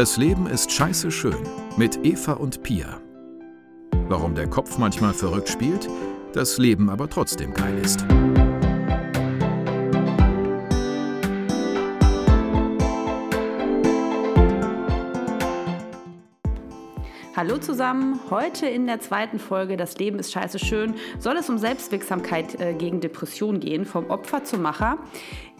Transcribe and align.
Das 0.00 0.16
Leben 0.16 0.46
ist 0.46 0.72
scheiße 0.72 1.10
schön 1.10 1.46
mit 1.76 2.06
Eva 2.06 2.32
und 2.32 2.62
Pia. 2.62 3.02
Warum 4.08 4.34
der 4.34 4.48
Kopf 4.48 4.78
manchmal 4.78 5.12
verrückt 5.12 5.50
spielt, 5.50 5.90
das 6.32 6.56
Leben 6.56 6.88
aber 6.88 7.10
trotzdem 7.10 7.52
geil 7.52 7.76
ist. 7.76 8.06
Hallo 17.36 17.56
zusammen, 17.56 18.20
heute 18.28 18.66
in 18.66 18.86
der 18.86 19.00
zweiten 19.00 19.38
Folge 19.38 19.78
Das 19.78 19.96
Leben 19.96 20.18
ist 20.18 20.30
scheiße 20.30 20.58
schön 20.58 20.94
soll 21.18 21.38
es 21.38 21.48
um 21.48 21.56
Selbstwirksamkeit 21.56 22.60
äh, 22.60 22.74
gegen 22.74 23.00
Depression 23.00 23.60
gehen, 23.60 23.86
vom 23.86 24.10
Opfer 24.10 24.44
zum 24.44 24.60
Macher. 24.60 24.98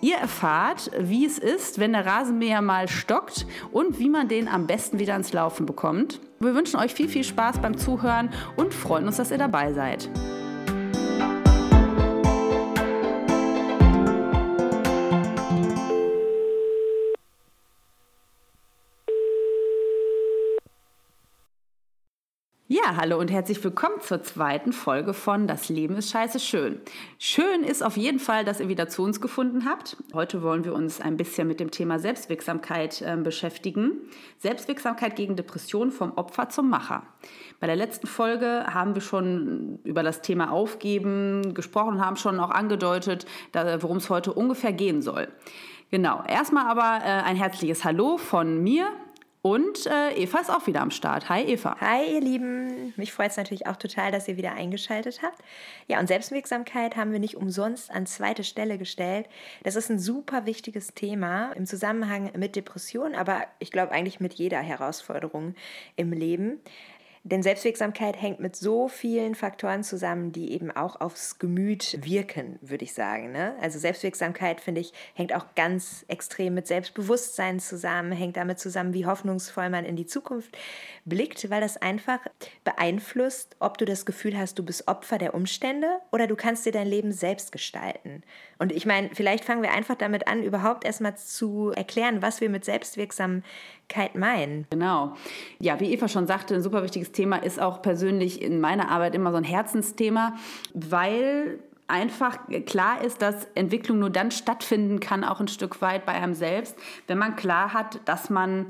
Ihr 0.03 0.17
erfahrt, 0.17 0.91
wie 0.99 1.27
es 1.27 1.39
ist, 1.39 1.79
wenn 1.79 1.93
der 1.93 2.07
Rasenmäher 2.07 2.63
mal 2.63 2.89
stockt 2.89 3.47
und 3.71 3.99
wie 3.99 4.09
man 4.09 4.29
den 4.29 4.49
am 4.49 4.67
besten 4.67 4.99
wieder 4.99 5.13
ans 5.13 5.33
Laufen 5.33 5.67
bekommt. 5.67 6.21
Wir 6.41 6.55
wünschen 6.55 6.81
euch 6.81 6.95
viel, 6.95 7.09
viel 7.09 7.25
Spaß 7.25 7.59
beim 7.59 7.77
Zuhören 7.77 8.31
und 8.57 8.73
freuen 8.73 9.07
uns, 9.07 9.19
dass 9.19 9.31
ihr 9.31 9.39
dabei 9.39 9.75
seid. 9.75 10.09
Hallo 22.97 23.21
und 23.21 23.31
herzlich 23.31 23.63
willkommen 23.63 24.01
zur 24.01 24.21
zweiten 24.25 24.73
Folge 24.73 25.15
von 25.15 25.47
Das 25.47 25.69
Leben 25.69 25.95
ist 25.95 26.11
scheiße 26.11 26.41
schön. 26.41 26.81
Schön 27.21 27.63
ist 27.63 27.85
auf 27.85 27.97
jeden 27.97 28.19
Fall, 28.19 28.45
dass 28.45 28.59
ihr 28.59 28.67
wieder 28.67 28.89
zu 28.89 29.05
uns 29.05 29.21
gefunden 29.21 29.65
habt. 29.65 29.97
Heute 30.13 30.43
wollen 30.43 30.65
wir 30.65 30.75
uns 30.75 31.01
ein 31.01 31.17
bisschen 31.17 31.47
mit 31.47 31.61
dem 31.61 31.71
Thema 31.71 32.01
Selbstwirksamkeit 32.01 33.01
äh, 33.03 33.17
beschäftigen. 33.17 33.93
Selbstwirksamkeit 34.39 35.15
gegen 35.15 35.37
Depression 35.37 35.93
vom 35.93 36.15
Opfer 36.15 36.49
zum 36.49 36.69
Macher. 36.69 37.05
Bei 37.61 37.69
der 37.69 37.77
letzten 37.77 38.09
Folge 38.09 38.65
haben 38.67 38.97
wir 38.97 39.03
schon 39.03 39.79
über 39.85 40.03
das 40.03 40.21
Thema 40.21 40.51
Aufgeben 40.51 41.55
gesprochen 41.55 41.95
und 41.95 42.05
haben 42.05 42.17
schon 42.17 42.41
auch 42.41 42.51
angedeutet, 42.51 43.25
worum 43.53 43.99
es 43.99 44.11
heute 44.11 44.33
ungefähr 44.33 44.73
gehen 44.73 45.01
soll. 45.01 45.29
Genau, 45.93 46.23
erstmal 46.27 46.67
aber 46.67 47.05
äh, 47.05 47.23
ein 47.23 47.37
herzliches 47.37 47.85
Hallo 47.85 48.17
von 48.17 48.63
mir, 48.63 48.87
und 49.43 49.87
äh, 49.87 50.13
Eva 50.17 50.39
ist 50.39 50.51
auch 50.51 50.67
wieder 50.67 50.83
am 50.83 50.91
Start. 50.91 51.29
Hi 51.31 51.43
Eva. 51.43 51.77
Hi 51.81 52.15
ihr 52.15 52.21
Lieben. 52.21 52.93
Mich 52.97 53.13
freut 53.13 53.31
es 53.31 53.37
natürlich 53.39 53.67
auch 53.67 53.77
total, 53.77 54.13
dass 54.13 54.29
ihr 54.29 54.37
wieder 54.37 54.53
eingeschaltet 54.53 55.23
habt. 55.23 55.39
Ja, 55.89 55.99
und 55.99 56.09
Selbstwirksamkeit 56.09 56.97
haben 56.97 57.13
wir 57.13 57.21
nicht 57.21 57.37
umsonst 57.37 57.91
an 57.91 58.05
zweite 58.05 58.45
Stelle 58.45 58.77
gestellt. 58.77 59.27
Das 59.63 59.77
ist 59.77 59.91
ein 59.91 59.99
super 59.99 60.45
wichtiges 60.45 60.89
Thema 60.95 61.53
im 61.53 61.65
Zusammenhang 61.65 62.31
mit 62.37 62.55
Depressionen, 62.55 63.15
aber 63.15 63.47
ich 63.61 63.71
glaube 63.71 63.93
eigentlich 63.93 64.21
mit 64.21 64.35
jeder 64.35 64.61
Herausforderung 64.61 65.55
im 65.97 66.13
Leben. 66.13 66.61
Denn 67.23 67.43
Selbstwirksamkeit 67.43 68.21
hängt 68.21 68.41
mit 68.41 68.57
so 68.57 68.89
vielen 68.89 69.35
Faktoren 69.35 69.85
zusammen, 69.85 70.33
die 70.33 70.53
eben 70.53 70.71
auch 70.71 71.01
aufs 71.03 71.39
Gemüt 71.39 71.99
wirken, 72.03 72.59
würde 72.63 72.85
ich 72.85 72.95
sagen. 72.95 73.31
Ne? 73.31 73.55
Also 73.61 73.79
Selbstwirksamkeit, 73.79 74.61
finde 74.61 74.81
ich, 74.81 74.95
hängt 75.13 75.35
auch 75.35 75.55
ganz 75.55 76.07
extrem 76.09 76.55
mit 76.55 76.67
Selbstbewusstsein 76.67 77.61
zusammen, 77.61 78.13
hängt 78.13 78.39
damit 78.39 78.59
zusammen, 78.59 78.95
wie 78.95 79.05
hoffnungsvoll 79.05 79.69
man 79.69 79.85
in 79.85 79.97
die 79.97 80.07
Zukunft 80.07 80.57
blickt, 81.11 81.51
weil 81.51 81.61
das 81.61 81.77
einfach 81.77 82.21
beeinflusst, 82.65 83.55
ob 83.59 83.77
du 83.77 83.85
das 83.85 84.07
Gefühl 84.07 84.39
hast, 84.39 84.59
du 84.59 84.63
bist 84.65 84.89
Opfer 84.89 85.19
der 85.19 85.35
Umstände 85.35 85.89
oder 86.11 86.27
du 86.27 86.37
kannst 86.37 86.65
dir 86.65 86.73
dein 86.73 86.87
Leben 86.87 87.13
selbst 87.13 87.53
gestalten. 87.53 88.23
Und 88.59 88.73
ich 88.73 88.87
meine, 88.87 89.11
vielleicht 89.13 89.45
fangen 89.45 89.63
wir 89.63 89.73
einfach 89.73 89.97
damit 89.97 90.27
an, 90.27 90.43
überhaupt 90.43 90.87
erstmal 90.87 91.19
zu 91.19 91.73
erklären, 91.77 92.23
was 92.23 92.41
wir 92.41 92.49
mit 92.49 92.65
Selbstwirksamkeit 92.65 94.15
meinen. 94.15 94.67
Genau. 94.71 95.15
Ja, 95.59 95.79
wie 95.81 95.93
Eva 95.93 96.09
schon 96.09 96.27
sagte, 96.27 96.55
ein 96.55 96.63
super 96.63 96.83
wichtiges 96.83 97.13
Thema 97.13 97.37
ist 97.37 97.61
auch 97.61 97.83
persönlich 97.83 98.41
in 98.41 98.61
meiner 98.61 98.91
Arbeit 98.91 99.15
immer 99.15 99.33
so 99.33 99.37
ein 99.37 99.45
Herzensthema, 99.45 100.37
weil 100.73 101.59
einfach 101.91 102.39
klar 102.67 103.03
ist, 103.05 103.21
dass 103.21 103.49
Entwicklung 103.55 103.99
nur 103.99 104.11
dann 104.11 104.31
stattfinden 104.31 105.01
kann, 105.01 105.25
auch 105.25 105.41
ein 105.41 105.49
Stück 105.49 105.83
weit 105.83 106.07
bei 106.07 106.13
einem 106.13 106.35
selbst, 106.35 106.77
wenn 107.07 107.19
man 107.19 107.37
klar 107.37 107.75
hat, 107.75 108.01
dass 108.07 108.31
man 108.31 108.67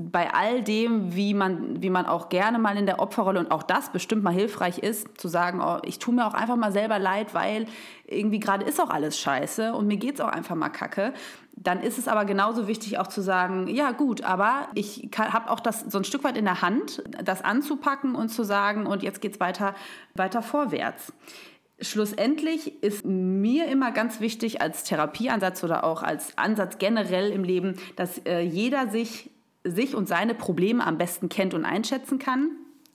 bei 0.00 0.32
all 0.32 0.62
dem, 0.62 1.16
wie 1.16 1.34
man, 1.34 1.82
wie 1.82 1.90
man 1.90 2.06
auch 2.06 2.28
gerne 2.28 2.60
mal 2.60 2.76
in 2.76 2.86
der 2.86 3.00
Opferrolle 3.00 3.40
und 3.40 3.50
auch 3.50 3.64
das 3.64 3.90
bestimmt 3.90 4.22
mal 4.22 4.32
hilfreich 4.32 4.78
ist, 4.78 5.20
zu 5.20 5.26
sagen, 5.26 5.60
oh, 5.60 5.78
ich 5.84 5.98
tue 5.98 6.14
mir 6.14 6.24
auch 6.24 6.34
einfach 6.34 6.54
mal 6.54 6.70
selber 6.70 7.00
leid, 7.00 7.34
weil 7.34 7.66
irgendwie 8.06 8.38
gerade 8.38 8.64
ist 8.64 8.80
auch 8.80 8.90
alles 8.90 9.18
scheiße 9.18 9.74
und 9.74 9.88
mir 9.88 9.96
geht 9.96 10.14
es 10.14 10.20
auch 10.20 10.28
einfach 10.28 10.54
mal 10.54 10.68
kacke. 10.68 11.12
Dann 11.56 11.82
ist 11.82 11.98
es 11.98 12.06
aber 12.06 12.24
genauso 12.26 12.68
wichtig 12.68 12.98
auch 12.98 13.08
zu 13.08 13.20
sagen, 13.20 13.66
ja 13.66 13.90
gut, 13.90 14.22
aber 14.22 14.68
ich 14.76 15.10
habe 15.16 15.50
auch 15.50 15.58
das 15.58 15.80
so 15.80 15.98
ein 15.98 16.04
Stück 16.04 16.22
weit 16.22 16.36
in 16.36 16.44
der 16.44 16.62
Hand, 16.62 17.02
das 17.20 17.42
anzupacken 17.42 18.14
und 18.14 18.28
zu 18.28 18.44
sagen, 18.44 18.86
und 18.86 19.02
jetzt 19.02 19.20
geht 19.20 19.34
es 19.34 19.40
weiter, 19.40 19.74
weiter 20.14 20.42
vorwärts. 20.42 21.12
Schlussendlich 21.80 22.84
ist 22.84 23.04
mir 23.04 23.66
immer 23.66 23.90
ganz 23.90 24.20
wichtig 24.20 24.62
als 24.62 24.84
Therapieansatz 24.84 25.64
oder 25.64 25.82
auch 25.82 26.04
als 26.04 26.38
Ansatz 26.38 26.78
generell 26.78 27.32
im 27.32 27.42
Leben, 27.42 27.76
dass 27.96 28.18
äh, 28.18 28.40
jeder 28.40 28.88
sich 28.88 29.30
sich 29.70 29.94
und 29.94 30.08
seine 30.08 30.34
Probleme 30.34 30.86
am 30.86 30.98
besten 30.98 31.28
kennt 31.28 31.54
und 31.54 31.64
einschätzen 31.64 32.18
kann. 32.18 32.50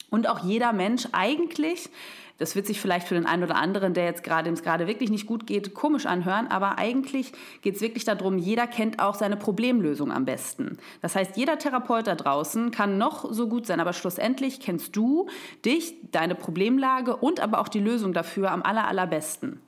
Und 0.09 0.27
auch 0.27 0.43
jeder 0.43 0.73
Mensch 0.73 1.07
eigentlich, 1.11 1.89
das 2.37 2.55
wird 2.55 2.67
sich 2.67 2.79
vielleicht 2.79 3.07
für 3.07 3.15
den 3.15 3.25
einen 3.25 3.43
oder 3.43 3.55
anderen, 3.55 3.93
der 3.93 4.05
jetzt 4.05 4.23
gerade, 4.23 4.43
dem 4.43 4.53
es 4.53 4.61
gerade 4.61 4.85
wirklich 4.85 5.09
nicht 5.09 5.25
gut 5.25 5.47
geht, 5.47 5.73
komisch 5.73 6.05
anhören, 6.05 6.47
aber 6.47 6.77
eigentlich 6.77 7.31
geht 7.61 7.75
es 7.75 7.81
wirklich 7.81 8.05
darum, 8.05 8.37
jeder 8.37 8.67
kennt 8.67 8.99
auch 8.99 9.15
seine 9.15 9.37
Problemlösung 9.37 10.11
am 10.11 10.25
besten. 10.25 10.77
Das 11.01 11.15
heißt, 11.15 11.35
jeder 11.35 11.57
Therapeut 11.57 12.05
da 12.05 12.15
draußen 12.15 12.69
kann 12.69 12.97
noch 12.97 13.31
so 13.33 13.47
gut 13.47 13.65
sein, 13.65 13.79
aber 13.79 13.93
schlussendlich 13.93 14.59
kennst 14.59 14.95
du 14.95 15.27
dich, 15.65 15.95
deine 16.11 16.35
Problemlage 16.35 17.15
und 17.15 17.39
aber 17.39 17.59
auch 17.59 17.67
die 17.67 17.79
Lösung 17.79 18.13
dafür 18.13 18.51
am 18.51 18.61
aller, 18.61 18.87
allerbesten. 18.87 19.59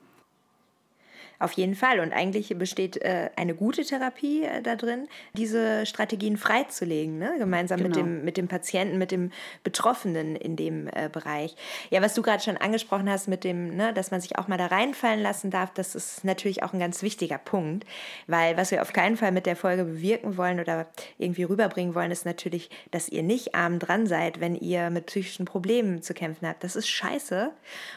Auf 1.38 1.52
jeden 1.52 1.74
Fall. 1.74 2.00
Und 2.00 2.12
eigentlich 2.12 2.56
besteht 2.56 2.96
äh, 2.96 3.30
eine 3.36 3.54
gute 3.54 3.84
Therapie 3.84 4.44
äh, 4.44 4.62
da 4.62 4.74
drin, 4.76 5.08
diese 5.34 5.84
Strategien 5.84 6.36
freizulegen, 6.36 7.18
ne? 7.18 7.34
gemeinsam 7.38 7.78
genau. 7.78 7.88
mit, 7.88 7.96
dem, 7.96 8.24
mit 8.24 8.36
dem 8.36 8.48
Patienten, 8.48 8.96
mit 8.96 9.10
dem 9.10 9.30
Betroffenen 9.62 10.34
in 10.34 10.56
dem 10.56 10.88
äh, 10.88 11.10
Bereich. 11.12 11.54
Ja, 11.90 12.00
was 12.00 12.14
du 12.14 12.22
gerade 12.22 12.42
schon 12.42 12.56
angesprochen 12.56 13.10
hast, 13.10 13.28
mit 13.28 13.44
dem, 13.44 13.76
ne, 13.76 13.92
dass 13.92 14.10
man 14.10 14.20
sich 14.20 14.38
auch 14.38 14.48
mal 14.48 14.56
da 14.56 14.66
reinfallen 14.66 15.20
lassen 15.20 15.50
darf, 15.50 15.72
das 15.74 15.94
ist 15.94 16.24
natürlich 16.24 16.62
auch 16.62 16.72
ein 16.72 16.80
ganz 16.80 17.02
wichtiger 17.02 17.38
Punkt, 17.38 17.84
weil 18.26 18.56
was 18.56 18.70
wir 18.70 18.80
auf 18.80 18.92
keinen 18.92 19.16
Fall 19.16 19.32
mit 19.32 19.46
der 19.46 19.56
Folge 19.56 19.84
bewirken 19.84 20.36
wollen 20.36 20.58
oder 20.58 20.86
irgendwie 21.18 21.42
rüberbringen 21.42 21.94
wollen, 21.94 22.10
ist 22.10 22.24
natürlich, 22.24 22.70
dass 22.90 23.08
ihr 23.08 23.22
nicht 23.22 23.54
arm 23.54 23.78
dran 23.78 24.06
seid, 24.06 24.40
wenn 24.40 24.54
ihr 24.54 24.90
mit 24.90 25.06
psychischen 25.06 25.44
Problemen 25.44 26.02
zu 26.02 26.14
kämpfen 26.14 26.48
habt. 26.48 26.64
Das 26.64 26.76
ist 26.76 26.88
scheiße 26.88 27.50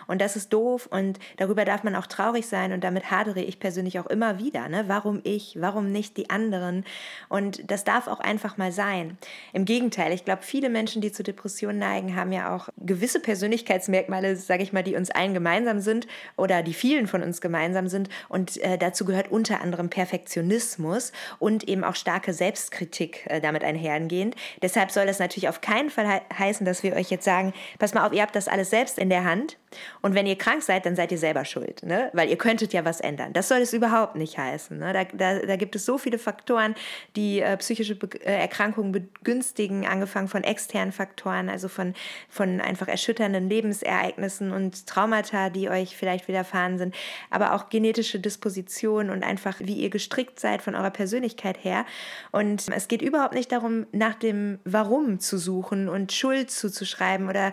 und 0.07 0.19
das 0.19 0.35
ist 0.35 0.51
doof 0.51 0.87
und 0.91 1.19
darüber 1.37 1.63
darf 1.63 1.83
man 1.83 1.95
auch 1.95 2.07
traurig 2.07 2.47
sein 2.47 2.73
und 2.73 2.83
damit 2.83 3.11
hart 3.11 3.28
hadere 3.29 3.43
ich 3.43 3.59
persönlich 3.59 3.99
auch 3.99 4.07
immer 4.07 4.39
wieder. 4.39 4.67
Ne? 4.69 4.85
Warum 4.87 5.21
ich? 5.23 5.57
Warum 5.59 5.91
nicht 5.91 6.17
die 6.17 6.29
anderen? 6.29 6.83
Und 7.27 7.69
das 7.69 7.83
darf 7.83 8.07
auch 8.07 8.19
einfach 8.19 8.57
mal 8.57 8.71
sein. 8.71 9.17
Im 9.53 9.65
Gegenteil, 9.65 10.11
ich 10.13 10.25
glaube, 10.25 10.43
viele 10.43 10.69
Menschen, 10.69 11.01
die 11.01 11.11
zu 11.11 11.23
Depressionen 11.23 11.79
neigen, 11.79 12.15
haben 12.15 12.31
ja 12.31 12.55
auch 12.55 12.69
gewisse 12.77 13.19
Persönlichkeitsmerkmale, 13.19 14.35
sage 14.35 14.63
ich 14.63 14.73
mal, 14.73 14.83
die 14.83 14.95
uns 14.95 15.11
allen 15.11 15.33
gemeinsam 15.33 15.79
sind 15.79 16.07
oder 16.35 16.63
die 16.63 16.73
vielen 16.73 17.07
von 17.07 17.23
uns 17.23 17.41
gemeinsam 17.41 17.87
sind. 17.87 18.09
Und 18.27 18.57
äh, 18.57 18.77
dazu 18.77 19.05
gehört 19.05 19.31
unter 19.31 19.61
anderem 19.61 19.89
Perfektionismus 19.89 21.11
und 21.39 21.67
eben 21.67 21.83
auch 21.83 21.95
starke 21.95 22.33
Selbstkritik 22.33 23.25
äh, 23.27 23.41
damit 23.41 23.63
einhergehend. 23.63 24.35
Deshalb 24.61 24.91
soll 24.91 25.05
das 25.05 25.19
natürlich 25.19 25.49
auf 25.49 25.61
keinen 25.61 25.89
Fall 25.89 26.07
he 26.09 26.19
heißen, 26.37 26.65
dass 26.65 26.83
wir 26.83 26.95
euch 26.95 27.09
jetzt 27.09 27.25
sagen, 27.25 27.53
pass 27.77 27.93
mal 27.93 28.05
auf, 28.05 28.13
ihr 28.13 28.21
habt 28.21 28.35
das 28.35 28.47
alles 28.47 28.69
selbst 28.69 28.97
in 28.97 29.09
der 29.09 29.23
Hand. 29.23 29.57
Und 30.01 30.15
wenn 30.15 30.25
ihr 30.25 30.37
krank 30.37 30.63
seid, 30.63 30.85
dann 30.85 30.95
seid 30.95 31.11
ihr 31.11 31.17
selber 31.17 31.45
schuld, 31.45 31.83
ne? 31.83 32.09
weil 32.13 32.29
ihr 32.29 32.37
könntet 32.37 32.73
ja 32.73 32.85
was 32.85 33.01
ändern. 33.01 33.18
Das 33.33 33.47
soll 33.47 33.59
es 33.59 33.73
überhaupt 33.73 34.15
nicht 34.15 34.37
heißen. 34.37 34.77
Ne? 34.77 34.93
Da, 34.93 35.03
da, 35.03 35.45
da, 35.45 35.55
gibt 35.55 35.75
es 35.75 35.85
so 35.85 35.97
viele 35.97 36.17
Faktoren, 36.17 36.75
die 37.15 37.41
äh, 37.41 37.57
psychische 37.57 37.95
Be 37.95 38.07
äh, 38.21 38.39
Erkrankungen 38.39 38.91
begünstigen, 38.91 39.85
angefangen 39.85 40.27
von 40.27 40.43
externen 40.43 40.91
Faktoren, 40.91 41.49
also 41.49 41.67
von, 41.67 41.93
von 42.29 42.61
einfach 42.61 42.87
erschütternden 42.87 43.49
Lebensereignissen 43.49 44.51
und 44.51 44.87
Traumata, 44.87 45.49
die 45.49 45.69
euch 45.69 45.97
vielleicht 45.97 46.27
widerfahren 46.27 46.77
sind, 46.77 46.95
aber 47.29 47.53
auch 47.53 47.69
genetische 47.69 48.19
Dispositionen 48.19 49.11
und 49.11 49.23
einfach, 49.23 49.59
wie 49.59 49.73
ihr 49.73 49.89
gestrickt 49.89 50.39
seid 50.39 50.61
von 50.61 50.75
eurer 50.75 50.91
Persönlichkeit 50.91 51.63
her. 51.63 51.85
Und 52.31 52.67
es 52.69 52.87
geht 52.87 53.01
überhaupt 53.01 53.33
nicht 53.33 53.51
darum, 53.51 53.85
nach 53.91 54.15
dem 54.15 54.59
Warum 54.63 55.19
zu 55.19 55.37
suchen 55.37 55.89
und 55.89 56.11
Schuld 56.11 56.51
zuzuschreiben 56.51 57.27
oder 57.27 57.51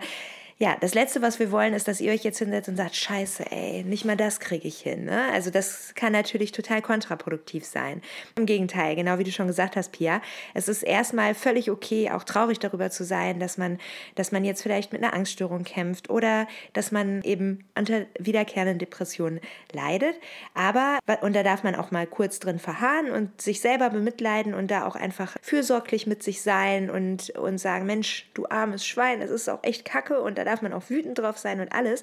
ja, 0.59 0.75
das 0.81 0.95
Letzte, 0.95 1.21
was 1.21 1.37
wir 1.37 1.51
wollen, 1.51 1.75
ist, 1.75 1.87
dass 1.87 2.01
ihr 2.01 2.11
euch 2.11 2.23
jetzt 2.23 2.39
hinsetzt 2.39 2.67
und 2.67 2.77
sagt, 2.77 2.95
scheiße, 2.95 3.51
ey, 3.51 3.83
nicht 3.83 4.05
mal 4.05 4.17
das 4.17 4.39
kriege 4.39 4.67
ich 4.67 4.79
hin. 4.79 5.05
Ne? 5.05 5.25
Also 5.31 5.51
das 5.51 5.93
kann 5.93 6.13
natürlich 6.13 6.51
total 6.51 6.81
kontraproduktiv 6.81 7.63
sein. 7.63 8.01
Im 8.35 8.47
Gegenteil, 8.47 8.95
genau 8.95 9.19
wie 9.19 9.23
du 9.23 9.31
schon 9.31 9.45
gesagt 9.45 9.75
hast, 9.75 9.91
Pia, 9.91 10.19
es 10.55 10.67
ist 10.67 10.81
erstmal 10.81 11.35
völlig 11.35 11.69
okay, 11.69 12.09
auch 12.09 12.23
traurig 12.23 12.57
darüber 12.57 12.89
zu 12.89 13.03
sein, 13.03 13.39
dass 13.39 13.59
man, 13.59 13.77
dass 14.15 14.31
man 14.31 14.43
jetzt 14.43 14.63
vielleicht 14.63 14.93
mit 14.93 15.03
einer 15.03 15.13
Angststörung 15.13 15.63
kämpft 15.63 16.09
oder 16.09 16.47
dass 16.73 16.91
man 16.91 17.21
eben 17.21 17.63
unter 17.77 18.07
wiederkehrenden 18.17 18.79
Depressionen 18.79 19.41
leidet. 19.73 20.15
Aber, 20.55 20.97
und 21.21 21.35
da 21.35 21.43
darf 21.43 21.61
man 21.61 21.75
auch 21.75 21.91
mal 21.91 22.07
kurz 22.07 22.39
drin 22.39 22.57
verharren 22.57 23.11
und 23.11 23.39
sich 23.39 23.61
selber 23.61 23.91
bemitleiden 23.91 24.55
und 24.55 24.71
da 24.71 24.87
auch 24.87 24.95
einfach 24.95 25.35
fürsorglich 25.43 26.07
mit 26.07 26.23
sich 26.23 26.41
sein 26.41 26.89
und, 26.89 27.29
und 27.37 27.59
sagen, 27.59 27.85
Mensch, 27.85 28.27
du 28.33 28.47
armes 28.47 28.83
Schwein, 28.83 29.21
es 29.21 29.29
ist 29.29 29.49
auch 29.49 29.63
echt 29.63 29.85
kacke 29.85 30.19
und 30.19 30.39
da 30.39 30.46
darf 30.47 30.61
man 30.61 30.73
auch 30.73 30.89
wütend 30.89 31.19
drauf 31.19 31.37
sein 31.37 31.59
und 31.59 31.71
alles. 31.71 32.01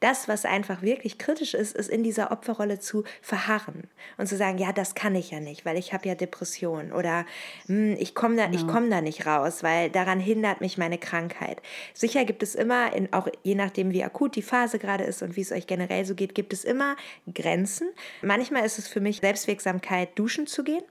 Das, 0.00 0.28
was 0.28 0.44
einfach 0.44 0.82
wirklich 0.82 1.18
kritisch 1.18 1.54
ist, 1.54 1.76
ist 1.76 1.90
in 1.90 2.02
dieser 2.02 2.32
Opferrolle 2.32 2.80
zu 2.80 3.04
verharren 3.20 3.84
und 4.18 4.26
zu 4.26 4.36
sagen, 4.36 4.58
ja, 4.58 4.72
das 4.72 4.94
kann 4.94 5.14
ich 5.14 5.30
ja 5.30 5.40
nicht, 5.40 5.64
weil 5.64 5.76
ich 5.76 5.92
habe 5.92 6.08
ja 6.08 6.14
Depression 6.14 6.92
oder 6.92 7.24
hm, 7.66 7.96
ich 7.98 8.14
komme 8.14 8.36
da, 8.36 8.46
genau. 8.46 8.72
komm 8.72 8.90
da 8.90 9.00
nicht 9.00 9.26
raus, 9.26 9.62
weil 9.62 9.90
daran 9.90 10.20
hindert 10.20 10.60
mich 10.60 10.78
meine 10.78 10.98
Krankheit. 10.98 11.60
Sicher 11.94 12.24
gibt 12.24 12.42
es 12.42 12.54
immer, 12.54 12.92
in, 12.94 13.12
auch 13.12 13.28
je 13.42 13.54
nachdem, 13.54 13.92
wie 13.92 14.02
akut 14.02 14.36
die 14.36 14.42
Phase 14.42 14.78
gerade 14.78 15.04
ist 15.04 15.22
und 15.22 15.36
wie 15.36 15.42
es 15.42 15.52
euch 15.52 15.66
generell 15.66 16.04
so 16.04 16.14
geht, 16.14 16.34
gibt 16.34 16.52
es 16.52 16.64
immer 16.64 16.96
Grenzen. 17.32 17.88
Manchmal 18.22 18.64
ist 18.64 18.78
es 18.78 18.88
für 18.88 19.00
mich 19.00 19.20
Selbstwirksamkeit, 19.20 20.18
duschen 20.18 20.46
zu 20.46 20.64
gehen. 20.64 20.82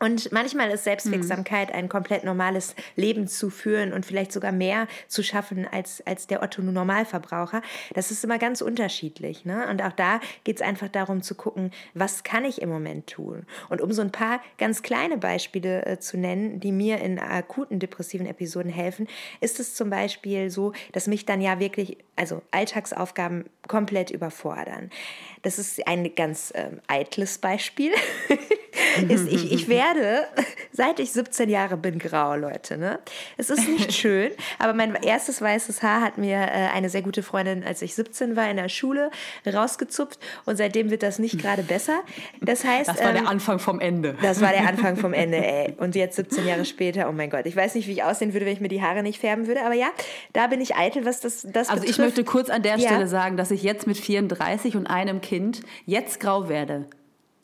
Und 0.00 0.32
manchmal 0.32 0.70
ist 0.70 0.84
Selbstwirksamkeit 0.84 1.72
ein 1.72 1.88
komplett 1.88 2.24
normales 2.24 2.74
Leben 2.96 3.28
zu 3.28 3.48
führen 3.48 3.92
und 3.92 4.04
vielleicht 4.04 4.32
sogar 4.32 4.50
mehr 4.50 4.88
zu 5.06 5.22
schaffen 5.22 5.66
als, 5.70 6.04
als 6.04 6.26
der 6.26 6.42
Otto 6.42 6.62
Normalverbraucher. 6.62 7.62
Das 7.94 8.10
ist 8.10 8.24
immer 8.24 8.38
ganz 8.38 8.60
unterschiedlich. 8.60 9.44
Ne? 9.44 9.66
Und 9.68 9.82
auch 9.82 9.92
da 9.92 10.20
geht 10.42 10.56
es 10.56 10.62
einfach 10.62 10.88
darum 10.88 11.22
zu 11.22 11.34
gucken, 11.36 11.70
was 11.94 12.24
kann 12.24 12.44
ich 12.44 12.60
im 12.60 12.68
Moment 12.68 13.06
tun? 13.06 13.46
Und 13.68 13.80
um 13.80 13.92
so 13.92 14.02
ein 14.02 14.10
paar 14.10 14.42
ganz 14.58 14.82
kleine 14.82 15.16
Beispiele 15.16 15.86
äh, 15.86 15.98
zu 16.00 16.18
nennen, 16.18 16.58
die 16.58 16.72
mir 16.72 16.98
in 16.98 17.18
akuten 17.18 17.78
depressiven 17.78 18.26
Episoden 18.26 18.72
helfen, 18.72 19.06
ist 19.40 19.60
es 19.60 19.74
zum 19.74 19.90
Beispiel 19.90 20.50
so, 20.50 20.72
dass 20.92 21.06
mich 21.06 21.24
dann 21.24 21.40
ja 21.40 21.60
wirklich, 21.60 21.98
also 22.16 22.42
Alltagsaufgaben 22.50 23.44
komplett 23.68 24.10
überfordern. 24.10 24.90
Das 25.42 25.58
ist 25.58 25.86
ein 25.86 26.14
ganz 26.14 26.52
ähm, 26.54 26.80
eitles 26.88 27.38
Beispiel. 27.38 27.92
ist, 29.08 29.28
ich, 29.28 29.52
ich 29.52 29.68
werde, 29.68 30.26
seit 30.72 31.00
ich 31.00 31.12
17 31.12 31.48
Jahre 31.48 31.76
bin, 31.76 31.98
grau, 31.98 32.34
Leute. 32.36 32.76
Ne? 32.76 32.98
Es 33.36 33.50
ist 33.50 33.68
nicht 33.68 33.92
schön, 33.94 34.30
aber 34.58 34.74
mein 34.74 34.94
erstes 34.94 35.40
weißes 35.40 35.82
Haar 35.82 36.00
hat 36.00 36.18
mir 36.18 36.36
äh, 36.36 36.68
eine 36.74 36.88
sehr 36.88 37.02
gute 37.02 37.22
Freundin, 37.22 37.64
als 37.64 37.82
ich 37.82 37.94
17 37.94 38.36
war, 38.36 38.48
in 38.50 38.56
der 38.56 38.68
Schule 38.68 39.10
rausgezupft 39.46 40.18
und 40.44 40.56
seitdem 40.56 40.90
wird 40.90 41.02
das 41.02 41.18
nicht 41.18 41.38
gerade 41.38 41.62
besser. 41.62 42.00
Das 42.40 42.64
heißt. 42.64 42.88
Das 42.88 43.00
war 43.00 43.10
ähm, 43.10 43.22
der 43.22 43.28
Anfang 43.28 43.58
vom 43.58 43.80
Ende. 43.80 44.16
Das 44.22 44.40
war 44.40 44.50
der 44.50 44.68
Anfang 44.68 44.96
vom 44.96 45.12
Ende, 45.12 45.36
ey. 45.36 45.74
Und 45.78 45.94
jetzt 45.94 46.16
17 46.16 46.46
Jahre 46.46 46.64
später, 46.64 47.08
oh 47.08 47.12
mein 47.12 47.30
Gott. 47.30 47.46
Ich 47.46 47.56
weiß 47.56 47.74
nicht, 47.74 47.86
wie 47.88 47.92
ich 47.92 48.02
aussehen 48.04 48.32
würde, 48.32 48.46
wenn 48.46 48.52
ich 48.52 48.60
mir 48.60 48.68
die 48.68 48.82
Haare 48.82 49.02
nicht 49.02 49.20
färben 49.20 49.46
würde, 49.46 49.62
aber 49.64 49.74
ja, 49.74 49.88
da 50.32 50.46
bin 50.46 50.60
ich 50.60 50.76
eitel, 50.76 51.04
was 51.04 51.20
das, 51.20 51.42
das 51.42 51.68
Also 51.68 51.80
betrifft. 51.80 51.90
ich 51.90 51.98
möchte 51.98 52.24
kurz 52.24 52.50
an 52.50 52.62
der 52.62 52.78
Stelle 52.78 53.00
ja. 53.00 53.06
sagen, 53.06 53.36
dass 53.36 53.50
ich 53.50 53.62
jetzt 53.62 53.86
mit 53.86 53.96
34 53.96 54.76
und 54.76 54.86
einem 54.86 55.20
Kind 55.20 55.60
jetzt 55.86 56.20
grau 56.20 56.48
werde. 56.48 56.86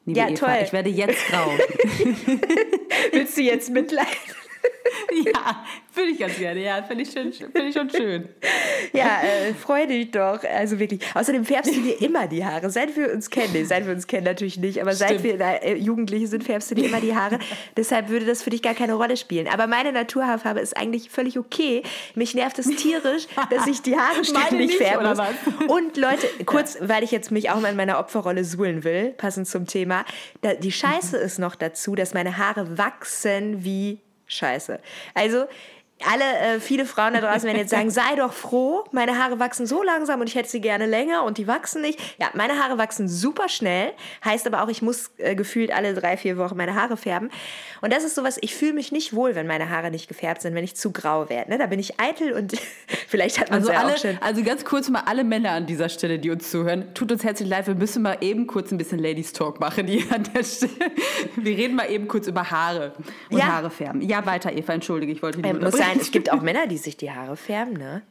Liebe 0.07 0.19
ja, 0.19 0.29
Eva, 0.29 0.47
toll. 0.47 0.59
ich 0.65 0.73
werde 0.73 0.91
jetzt 0.91 1.27
grau. 1.29 1.51
Willst 3.13 3.37
du 3.37 3.43
jetzt 3.43 3.71
mitleiden? 3.71 4.11
ja, 5.25 5.65
würde 5.95 6.11
ich 6.11 6.19
ganz 6.19 6.37
gerne. 6.37 6.61
Ja, 6.61 6.83
finde 6.83 7.03
ich, 7.03 7.11
find 7.11 7.35
ich 7.35 7.75
schon 7.75 7.91
schön. 7.91 8.29
Ja, 8.93 9.21
äh, 9.23 9.55
freu 9.55 9.87
dich 9.87 10.11
doch. 10.11 10.43
Also 10.45 10.79
wirklich. 10.79 11.03
Außerdem 11.15 11.45
färbst 11.45 11.75
du 11.75 11.81
dir 11.81 12.01
immer 12.01 12.27
die 12.27 12.45
Haare. 12.45 12.71
Seit 12.71 12.97
wir 12.97 13.13
uns 13.13 13.31
kennen, 13.31 13.53
nee, 13.53 13.65
seit 13.65 13.87
wir 13.87 13.93
uns 13.93 14.07
kennen 14.07 14.25
natürlich 14.25 14.59
nicht, 14.59 14.81
aber 14.81 14.93
Stimmt. 14.93 15.11
seit 15.11 15.23
wir 15.23 15.41
äh, 15.41 15.77
Jugendliche 15.77 16.27
sind, 16.27 16.45
färbst 16.45 16.71
du 16.71 16.75
dir 16.75 16.87
immer 16.87 17.01
die 17.01 17.15
Haare. 17.15 17.39
Deshalb 17.77 18.09
würde 18.09 18.27
das 18.27 18.43
für 18.43 18.51
dich 18.51 18.63
gar 18.63 18.75
keine 18.75 18.95
Rolle 18.95 19.17
spielen. 19.17 19.49
Aber 19.49 19.67
meine 19.67 19.93
Naturhaarfarbe 19.93 20.61
ist 20.61 20.77
eigentlich 20.77 21.11
völlig 21.11 21.39
okay. 21.39 21.83
Mich 22.15 22.35
nervt 22.35 22.59
es 22.59 22.67
tierisch, 22.67 23.27
dass 23.51 23.67
ich 23.67 23.83
die 23.83 23.97
Haare 23.97 24.25
ständig 24.25 24.77
färben 24.77 25.09
muss. 25.09 25.19
Und 25.69 25.97
Leute, 25.97 26.27
kurz, 26.47 26.79
weil 26.81 27.03
ich 27.03 27.11
jetzt 27.11 27.31
mich 27.31 27.51
auch 27.51 27.61
mal 27.61 27.71
in 27.71 27.77
meiner 27.77 27.99
Opferrolle 27.99 28.45
suhlen 28.45 28.85
will, 28.85 29.11
passend 29.11 29.49
zum 29.49 29.67
Thema, 29.67 30.05
da, 30.43 30.55
die 30.55 30.73
Scheiße 30.73 31.19
mhm. 31.19 31.25
ist 31.25 31.39
noch 31.39 31.55
dazu, 31.55 31.95
dass 31.95 32.15
meine 32.15 32.39
Haare 32.39 32.79
wachsen 32.79 33.65
wie 33.65 34.01
Scheiße. 34.31 34.81
Also 35.15 35.47
alle, 36.07 36.57
äh, 36.57 36.61
viele 36.61 36.87
Frauen 36.87 37.15
da 37.15 37.21
draußen 37.21 37.45
werden 37.45 37.59
jetzt 37.59 37.71
sagen, 37.71 37.91
sei 37.91 38.17
doch 38.17 38.33
froh, 38.33 38.85
meine 38.93 39.19
Haare 39.19 39.39
wachsen 39.39 39.67
so 39.67 39.83
langsam 39.83 40.21
und 40.21 40.29
ich 40.29 40.35
hätte 40.35 40.49
sie 40.49 40.61
gerne 40.61 40.87
länger 40.87 41.25
und 41.25 41.39
die 41.39 41.47
wachsen 41.47 41.83
nicht. 41.83 42.01
Ja, 42.19 42.31
meine 42.35 42.59
Haare 42.59 42.79
wachsen 42.79 43.09
super 43.09 43.49
schnell, 43.49 43.93
heißt 44.25 44.47
aber 44.47 44.63
auch, 44.63 44.69
ich 44.69 44.83
muss 44.83 45.11
äh, 45.19 45.35
gefühlt 45.35 45.73
alle 45.73 45.95
drei, 45.95 46.17
vier 46.17 46.39
Wochen 46.39 46.57
meine 46.57 46.75
Haare 46.75 46.97
färben. 46.97 47.31
Und 47.81 47.93
das 47.93 48.05
ist 48.05 48.15
sowas, 48.15 48.39
ich 48.41 48.55
fühle 48.55 48.75
mich 48.75 48.93
nicht 48.93 49.15
wohl, 49.15 49.35
wenn 49.35 49.47
meine 49.47 49.71
Haare 49.71 49.91
nicht 49.91 50.09
gefärbt 50.09 50.43
sind, 50.43 50.55
wenn 50.55 50.65
ich 50.65 50.77
zu 50.77 50.93
grau 50.93 51.29
werde. 51.29 51.51
Ne? 51.51 51.59
Da 51.59 51.67
bin 51.67 51.79
ich 51.79 52.01
eitel 52.01 52.33
und 52.33 52.53
vielleicht 53.09 53.41
hat 53.41 53.51
man 53.51 53.61
also 53.61 53.73
ja 53.73 53.81
alle, 53.81 53.95
auch 53.95 53.99
schon. 53.99 54.19
Also 54.21 54.43
ganz 54.43 54.65
kurz 54.65 54.89
mal 54.89 55.03
alle 55.07 55.25
Männer 55.25 55.53
an 55.53 55.67
dieser 55.67 55.89
Stelle, 55.89 56.19
die 56.19 56.31
uns 56.31 56.51
zuhören, 56.51 56.95
tut 56.95 57.13
uns 57.13 57.25
herzlich 57.25 57.49
leid, 57.49 57.67
wir 57.67 57.75
müssen 57.75 58.03
mal 58.03 58.19
eben 58.21 58.47
kurz 58.47 58.71
ein 58.71 58.79
bisschen 58.79 58.99
Ladies 58.99 59.33
Talk 59.33 59.61
machen 59.61 59.87
hier 59.87 60.05
an 60.15 60.25
der 60.35 60.45
Stelle. 60.45 60.73
Wir 61.37 61.57
reden 61.57 61.77
mal 61.77 61.91
eben 61.91 62.09
kurz 62.09 62.27
über 62.27 62.51
Haare 62.51 62.93
und 63.31 63.39
ja. 63.39 63.47
Haare 63.47 63.71
färben. 63.71 64.01
Ja, 64.03 64.25
weiter, 64.27 64.53
Eva, 64.53 64.73
entschuldige, 64.73 65.13
ich 65.13 65.23
wollte 65.23 65.41
nicht 65.41 65.51
ähm, 65.51 65.61
muss 65.61 65.75
sein, 65.91 66.01
Es 66.01 66.11
gibt 66.11 66.33
auch 66.33 66.41
Männer, 66.41 66.67
die 66.67 66.79
sich 66.79 66.97
die 66.97 67.11
Haare 67.11 67.37
färben, 67.37 67.75
ne? 67.75 68.03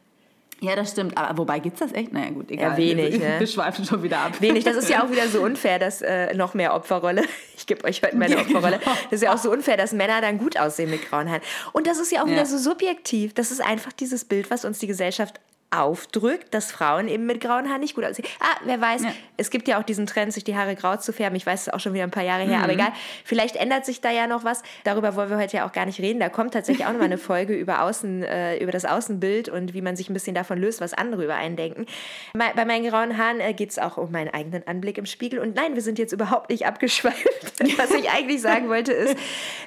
Ja, 0.60 0.76
das 0.76 0.90
stimmt. 0.90 1.16
Aber 1.16 1.38
wobei 1.38 1.58
gibt 1.58 1.80
es 1.80 1.80
das 1.80 1.92
echt? 1.96 2.12
Naja, 2.12 2.30
gut, 2.30 2.50
egal. 2.50 2.72
Ja, 2.72 2.76
wenig. 2.76 3.12
Wir, 3.14 3.18
ne? 3.18 3.40
wir 3.40 3.46
schweifen 3.46 3.84
schon 3.84 4.02
wieder 4.02 4.18
ab. 4.18 4.40
Wenig. 4.40 4.64
Das 4.64 4.76
ist 4.76 4.90
ja 4.90 5.02
auch 5.02 5.10
wieder 5.10 5.26
so 5.26 5.40
unfair, 5.40 5.78
dass 5.78 6.02
äh, 6.02 6.34
noch 6.34 6.54
mehr 6.54 6.74
Opferrolle. 6.74 7.24
Ich 7.56 7.66
gebe 7.66 7.84
euch 7.84 8.02
heute 8.02 8.16
meine 8.16 8.38
Opferrolle. 8.38 8.78
Genau. 8.78 8.96
Das 9.10 9.20
ist 9.20 9.22
ja 9.22 9.34
auch 9.34 9.38
so 9.38 9.52
unfair, 9.52 9.76
dass 9.76 9.92
Männer 9.92 10.22
dann 10.22 10.38
gut 10.38 10.58
aussehen 10.58 10.88
mit 10.88 11.06
grauen 11.06 11.28
Haaren. 11.28 11.42
Und 11.72 11.86
das 11.86 11.98
ist 11.98 12.10
ja 12.10 12.22
auch 12.22 12.26
ja. 12.26 12.32
wieder 12.32 12.46
so 12.46 12.56
subjektiv. 12.56 13.34
Das 13.34 13.50
ist 13.50 13.60
einfach 13.60 13.92
dieses 13.92 14.24
Bild, 14.24 14.50
was 14.50 14.64
uns 14.64 14.78
die 14.78 14.86
Gesellschaft 14.86 15.40
aufdrückt, 15.70 16.52
dass 16.52 16.72
Frauen 16.72 17.06
eben 17.06 17.26
mit 17.26 17.40
grauen 17.40 17.68
Haaren 17.68 17.80
nicht 17.80 17.94
gut 17.94 18.04
aussehen. 18.04 18.26
Ah, 18.40 18.56
wer 18.64 18.80
weiß, 18.80 19.04
ja. 19.04 19.12
es 19.36 19.50
gibt 19.50 19.68
ja 19.68 19.78
auch 19.78 19.84
diesen 19.84 20.06
Trend, 20.06 20.32
sich 20.32 20.42
die 20.42 20.56
Haare 20.56 20.74
grau 20.74 20.96
zu 20.96 21.12
färben. 21.12 21.36
Ich 21.36 21.46
weiß 21.46 21.62
es 21.62 21.68
auch 21.72 21.78
schon 21.78 21.94
wieder 21.94 22.02
ein 22.02 22.10
paar 22.10 22.24
Jahre 22.24 22.42
her, 22.42 22.58
mhm. 22.58 22.64
aber 22.64 22.72
egal. 22.72 22.92
Vielleicht 23.24 23.56
ändert 23.56 23.86
sich 23.86 24.00
da 24.00 24.10
ja 24.10 24.26
noch 24.26 24.42
was. 24.42 24.62
Darüber 24.82 25.14
wollen 25.14 25.30
wir 25.30 25.38
heute 25.38 25.58
ja 25.58 25.68
auch 25.68 25.72
gar 25.72 25.86
nicht 25.86 26.00
reden. 26.00 26.18
Da 26.18 26.28
kommt 26.28 26.54
tatsächlich 26.54 26.86
auch 26.86 26.92
noch 26.92 26.98
mal 26.98 27.04
eine 27.04 27.18
Folge 27.30 27.54
über 27.54 27.82
Außen, 27.82 28.24
äh, 28.24 28.58
über 28.58 28.72
das 28.72 28.84
Außenbild 28.84 29.48
und 29.48 29.72
wie 29.72 29.80
man 29.80 29.94
sich 29.94 30.10
ein 30.10 30.14
bisschen 30.14 30.34
davon 30.34 30.58
löst, 30.58 30.80
was 30.80 30.92
andere 30.92 31.24
über 31.24 31.36
einen 31.36 31.54
denken. 31.54 31.86
Bei 32.34 32.64
meinen 32.64 32.88
grauen 32.88 33.16
Haaren 33.16 33.40
äh, 33.40 33.54
geht 33.54 33.70
es 33.70 33.78
auch 33.78 33.96
um 33.96 34.10
meinen 34.10 34.34
eigenen 34.34 34.66
Anblick 34.66 34.98
im 34.98 35.06
Spiegel. 35.06 35.38
Und 35.38 35.54
nein, 35.54 35.76
wir 35.76 35.82
sind 35.82 36.00
jetzt 36.00 36.12
überhaupt 36.12 36.50
nicht 36.50 36.66
abgeschweift. 36.66 37.60
was 37.78 37.92
ich 37.92 38.10
eigentlich 38.10 38.40
sagen 38.40 38.68
wollte 38.68 38.92
ist, 38.92 39.16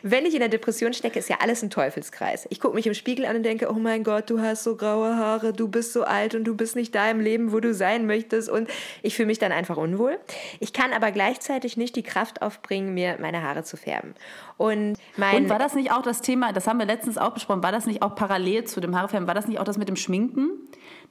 wenn 0.02 0.26
ich 0.26 0.34
in 0.34 0.42
der 0.42 0.50
Depression 0.50 0.94
stecke, 0.94 1.20
ist 1.20 1.30
ja 1.30 1.38
alles 1.40 1.64
ein 1.64 1.70
Teufelskreis. 1.70 2.46
Ich 2.50 2.60
gucke 2.60 2.76
mich 2.76 2.88
im 2.88 2.94
Spiegel 2.94 3.26
an 3.26 3.38
und 3.38 3.44
denke, 3.44 3.70
oh 3.70 3.80
mein 3.80 4.04
Gott, 4.04 4.30
du 4.30 4.42
hast 4.42 4.64
so 4.64 4.76
graue 4.76 5.16
Haare, 5.16 5.54
du 5.54 5.70
bist 5.70 5.93
so 5.94 6.04
alt 6.04 6.36
und 6.36 6.44
du 6.44 6.56
bist 6.56 6.76
nicht 6.76 6.94
da 6.94 7.10
im 7.10 7.20
Leben, 7.20 7.52
wo 7.52 7.60
du 7.60 7.74
sein 7.74 8.06
möchtest 8.06 8.50
und 8.50 8.70
ich 9.02 9.16
fühle 9.16 9.28
mich 9.28 9.40
dann 9.40 9.52
einfach 9.52 9.78
unwohl. 9.78 10.18
Ich 10.60 10.74
kann 10.74 10.92
aber 10.94 11.12
gleichzeitig 11.12 11.78
nicht 11.78 11.96
die 11.96 12.04
Kraft 12.04 12.42
aufbringen, 12.42 12.94
mir 12.94 13.18
meine 13.20 13.44
Haare 13.44 13.64
zu 13.64 13.78
färben. 13.78 14.16
Und, 14.58 14.98
und 15.18 15.50
war 15.50 15.60
das 15.60 15.76
nicht 15.76 15.92
auch 15.92 16.02
das 16.02 16.22
Thema, 16.22 16.54
das 16.54 16.68
haben 16.68 16.80
wir 16.80 16.86
letztens 16.86 17.18
auch 17.18 17.32
besprochen, 17.32 17.64
war 17.64 17.72
das 17.72 17.86
nicht 17.86 18.02
auch 18.02 18.16
parallel 18.16 18.66
zu 18.66 18.82
dem 18.82 18.96
Haarefärben, 18.96 19.28
war 19.28 19.36
das 19.36 19.48
nicht 19.48 19.60
auch 19.60 19.64
das 19.64 19.78
mit 19.78 19.88
dem 19.88 19.96
Schminken? 19.96 20.52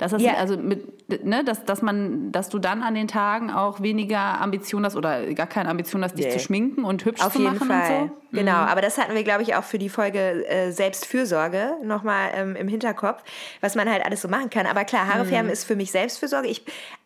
Dass, 0.03 0.11
das 0.11 0.21
ja. 0.21 0.35
also 0.35 0.57
mit, 0.57 1.25
ne, 1.25 1.45
dass, 1.45 1.65
dass, 1.65 1.81
man, 1.81 2.33
dass 2.33 2.49
du 2.49 2.59
dann 2.59 2.83
an 2.83 2.97
den 2.97 3.07
Tagen 3.07 3.53
auch 3.53 3.83
weniger 3.83 4.41
Ambition 4.41 4.85
hast 4.85 4.97
oder 4.97 5.33
gar 5.33 5.47
keine 5.47 5.69
Ambition 5.69 6.03
hast, 6.03 6.19
dich 6.19 6.27
nee. 6.27 6.33
zu 6.33 6.41
schminken 6.41 6.83
und 6.83 7.05
hübsch 7.05 7.23
Auf 7.23 7.35
zu 7.35 7.39
machen 7.39 7.69
Fall. 7.69 8.03
und 8.03 8.09
so? 8.09 8.17
Genau, 8.33 8.63
mhm. 8.63 8.69
aber 8.69 8.81
das 8.81 8.99
hatten 8.99 9.15
wir, 9.15 9.23
glaube 9.23 9.43
ich, 9.43 9.55
auch 9.55 9.63
für 9.63 9.79
die 9.79 9.89
Folge 9.89 10.45
äh, 10.49 10.73
Selbstfürsorge 10.73 11.75
nochmal 11.85 12.31
ähm, 12.35 12.57
im 12.57 12.67
Hinterkopf, 12.67 13.23
was 13.61 13.77
man 13.77 13.89
halt 13.89 14.05
alles 14.05 14.23
so 14.23 14.29
machen 14.29 14.51
kann. 14.51 14.67
Aber 14.67 14.85
klar, 14.85 15.07
Haare 15.07 15.25
färben 15.25 15.47
mhm. 15.47 15.53
ist 15.53 15.65
für 15.65 15.77
mich 15.77 15.93
Selbstfürsorge. 15.93 16.49
Ich, 16.49 16.65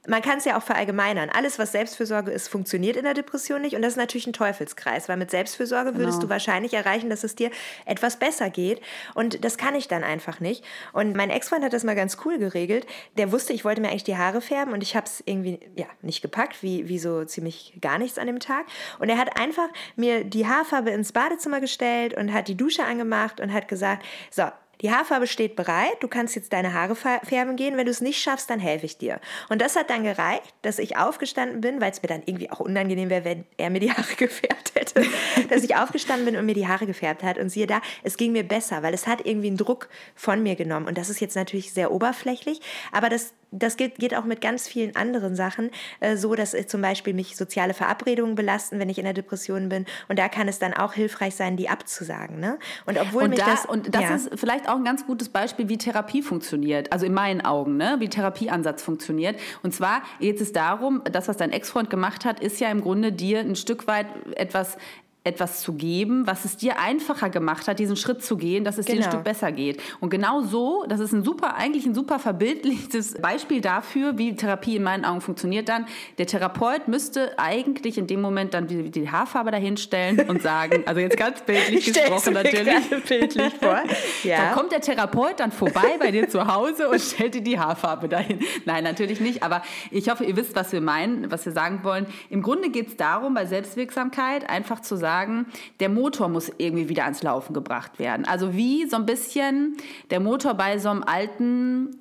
man 0.08 0.22
kann 0.22 0.38
es 0.38 0.44
ja 0.44 0.56
auch 0.56 0.62
verallgemeinern. 0.62 1.30
Alles, 1.30 1.58
was 1.58 1.72
Selbstfürsorge 1.72 2.30
ist, 2.30 2.48
funktioniert 2.48 2.96
in 2.96 3.04
der 3.04 3.14
Depression 3.14 3.62
nicht. 3.62 3.74
Und 3.74 3.82
das 3.82 3.92
ist 3.92 3.96
natürlich 3.96 4.26
ein 4.26 4.32
Teufelskreis, 4.32 5.08
weil 5.08 5.16
mit 5.16 5.30
Selbstfürsorge 5.30 5.92
genau. 5.92 6.04
würdest 6.04 6.22
du 6.22 6.28
wahrscheinlich 6.28 6.74
erreichen, 6.74 7.10
dass 7.10 7.24
es 7.24 7.34
dir 7.34 7.50
etwas 7.84 8.18
besser 8.18 8.50
geht. 8.50 8.80
Und 9.14 9.44
das 9.44 9.58
kann 9.58 9.74
ich 9.74 9.88
dann 9.88 10.04
einfach 10.04 10.40
nicht. 10.40 10.64
Und 10.92 11.16
mein 11.16 11.30
Ex-Freund 11.30 11.64
hat 11.64 11.72
das 11.72 11.84
mal 11.84 11.96
ganz 11.96 12.18
cool 12.24 12.38
geregelt. 12.38 12.86
Der 13.16 13.32
wusste, 13.32 13.52
ich 13.52 13.64
wollte 13.64 13.80
mir 13.80 13.88
eigentlich 13.88 14.04
die 14.04 14.16
Haare 14.16 14.40
färben 14.40 14.72
und 14.72 14.82
ich 14.82 14.96
habe 14.96 15.06
es 15.06 15.22
irgendwie 15.26 15.60
ja, 15.74 15.86
nicht 16.02 16.22
gepackt, 16.22 16.62
wie, 16.62 16.88
wie 16.88 16.98
so 16.98 17.24
ziemlich 17.24 17.78
gar 17.80 17.98
nichts 17.98 18.18
an 18.18 18.26
dem 18.26 18.40
Tag. 18.40 18.66
Und 18.98 19.08
er 19.08 19.18
hat 19.18 19.38
einfach 19.38 19.68
mir 19.96 20.24
die 20.24 20.46
Haarfarbe 20.46 20.90
ins 20.90 21.12
Badezimmer 21.12 21.60
gestellt 21.60 22.14
und 22.14 22.32
hat 22.32 22.48
die 22.48 22.56
Dusche 22.56 22.84
angemacht 22.84 23.40
und 23.40 23.52
hat 23.52 23.68
gesagt, 23.68 24.04
so, 24.30 24.44
die 24.82 24.90
Haarfarbe 24.90 25.26
steht 25.26 25.56
bereit, 25.56 25.96
du 26.00 26.08
kannst 26.08 26.36
jetzt 26.36 26.52
deine 26.52 26.74
Haare 26.74 26.94
färben 26.94 27.56
gehen, 27.56 27.76
wenn 27.76 27.86
du 27.86 27.90
es 27.90 28.00
nicht 28.00 28.20
schaffst, 28.20 28.50
dann 28.50 28.60
helfe 28.60 28.86
ich 28.86 28.98
dir. 28.98 29.20
Und 29.48 29.62
das 29.62 29.76
hat 29.76 29.90
dann 29.90 30.04
gereicht, 30.04 30.54
dass 30.62 30.78
ich 30.78 30.96
aufgestanden 30.96 31.60
bin, 31.60 31.80
weil 31.80 31.90
es 31.90 32.02
mir 32.02 32.08
dann 32.08 32.22
irgendwie 32.26 32.50
auch 32.50 32.60
unangenehm 32.60 33.10
wäre, 33.10 33.24
wenn 33.24 33.44
er 33.56 33.70
mir 33.70 33.80
die 33.80 33.92
Haare 33.92 34.14
gefärbt 34.16 34.72
hätte, 34.74 35.04
dass 35.48 35.62
ich 35.62 35.76
aufgestanden 35.76 36.26
bin 36.26 36.36
und 36.36 36.46
mir 36.46 36.54
die 36.54 36.68
Haare 36.68 36.86
gefärbt 36.86 37.22
hat. 37.22 37.38
Und 37.38 37.50
siehe 37.50 37.66
da, 37.66 37.80
es 38.02 38.16
ging 38.16 38.32
mir 38.32 38.44
besser, 38.44 38.82
weil 38.82 38.94
es 38.94 39.06
hat 39.06 39.24
irgendwie 39.24 39.48
einen 39.48 39.56
Druck 39.56 39.88
von 40.14 40.42
mir 40.42 40.56
genommen. 40.56 40.86
Und 40.86 40.98
das 40.98 41.08
ist 41.08 41.20
jetzt 41.20 41.36
natürlich 41.36 41.72
sehr 41.72 41.90
oberflächlich, 41.90 42.60
aber 42.92 43.08
das 43.08 43.32
das 43.58 43.76
geht, 43.76 43.96
geht 43.96 44.14
auch 44.14 44.24
mit 44.24 44.40
ganz 44.40 44.68
vielen 44.68 44.96
anderen 44.96 45.34
Sachen 45.34 45.70
äh, 46.00 46.16
so, 46.16 46.34
dass 46.34 46.54
äh, 46.54 46.66
zum 46.66 46.82
Beispiel 46.82 47.14
mich 47.14 47.36
soziale 47.36 47.74
Verabredungen 47.74 48.34
belasten, 48.34 48.78
wenn 48.78 48.88
ich 48.88 48.98
in 48.98 49.04
der 49.04 49.14
Depression 49.14 49.68
bin. 49.68 49.86
Und 50.08 50.18
da 50.18 50.28
kann 50.28 50.48
es 50.48 50.58
dann 50.58 50.74
auch 50.74 50.92
hilfreich 50.92 51.34
sein, 51.34 51.56
die 51.56 51.68
abzusagen. 51.68 52.40
Ne? 52.40 52.58
Und 52.84 52.98
obwohl 52.98 53.24
und 53.24 53.30
mich 53.30 53.38
da, 53.38 53.46
das 53.46 53.66
und 53.66 53.94
das 53.94 54.02
ja. 54.02 54.14
ist 54.16 54.30
vielleicht 54.34 54.68
auch 54.68 54.76
ein 54.76 54.84
ganz 54.84 55.06
gutes 55.06 55.28
Beispiel, 55.28 55.68
wie 55.68 55.78
Therapie 55.78 56.22
funktioniert. 56.22 56.92
Also 56.92 57.06
in 57.06 57.14
meinen 57.14 57.40
Augen, 57.40 57.76
ne? 57.76 57.96
wie 57.98 58.08
Therapieansatz 58.08 58.82
funktioniert. 58.82 59.38
Und 59.62 59.74
zwar 59.74 60.02
geht 60.20 60.40
es 60.40 60.52
darum, 60.52 61.02
das, 61.10 61.28
was 61.28 61.36
dein 61.36 61.52
Ex-Freund 61.52 61.90
gemacht 61.90 62.24
hat, 62.24 62.40
ist 62.40 62.60
ja 62.60 62.70
im 62.70 62.80
Grunde 62.80 63.12
dir 63.12 63.40
ein 63.40 63.56
Stück 63.56 63.86
weit 63.86 64.06
etwas 64.36 64.76
etwas 65.26 65.60
zu 65.60 65.72
geben, 65.72 66.26
was 66.26 66.44
es 66.44 66.56
dir 66.56 66.78
einfacher 66.78 67.30
gemacht 67.30 67.66
hat, 67.66 67.78
diesen 67.80 67.96
Schritt 67.96 68.22
zu 68.22 68.36
gehen, 68.36 68.64
dass 68.64 68.78
es 68.78 68.86
genau. 68.86 68.98
dir 68.98 69.00
ein 69.00 69.02
genau. 69.02 69.16
Stück 69.16 69.24
besser 69.24 69.52
geht. 69.52 69.82
Und 70.00 70.10
genau 70.10 70.42
so, 70.42 70.84
das 70.88 71.00
ist 71.00 71.12
ein 71.12 71.24
super, 71.24 71.56
eigentlich 71.56 71.84
ein 71.84 71.94
super 71.94 72.20
verbildliches 72.20 73.14
Beispiel 73.20 73.60
dafür, 73.60 74.18
wie 74.18 74.36
Therapie 74.36 74.76
in 74.76 74.84
meinen 74.84 75.04
Augen 75.04 75.20
funktioniert 75.20 75.68
dann. 75.68 75.86
Der 76.18 76.26
Therapeut 76.26 76.86
müsste 76.86 77.36
eigentlich 77.38 77.98
in 77.98 78.06
dem 78.06 78.20
Moment 78.20 78.54
dann 78.54 78.68
die, 78.68 78.90
die 78.90 79.10
Haarfarbe 79.10 79.50
dahinstellen 79.50 80.28
und 80.28 80.42
sagen, 80.42 80.84
also 80.86 81.00
jetzt 81.00 81.16
ganz 81.16 81.42
bildlich 81.42 81.86
gesprochen 81.92 82.34
natürlich. 82.34 82.88
bildlich 83.08 83.54
vor. 83.54 83.82
Ja. 84.22 84.36
Da 84.36 84.52
kommt 84.52 84.70
der 84.70 84.80
Therapeut 84.80 85.40
dann 85.40 85.50
vorbei 85.50 85.96
bei 85.98 86.12
dir 86.12 86.28
zu 86.28 86.46
Hause 86.46 86.88
und 86.88 87.00
stellt 87.00 87.34
dir 87.34 87.42
die 87.42 87.58
Haarfarbe 87.58 88.08
dahin. 88.08 88.40
Nein, 88.64 88.84
natürlich 88.84 89.20
nicht, 89.20 89.42
aber 89.42 89.62
ich 89.90 90.08
hoffe, 90.08 90.24
ihr 90.24 90.36
wisst, 90.36 90.54
was 90.54 90.72
wir 90.72 90.80
meinen, 90.80 91.32
was 91.32 91.44
wir 91.44 91.52
sagen 91.52 91.80
wollen. 91.82 92.06
Im 92.30 92.42
Grunde 92.42 92.70
geht 92.70 92.88
es 92.88 92.96
darum, 92.96 93.34
bei 93.34 93.44
Selbstwirksamkeit 93.46 94.48
einfach 94.48 94.80
zu 94.80 94.94
sagen, 94.96 95.15
sagen, 95.16 95.46
der 95.80 95.88
Motor 95.88 96.28
muss 96.28 96.52
irgendwie 96.58 96.88
wieder 96.88 97.04
ans 97.04 97.22
Laufen 97.22 97.54
gebracht 97.54 97.98
werden. 97.98 98.26
Also 98.26 98.54
wie 98.54 98.86
so 98.86 98.96
ein 98.96 99.06
bisschen 99.06 99.76
der 100.10 100.20
Motor 100.20 100.54
bei 100.54 100.78
so 100.78 100.90
einem 100.90 101.02
alten, 101.02 101.96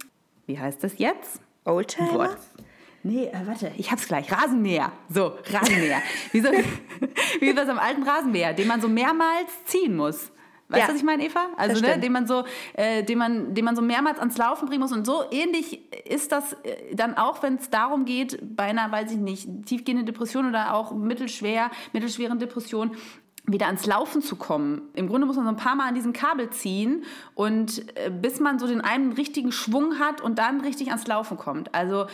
wie 0.48 0.60
heißt 0.60 0.84
das 0.84 0.98
jetzt? 0.98 1.40
Oldtimer? 1.64 2.36
Nee, 3.04 3.26
äh, 3.26 3.48
warte, 3.48 3.72
ich 3.78 3.92
hab's 3.92 4.08
gleich. 4.08 4.32
Rasenmäher. 4.32 4.92
So, 5.10 5.38
Rasenmäher. 5.52 6.02
wie, 6.32 6.42
so, 6.42 6.50
wie 7.40 7.54
bei 7.54 7.64
so 7.64 7.72
einem 7.72 7.80
alten 7.80 8.04
Rasenmäher, 8.04 8.54
den 8.54 8.68
man 8.68 8.82
so 8.82 8.88
mehrmals 8.88 9.52
ziehen 9.66 9.96
muss. 9.96 10.32
Weißt 10.68 10.82
du, 10.82 10.88
ja. 10.88 10.88
was 10.90 10.96
ich 10.96 11.04
meine, 11.04 11.24
Eva? 11.24 11.48
Also, 11.58 11.80
ne, 11.82 12.00
den 12.00 12.12
man 12.12 12.26
so, 12.26 12.44
äh, 12.74 13.04
den 13.04 13.20
man, 13.20 13.54
den 13.54 13.64
man 13.66 13.76
so 13.76 13.84
mehrmals 13.84 14.18
ans 14.18 14.38
Laufen 14.38 14.68
bringen 14.68 14.82
muss. 14.82 14.92
Und 14.92 15.06
so 15.06 15.24
ähnlich 15.30 15.82
ist 16.06 16.32
das 16.32 16.54
äh, 16.64 16.96
dann 16.96 17.16
auch, 17.18 17.44
wenn 17.44 17.56
es 17.56 17.70
darum 17.70 18.06
geht, 18.06 18.40
bei 18.56 18.64
einer, 18.64 18.92
weiß 18.92 19.12
ich 19.12 19.18
nicht, 19.18 19.48
tiefgehende 19.66 20.04
Depression 20.04 20.50
oder 20.50 20.74
auch 20.74 20.92
mittelschwer, 20.92 21.70
mittelschweren 21.94 22.40
Depression, 22.40 22.96
wieder 23.48 23.68
ans 23.68 23.86
Laufen 23.86 24.24
zu 24.24 24.38
kommen. 24.38 24.82
Im 24.96 25.08
Grunde 25.08 25.28
muss 25.28 25.36
man 25.36 25.46
so 25.46 25.52
ein 25.52 25.58
paar 25.58 25.76
Mal 25.76 25.88
an 25.88 25.94
diesem 25.94 26.14
Kabel 26.14 26.50
ziehen 26.50 27.04
und 27.36 27.88
äh, 27.98 28.10
bis 28.10 28.40
man 28.40 28.58
so 28.58 28.66
den 28.66 28.82
einen 28.82 29.14
richtigen 29.14 29.52
Schwung 29.52 30.00
hat 30.00 30.22
und 30.22 30.40
dann 30.40 30.62
richtig 30.62 30.88
ans 30.88 31.06
Laufen 31.06 31.38
kommt. 31.38 31.76
Also 31.76 32.08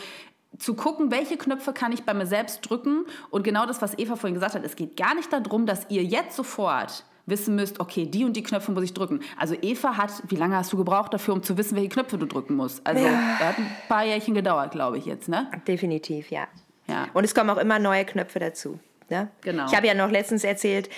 zu 0.58 0.74
gucken, 0.74 1.10
welche 1.10 1.38
Knöpfe 1.38 1.72
kann 1.72 1.92
ich 1.92 2.02
bei 2.02 2.12
mir 2.12 2.26
selbst 2.26 2.68
drücken 2.68 3.06
und 3.30 3.42
genau 3.42 3.64
das, 3.64 3.80
was 3.80 3.98
Eva 3.98 4.16
vorhin 4.16 4.34
gesagt 4.34 4.54
hat, 4.54 4.64
es 4.64 4.76
geht 4.76 4.98
gar 4.98 5.14
nicht 5.14 5.32
darum, 5.32 5.64
dass 5.64 5.86
ihr 5.88 6.04
jetzt 6.04 6.36
sofort 6.36 7.04
wissen 7.26 7.54
müsst, 7.54 7.80
okay, 7.80 8.06
die 8.06 8.24
und 8.24 8.34
die 8.34 8.42
Knöpfe 8.42 8.72
muss 8.72 8.84
ich 8.84 8.94
drücken. 8.94 9.20
Also 9.38 9.56
Eva 9.60 9.96
hat, 9.96 10.10
wie 10.28 10.36
lange 10.36 10.56
hast 10.56 10.72
du 10.72 10.76
gebraucht 10.76 11.14
dafür, 11.14 11.34
um 11.34 11.42
zu 11.42 11.56
wissen, 11.56 11.76
welche 11.76 11.88
Knöpfe 11.88 12.18
du 12.18 12.26
drücken 12.26 12.54
musst? 12.54 12.86
Also 12.86 13.04
ja. 13.04 13.36
da 13.38 13.48
hat 13.48 13.58
ein 13.58 13.70
paar 13.88 14.04
Jährchen 14.04 14.34
gedauert, 14.34 14.72
glaube 14.72 14.98
ich 14.98 15.06
jetzt, 15.06 15.28
ne? 15.28 15.50
Definitiv, 15.66 16.30
ja. 16.30 16.46
ja. 16.88 17.08
Und 17.14 17.24
es 17.24 17.34
kommen 17.34 17.50
auch 17.50 17.58
immer 17.58 17.78
neue 17.78 18.04
Knöpfe 18.04 18.38
dazu. 18.38 18.78
Ne? 19.08 19.28
Genau. 19.42 19.66
Ich 19.66 19.76
habe 19.76 19.86
ja 19.86 19.94
noch 19.94 20.10
letztens 20.10 20.44
erzählt, 20.44 20.88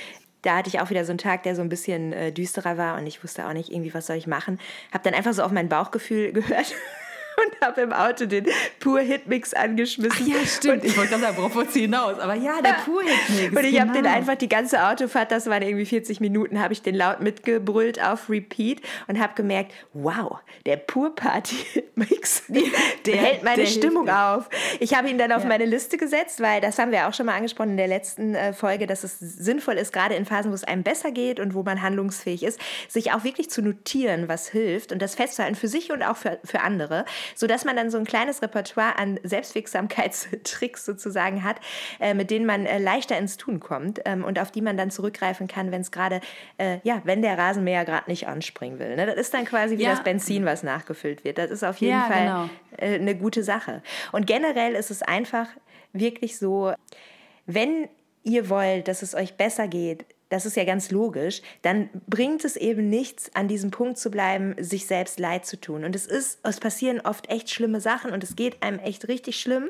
da 0.43 0.57
hatte 0.57 0.69
ich 0.69 0.81
auch 0.81 0.91
wieder 0.91 1.05
so 1.05 1.13
einen 1.13 1.19
Tag, 1.19 1.43
der 1.43 1.57
so 1.57 1.63
ein 1.63 1.69
bisschen 1.69 2.13
äh, 2.13 2.33
düsterer 2.33 2.77
war 2.77 2.99
und 2.99 3.07
ich 3.07 3.23
wusste 3.25 3.47
auch 3.47 3.53
nicht 3.53 3.71
irgendwie, 3.71 3.95
was 3.95 4.07
soll 4.07 4.17
ich 4.17 4.27
machen. 4.27 4.61
Habe 4.93 5.05
dann 5.05 5.15
einfach 5.15 5.33
so 5.33 5.43
auf 5.43 5.53
mein 5.53 5.69
Bauchgefühl 5.69 6.33
gehört 6.35 6.75
und 7.45 7.67
habe 7.67 7.83
im 7.83 7.93
Auto 7.93 8.27
den 8.27 8.47
Pur 8.81 9.01
Hit 9.01 9.27
Mix 9.27 9.55
angeschmissen. 9.55 10.17
Ach 10.23 10.27
ja, 10.27 10.47
stimmt. 10.47 10.83
Und 10.83 10.85
ich 10.85 10.97
wollte 10.97 11.11
gerade 11.11 11.23
sagen, 11.23 11.37
worauf 11.37 11.55
wolltest 11.55 11.77
hinaus? 11.77 12.19
Aber 12.19 12.35
ja, 12.35 12.61
der 12.63 12.75
Pur 12.85 13.03
Hit 13.03 13.29
Mix. 13.29 13.57
Und 13.57 13.65
ich 13.65 13.73
genau. 13.73 13.81
habe 13.83 13.93
den 13.93 14.07
einfach 14.07 14.37
die 14.37 14.49
ganze 14.49 14.87
Autofahrt, 14.87 15.31
das 15.31 15.47
waren 15.47 15.63
irgendwie 15.63 15.87
40 15.87 16.21
Minuten, 16.21 16.61
habe 16.61 16.73
ich 16.73 16.83
den 16.83 16.95
laut 16.95 17.21
mitgebrüllt 17.21 18.03
auf 18.03 18.29
Repeat 18.29 18.81
und 19.07 19.21
habe 19.21 19.35
gemerkt, 19.35 19.73
wow, 19.93 20.39
der 20.67 20.77
Pur 20.77 21.15
Party 21.15 21.57
Mix, 21.95 22.45
der, 22.49 22.63
der 23.07 23.17
hält 23.17 23.43
meine 23.43 23.63
der 23.63 23.67
Stimmung 23.67 24.09
auf. 24.09 24.49
Ich 24.81 24.95
habe 24.95 25.09
ihn 25.09 25.19
dann 25.19 25.33
auf 25.33 25.43
ja. 25.43 25.49
meine 25.49 25.65
Liste 25.65 25.97
gesetzt, 25.97 26.41
weil 26.41 26.61
das 26.61 26.79
haben 26.79 26.91
wir 26.91 27.09
auch 27.09 27.15
schon 27.15 27.27
mal 27.27 27.35
angesprochen 27.35 27.71
in 27.71 27.77
der 27.77 27.89
letzten 27.89 28.35
äh, 28.35 28.53
Folge, 28.53 28.87
dass 28.87 29.05
es 29.05 29.19
sinnvoll 29.19 29.75
ist, 29.75 29.93
gerade 29.93 30.15
in 30.15 30.25
Phasen, 30.25 30.51
wo 30.51 30.55
es 30.55 30.65
einem 30.65 30.83
besser 30.83 31.11
geht 31.11 31.41
und 31.41 31.55
wo 31.55 31.63
man 31.63 31.83
handlungsfähig 31.83 32.43
ist, 32.43 32.61
sich 32.89 33.13
auch 33.13 33.25
wirklich 33.25 33.51
zu 33.51 33.63
notieren, 33.63 34.29
was 34.29 34.49
hilft 34.49 34.93
und 34.93 35.01
das 35.01 35.15
festzuhalten 35.15 35.55
für 35.55 35.69
sich 35.69 35.93
und 35.93 36.03
auch 36.03 36.17
für, 36.17 36.39
für 36.45 36.61
andere 36.61 37.05
sodass 37.35 37.65
man 37.65 37.77
dann 37.77 37.91
so 37.91 37.99
ein 37.99 38.05
kleines 38.05 38.43
Repertoire 38.43 38.99
an 38.99 39.19
Selbstwirksamkeitstricks 39.23 40.85
sozusagen 40.85 41.45
hat, 41.45 41.57
äh, 42.01 42.15
mit 42.15 42.31
denen 42.31 42.47
man 42.47 42.67
äh, 42.67 42.79
leichter 42.79 43.19
ins 43.19 43.37
Tun 43.37 43.61
kommt 43.61 44.01
ähm, 44.05 44.25
und 44.25 44.39
auf 44.39 44.51
die 44.51 44.63
man 44.63 44.77
dann 44.77 44.91
zurückgreifen 44.91 45.49
kann, 45.49 45.71
wenn 45.73 45.81
es 45.81 45.91
gerade, 45.91 46.21
äh, 46.59 46.79
ja, 46.83 47.01
wenn 47.05 47.23
der 47.23 47.39
Rasenmäher 47.39 47.85
gerade 47.85 48.11
nicht 48.11 48.27
anspringen 48.27 48.79
will. 48.79 48.97
Ne? 48.97 49.07
Das 49.07 49.17
ist 49.17 49.35
dann 49.35 49.45
quasi 49.45 49.79
wie 49.79 49.85
ja. 49.85 49.91
das 49.91 50.03
Benzin, 50.03 50.45
was 50.45 50.63
nachgefüllt 50.63 51.25
wird. 51.25 51.39
Das 51.39 51.51
ist 51.51 51.65
auf 51.65 51.79
jeden 51.79 51.95
ja, 51.95 52.05
Fall 52.05 52.25
genau. 52.25 52.51
Äh, 52.77 52.99
eine 52.99 53.15
gute 53.15 53.43
Sache. 53.43 53.83
Und 54.13 54.27
generell 54.27 54.75
ist 54.75 54.91
es 54.91 55.03
einfach 55.03 55.49
wirklich 55.93 56.39
so, 56.39 56.73
wenn 57.47 57.89
ihr 58.23 58.49
wollt, 58.49 58.89
dass 58.89 59.03
es 59.03 59.15
euch 59.15 59.37
besser 59.37 59.69
geht, 59.69 60.07
das 60.35 60.47
ist 60.47 60.57
ja 60.57 60.65
ganz 60.65 60.91
logisch, 60.91 61.43
dann 61.63 61.89
bringt 62.09 62.45
es 62.45 62.57
eben 62.57 62.91
nichts, 62.91 63.31
an 63.35 63.47
diesem 63.47 63.71
Punkt 63.71 63.99
zu 63.99 64.11
bleiben, 64.11 64.57
sich 64.59 64.87
selbst 64.87 65.21
leid 65.21 65.47
zu 65.47 65.61
tun. 65.61 65.85
Und 65.85 65.95
es 65.95 66.07
ist, 66.07 66.41
es 66.43 66.59
passieren 66.59 67.01
oft 67.01 67.31
echt 67.31 67.51
schlimme 67.51 67.81
Sachen 67.81 68.11
und 68.11 68.25
es 68.25 68.35
geht 68.35 68.61
einem 68.61 68.81
echt 68.81 69.07
richtig 69.07 69.39
schlimm. 69.39 69.69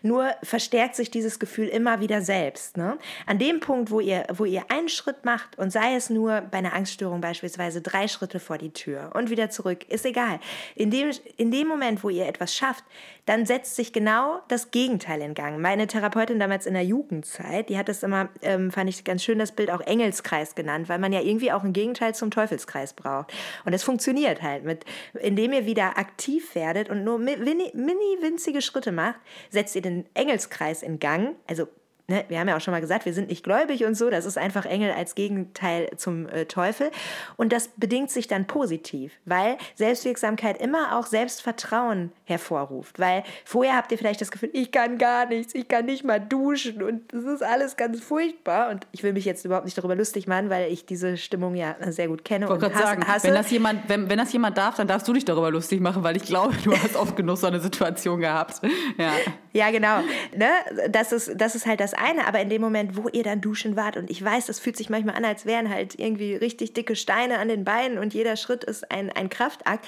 Nur 0.00 0.30
verstärkt 0.42 0.96
sich 0.96 1.10
dieses 1.10 1.38
Gefühl 1.38 1.68
immer 1.68 2.00
wieder 2.00 2.22
selbst. 2.22 2.78
Ne? 2.78 2.96
An 3.26 3.38
dem 3.38 3.60
Punkt, 3.60 3.90
wo 3.90 4.00
ihr, 4.00 4.26
wo 4.32 4.46
ihr 4.46 4.62
einen 4.70 4.88
Schritt 4.88 5.26
macht 5.26 5.58
und 5.58 5.70
sei 5.70 5.94
es 5.96 6.08
nur 6.08 6.40
bei 6.40 6.58
einer 6.58 6.72
Angststörung 6.72 7.20
beispielsweise 7.20 7.82
drei 7.82 8.08
Schritte 8.08 8.40
vor 8.40 8.56
die 8.56 8.72
Tür 8.72 9.10
und 9.12 9.28
wieder 9.28 9.50
zurück, 9.50 9.86
ist 9.90 10.06
egal. 10.06 10.40
In 10.76 10.90
dem, 10.90 11.10
in 11.36 11.50
dem 11.50 11.68
Moment, 11.68 12.02
wo 12.02 12.08
ihr 12.08 12.26
etwas 12.26 12.54
schafft, 12.54 12.84
dann 13.26 13.44
setzt 13.44 13.76
sich 13.76 13.92
genau 13.92 14.40
das 14.48 14.70
Gegenteil 14.70 15.20
in 15.20 15.34
Gang. 15.34 15.60
Meine 15.60 15.86
Therapeutin 15.88 16.38
damals 16.38 16.64
in 16.64 16.74
der 16.74 16.84
Jugendzeit, 16.84 17.68
die 17.68 17.76
hat 17.76 17.88
das 17.88 18.02
immer, 18.02 18.28
ähm, 18.40 18.70
fand 18.70 18.88
ich 18.88 19.04
ganz 19.04 19.22
schön, 19.22 19.38
das 19.38 19.52
Bild 19.52 19.70
auch 19.70 19.80
Engelskreis 19.80 20.54
genannt, 20.54 20.88
weil 20.88 20.98
man 20.98 21.12
ja 21.12 21.20
irgendwie 21.20 21.52
auch 21.52 21.64
ein 21.64 21.72
Gegenteil 21.72 22.14
zum 22.14 22.30
Teufelskreis 22.30 22.94
braucht. 22.94 23.32
Und 23.64 23.72
es 23.72 23.82
funktioniert 23.82 24.42
halt 24.42 24.64
mit, 24.64 24.84
indem 25.20 25.52
ihr 25.52 25.66
wieder 25.66 25.98
aktiv 25.98 26.54
werdet 26.54 26.88
und 26.88 27.04
nur 27.04 27.18
mini, 27.18 27.72
mini 27.74 28.22
winzige 28.22 28.62
Schritte 28.62 28.92
macht, 28.92 29.18
setzt 29.50 29.74
ihr 29.74 29.82
den 29.82 30.06
Engelskreis 30.14 30.82
in 30.82 31.00
Gang. 31.00 31.34
Also 31.48 31.66
ne, 32.08 32.24
wir 32.28 32.38
haben 32.38 32.48
ja 32.48 32.56
auch 32.56 32.60
schon 32.60 32.72
mal 32.72 32.80
gesagt, 32.80 33.04
wir 33.04 33.14
sind 33.14 33.28
nicht 33.28 33.42
gläubig 33.42 33.84
und 33.84 33.94
so, 33.94 34.10
das 34.10 34.24
ist 34.24 34.38
einfach 34.38 34.64
Engel 34.64 34.92
als 34.92 35.14
Gegenteil 35.14 35.90
zum 35.96 36.28
äh, 36.28 36.46
Teufel. 36.46 36.90
Und 37.36 37.52
das 37.52 37.68
bedingt 37.76 38.10
sich 38.10 38.28
dann 38.28 38.46
positiv, 38.46 39.12
weil 39.24 39.56
Selbstwirksamkeit 39.74 40.60
immer 40.60 40.98
auch 40.98 41.06
Selbstvertrauen 41.06 42.12
hervorruft. 42.24 42.98
Weil 42.98 43.24
vorher 43.44 43.76
habt 43.76 43.92
ihr 43.92 43.98
vielleicht 43.98 44.20
das 44.20 44.30
Gefühl, 44.30 44.50
ich 44.52 44.72
kann 44.72 44.98
gar 44.98 45.26
nichts, 45.26 45.54
ich 45.54 45.68
kann 45.68 45.86
nicht 45.86 46.04
mal 46.04 46.20
duschen 46.20 46.82
und 46.82 47.12
das 47.12 47.24
ist 47.24 47.42
alles 47.42 47.76
ganz 47.76 48.00
furchtbar. 48.00 48.70
Und 48.70 48.86
ich 48.92 49.02
will 49.02 49.12
mich 49.12 49.24
jetzt 49.24 49.44
überhaupt 49.44 49.64
nicht 49.64 49.76
darüber 49.76 49.94
lustig 49.94 50.26
machen, 50.26 50.50
weil 50.50 50.72
ich 50.72 50.86
diese 50.86 51.16
Stimmung 51.16 51.54
ja 51.54 51.76
sehr 51.88 52.08
gut 52.08 52.24
kenne. 52.24 52.46
Ich 52.46 52.50
wollte 52.50 52.70
gerade 52.70 52.78
sagen, 52.78 53.06
hasse. 53.06 53.28
Wenn, 53.28 53.34
das 53.34 53.50
jemand, 53.50 53.88
wenn, 53.88 54.08
wenn 54.08 54.18
das 54.18 54.32
jemand 54.32 54.56
darf, 54.58 54.76
dann 54.76 54.86
darfst 54.86 55.06
du 55.08 55.12
dich 55.12 55.24
darüber 55.24 55.50
lustig 55.50 55.80
machen, 55.80 56.02
weil 56.02 56.16
ich 56.16 56.24
glaube, 56.24 56.54
du 56.64 56.72
hast 56.72 56.96
oft 56.96 57.16
genug 57.16 57.36
so 57.36 57.46
eine 57.46 57.60
Situation 57.60 58.20
gehabt. 58.20 58.60
Ja, 58.98 59.12
ja 59.52 59.70
genau. 59.70 60.00
Ne? 60.36 60.48
Das, 60.90 61.12
ist, 61.12 61.32
das 61.36 61.54
ist 61.54 61.66
halt 61.66 61.80
das 61.80 61.95
eine, 61.98 62.26
aber 62.26 62.40
in 62.40 62.48
dem 62.48 62.62
Moment, 62.62 62.96
wo 62.96 63.08
ihr 63.08 63.22
dann 63.22 63.40
duschen 63.40 63.76
wart, 63.76 63.96
und 63.96 64.10
ich 64.10 64.22
weiß, 64.22 64.46
das 64.46 64.60
fühlt 64.60 64.76
sich 64.76 64.90
manchmal 64.90 65.16
an, 65.16 65.24
als 65.24 65.46
wären 65.46 65.70
halt 65.70 65.98
irgendwie 65.98 66.34
richtig 66.34 66.74
dicke 66.74 66.96
Steine 66.96 67.38
an 67.38 67.48
den 67.48 67.64
Beinen 67.64 67.98
und 67.98 68.14
jeder 68.14 68.36
Schritt 68.36 68.64
ist 68.64 68.90
ein, 68.90 69.10
ein 69.10 69.28
Kraftakt, 69.28 69.86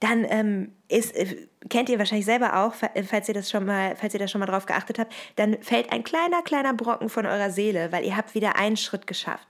dann 0.00 0.24
ähm, 0.28 0.72
ist, 0.88 1.14
äh, 1.16 1.48
kennt 1.68 1.88
ihr 1.88 1.98
wahrscheinlich 1.98 2.26
selber 2.26 2.64
auch, 2.64 2.74
falls 3.06 3.28
ihr 3.28 3.34
das 3.34 3.50
schon 3.50 3.64
mal, 3.64 3.96
falls 3.96 4.14
ihr 4.14 4.20
da 4.20 4.28
schon 4.28 4.38
mal 4.38 4.46
drauf 4.46 4.66
geachtet 4.66 4.98
habt, 4.98 5.12
dann 5.36 5.60
fällt 5.60 5.92
ein 5.92 6.04
kleiner, 6.04 6.42
kleiner 6.42 6.72
Brocken 6.72 7.08
von 7.08 7.26
eurer 7.26 7.50
Seele, 7.50 7.90
weil 7.90 8.04
ihr 8.04 8.16
habt 8.16 8.34
wieder 8.34 8.56
einen 8.56 8.76
Schritt 8.76 9.06
geschafft. 9.06 9.46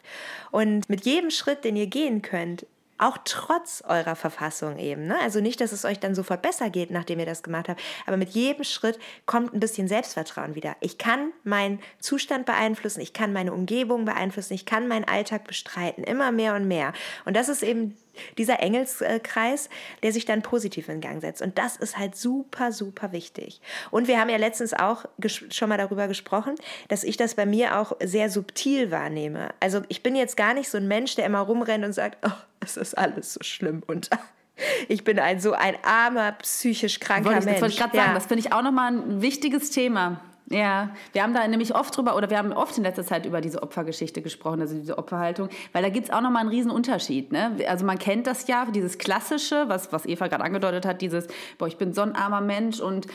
Und 0.51 0.89
mit 0.89 1.05
jedem 1.05 1.31
Schritt, 1.31 1.65
den 1.65 1.77
ihr 1.77 1.87
gehen 1.87 2.23
könnt, 2.23 2.67
auch 2.99 3.19
trotz 3.25 3.83
eurer 3.87 4.17
Verfassung 4.17 4.79
eben. 4.79 5.07
Ne? 5.07 5.17
Also 5.21 5.41
nicht, 5.41 5.61
dass 5.61 5.73
es 5.73 5.85
euch 5.85 6.01
dann 6.01 6.15
sofort 6.15 6.43
besser 6.43 6.69
geht, 6.71 6.91
nachdem 6.91 7.21
ihr 7.21 7.27
das 7.27 7.43
gemacht 7.43 7.69
habt, 7.69 7.81
aber 8.07 8.17
mit 8.17 8.31
jedem 8.31 8.65
Schritt 8.65 8.99
kommt 9.27 9.55
ein 9.55 9.61
bisschen 9.61 9.89
Selbstvertrauen 9.89 10.55
wieder. 10.55 10.77
Ich 10.81 10.99
kann 10.99 11.33
meinen 11.45 11.81
Zustand 12.01 12.47
beeinflussen, 12.47 13.01
ich 13.01 13.13
kann 13.13 13.33
meine 13.33 13.53
Umgebung 13.53 14.05
beeinflussen, 14.05 14.55
ich 14.55 14.67
kann 14.67 14.89
meinen 14.89 15.05
Alltag 15.05 15.47
bestreiten, 15.47 16.05
immer 16.05 16.33
mehr 16.33 16.55
und 16.55 16.67
mehr. 16.67 16.93
Und 17.25 17.37
das 17.37 17.49
ist 17.49 17.63
eben 17.63 17.97
dieser 18.37 18.61
Engelskreis, 18.61 19.69
der 20.03 20.13
sich 20.13 20.25
dann 20.25 20.43
positiv 20.43 20.89
in 20.89 21.01
Gang 21.01 21.21
setzt. 21.21 21.43
Und 21.43 21.59
das 21.59 21.77
ist 21.77 21.99
halt 21.99 22.17
super, 22.17 22.73
super 22.73 23.13
wichtig. 23.13 23.61
Und 23.91 24.09
wir 24.09 24.21
haben 24.21 24.29
ja 24.29 24.37
letztens 24.37 24.75
auch 24.75 25.05
schon 25.51 25.69
mal 25.69 25.79
darüber 25.79 26.09
gesprochen, 26.09 26.55
dass 26.89 27.05
ich 27.05 27.17
das 27.17 27.35
bei 27.35 27.47
mir 27.47 27.79
auch 27.79 27.93
sehr 28.03 28.31
subtil 28.31 28.91
wahrnehme. 28.91 29.51
Also 29.61 29.83
ich 29.89 30.03
bin 30.03 30.17
jetzt 30.17 30.37
gar 30.37 30.55
nicht 30.55 30.69
so 30.69 30.79
ein 30.79 30.89
Mensch, 30.89 31.15
der 31.15 31.27
immer 31.27 31.41
rumrennt 31.41 31.85
und 31.85 31.93
sagt, 31.93 32.19
oh, 32.27 32.58
es 32.69 32.77
ist 32.77 32.99
alles 32.99 33.35
so 33.35 33.41
schlimm 33.43 33.83
und 33.87 34.11
ich 34.89 35.05
bin 35.05 35.19
ein 35.19 35.41
so 35.41 35.53
ein 35.53 35.77
armer, 35.83 36.33
psychisch 36.33 37.01
kranker 37.01 37.27
wollte 37.27 37.39
ich, 37.41 37.45
Mensch. 37.45 37.57
Das 37.57 37.63
wollte 37.63 37.75
ich 37.75 37.81
gerade 37.81 37.97
ja. 37.97 38.03
sagen, 38.05 38.15
das 38.15 38.27
finde 38.27 38.41
ich 38.41 38.53
auch 38.53 38.63
nochmal 38.63 38.93
ein 38.93 39.23
wichtiges 39.23 39.71
Thema. 39.71 40.21
Ja, 40.51 40.91
wir 41.13 41.23
haben 41.23 41.35
da 41.35 41.47
nämlich 41.47 41.75
oft 41.75 41.95
drüber, 41.95 42.17
oder 42.17 42.31
wir 42.31 42.39
haben 42.39 42.53
oft 42.53 42.77
in 42.79 42.85
letzter 42.85 43.05
Zeit 43.05 43.27
über 43.27 43.43
diese 43.43 43.63
Opfergeschichte 43.63 44.23
gesprochen, 44.23 44.63
also 44.63 44.75
diese 44.77 44.97
Opferhaltung, 44.97 45.51
weil 45.73 45.83
da 45.83 45.91
gibt 45.91 46.09
es 46.09 46.13
auch 46.13 46.23
nochmal 46.23 46.41
einen 46.41 46.49
riesen 46.49 46.71
Unterschied. 46.71 47.33
Ne? 47.33 47.57
Also 47.69 47.85
man 47.85 47.99
kennt 47.99 48.27
das 48.27 48.47
ja, 48.47 48.65
dieses 48.65 48.97
Klassische, 48.97 49.69
was, 49.69 49.93
was 49.93 50.07
Eva 50.07 50.29
gerade 50.29 50.43
angedeutet 50.43 50.87
hat, 50.87 51.03
dieses, 51.03 51.27
boah, 51.59 51.69
ich 51.69 51.77
bin 51.77 51.93
so 51.93 52.01
ein 52.01 52.15
armer 52.15 52.41
Mensch 52.41 52.81
und, 52.81 53.09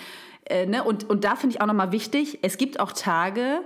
äh, 0.45 0.67
ne? 0.67 0.83
und, 0.83 1.10
und 1.10 1.24
da 1.24 1.36
finde 1.36 1.55
ich 1.55 1.62
auch 1.62 1.65
nochmal 1.65 1.91
wichtig, 1.91 2.38
es 2.43 2.57
gibt 2.57 2.79
auch 2.79 2.91
Tage, 2.91 3.62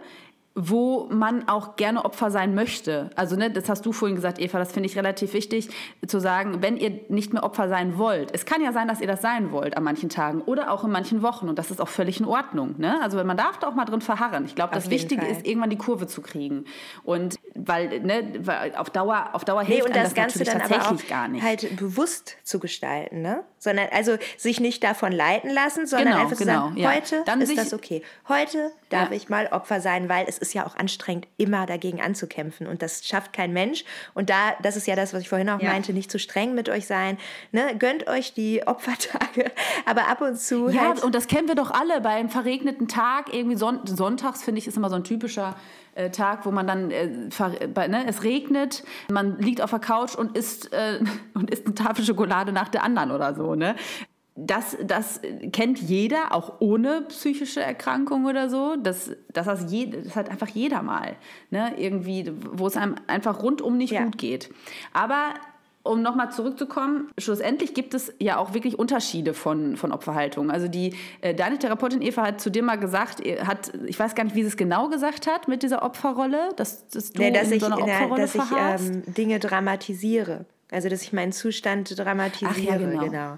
wo 0.59 1.07
man 1.11 1.47
auch 1.47 1.75
gerne 1.75 2.03
Opfer 2.03 2.31
sein 2.31 2.55
möchte. 2.55 3.11
Also, 3.15 3.35
ne, 3.35 3.51
das 3.51 3.69
hast 3.69 3.85
du 3.85 3.91
vorhin 3.91 4.15
gesagt, 4.15 4.39
Eva, 4.39 4.57
das 4.57 4.71
finde 4.71 4.89
ich 4.89 4.97
relativ 4.97 5.33
wichtig, 5.33 5.69
zu 6.07 6.19
sagen, 6.19 6.63
wenn 6.63 6.77
ihr 6.77 6.99
nicht 7.09 7.31
mehr 7.31 7.43
Opfer 7.43 7.69
sein 7.69 7.99
wollt. 7.99 8.33
Es 8.33 8.45
kann 8.45 8.63
ja 8.63 8.73
sein, 8.73 8.87
dass 8.87 8.99
ihr 8.99 9.05
das 9.05 9.21
sein 9.21 9.51
wollt 9.51 9.77
an 9.77 9.83
manchen 9.83 10.09
Tagen 10.09 10.41
oder 10.41 10.71
auch 10.71 10.83
in 10.83 10.89
manchen 10.89 11.21
Wochen 11.21 11.47
und 11.47 11.59
das 11.59 11.69
ist 11.69 11.79
auch 11.79 11.87
völlig 11.87 12.19
in 12.19 12.25
Ordnung. 12.25 12.73
Ne? 12.79 12.99
Also, 13.03 13.23
man 13.23 13.37
darf 13.37 13.59
da 13.59 13.67
auch 13.67 13.75
mal 13.75 13.85
drin 13.85 14.01
verharren. 14.01 14.45
Ich 14.45 14.55
glaube, 14.55 14.73
das 14.73 14.89
Wichtige 14.89 15.21
Fall. 15.21 15.31
ist, 15.31 15.45
irgendwann 15.45 15.69
die 15.69 15.77
Kurve 15.77 16.07
zu 16.07 16.23
kriegen. 16.23 16.65
Und 17.03 17.35
weil, 17.53 17.99
ne, 17.99 18.33
weil 18.39 18.75
auf 18.75 18.89
Dauer, 18.89 19.29
auf 19.33 19.45
Dauer 19.45 19.61
nee, 19.61 19.75
hilft 19.75 19.89
und 19.89 19.95
das, 19.95 20.05
das 20.05 20.15
Ganze 20.15 20.43
dann 20.43 20.61
aber 20.61 20.91
auch 20.91 21.07
gar 21.07 21.27
nicht. 21.27 21.43
halt 21.43 21.77
bewusst 21.77 22.37
zu 22.43 22.57
gestalten, 22.59 23.21
ne? 23.21 23.43
Sondern 23.59 23.87
also 23.91 24.17
sich 24.37 24.59
nicht 24.59 24.83
davon 24.83 25.11
leiten 25.11 25.51
lassen, 25.51 25.85
sondern 25.85 26.13
genau, 26.13 26.21
einfach 26.21 26.37
genau, 26.37 26.53
sagen, 26.53 26.77
ja. 26.77 26.95
heute 26.95 27.23
dann 27.25 27.41
ist 27.41 27.57
das 27.57 27.73
okay. 27.73 28.01
Heute 28.27 28.71
darf 28.89 29.09
ja. 29.09 29.15
ich 29.15 29.29
mal 29.29 29.47
Opfer 29.47 29.81
sein, 29.81 30.09
weil 30.09 30.25
es 30.27 30.37
ist 30.37 30.46
ja 30.53 30.65
auch 30.65 30.75
anstrengend, 30.75 31.27
immer 31.37 31.65
dagegen 31.65 32.01
anzukämpfen. 32.01 32.67
Und 32.67 32.81
das 32.81 33.05
schafft 33.05 33.33
kein 33.33 33.53
Mensch. 33.53 33.83
Und 34.13 34.29
da, 34.29 34.53
das 34.61 34.75
ist 34.75 34.87
ja 34.87 34.95
das, 34.95 35.13
was 35.13 35.21
ich 35.21 35.29
vorhin 35.29 35.49
auch 35.49 35.61
ja. 35.61 35.71
meinte, 35.71 35.93
nicht 35.93 36.11
zu 36.11 36.19
streng 36.19 36.53
mit 36.53 36.69
euch 36.69 36.87
sein. 36.87 37.17
Ne? 37.51 37.75
Gönnt 37.77 38.07
euch 38.07 38.33
die 38.33 38.65
Opfertage, 38.65 39.51
aber 39.85 40.07
ab 40.07 40.21
und 40.21 40.37
zu. 40.37 40.69
Ja, 40.69 40.89
halt 40.89 41.03
und 41.03 41.15
das 41.15 41.27
kennen 41.27 41.47
wir 41.47 41.55
doch 41.55 41.71
alle 41.71 42.01
beim 42.01 42.29
verregneten 42.29 42.87
Tag. 42.87 43.33
Irgendwie 43.33 43.57
Son 43.57 43.81
sonntags, 43.85 44.43
finde 44.43 44.59
ich, 44.59 44.67
ist 44.67 44.77
immer 44.77 44.89
so 44.89 44.95
ein 44.95 45.03
typischer 45.03 45.55
äh, 45.95 46.11
Tag, 46.11 46.45
wo 46.45 46.51
man 46.51 46.67
dann, 46.67 46.91
äh, 46.91 47.09
bei, 47.73 47.87
ne, 47.87 48.05
es 48.07 48.23
regnet, 48.23 48.83
man 49.11 49.39
liegt 49.39 49.61
auf 49.61 49.71
der 49.71 49.79
Couch 49.79 50.15
und 50.15 50.37
isst, 50.37 50.71
äh, 50.71 50.99
und 51.33 51.49
isst 51.49 51.65
eine 51.65 51.75
Tafel 51.75 52.05
Schokolade 52.05 52.51
nach 52.51 52.69
der 52.69 52.83
anderen 52.83 53.11
oder 53.11 53.33
so. 53.33 53.55
Ne? 53.55 53.75
Das, 54.37 54.77
das 54.85 55.19
kennt 55.51 55.79
jeder, 55.79 56.33
auch 56.33 56.53
ohne 56.59 57.01
psychische 57.09 57.61
Erkrankung 57.61 58.25
oder 58.25 58.49
so. 58.49 58.75
Das, 58.75 59.11
das, 59.33 59.45
das, 59.45 59.71
je, 59.71 59.87
das 59.87 60.15
hat 60.15 60.29
einfach 60.29 60.47
jeder 60.47 60.83
mal. 60.83 61.15
Ne? 61.49 61.73
Irgendwie, 61.77 62.31
wo 62.51 62.67
es 62.67 62.77
einem 62.77 62.95
einfach 63.07 63.41
rundum 63.41 63.77
nicht 63.77 63.93
ja. 63.93 64.03
gut 64.03 64.17
geht. 64.17 64.53
Aber 64.93 65.33
um 65.81 66.01
nochmal 66.01 66.31
zurückzukommen, 66.31 67.09
schlussendlich 67.17 67.73
gibt 67.73 67.93
es 67.93 68.13
ja 68.19 68.37
auch 68.37 68.53
wirklich 68.53 68.77
Unterschiede 68.77 69.33
von, 69.33 69.75
von 69.75 69.91
Opferhaltung. 69.91 70.51
Also 70.51 70.67
die, 70.67 70.93
äh, 71.21 71.33
deine 71.33 71.57
Therapeutin 71.57 72.01
Eva 72.01 72.27
hat 72.27 72.41
zu 72.41 72.51
dir 72.51 72.61
mal 72.61 72.75
gesagt, 72.75 73.21
hat, 73.25 73.71
ich 73.85 73.97
weiß 73.97 74.13
gar 74.13 74.25
nicht, 74.25 74.35
wie 74.35 74.43
sie 74.43 74.49
es 74.49 74.57
genau 74.57 74.89
gesagt 74.89 75.25
hat 75.25 75.47
mit 75.47 75.63
dieser 75.63 75.83
Opferrolle, 75.83 76.49
dass, 76.57 76.87
dass 76.89 77.11
du 77.11 77.21
nee, 77.21 77.31
dass 77.31 77.47
in 77.47 77.53
ich, 77.55 77.59
so 77.61 77.67
einer 77.67 77.81
Opferrolle 77.81 78.21
dass 78.21 78.35
ich 78.35 78.41
ähm, 78.55 79.03
Dinge 79.07 79.39
dramatisiere. 79.39 80.45
Also 80.69 80.89
dass 80.89 81.01
ich 81.01 81.13
meinen 81.13 81.31
Zustand 81.31 81.97
dramatisiere. 81.97 82.51
Ach 82.53 82.57
ja, 82.57 82.77
genau. 82.77 83.03
genau. 83.03 83.37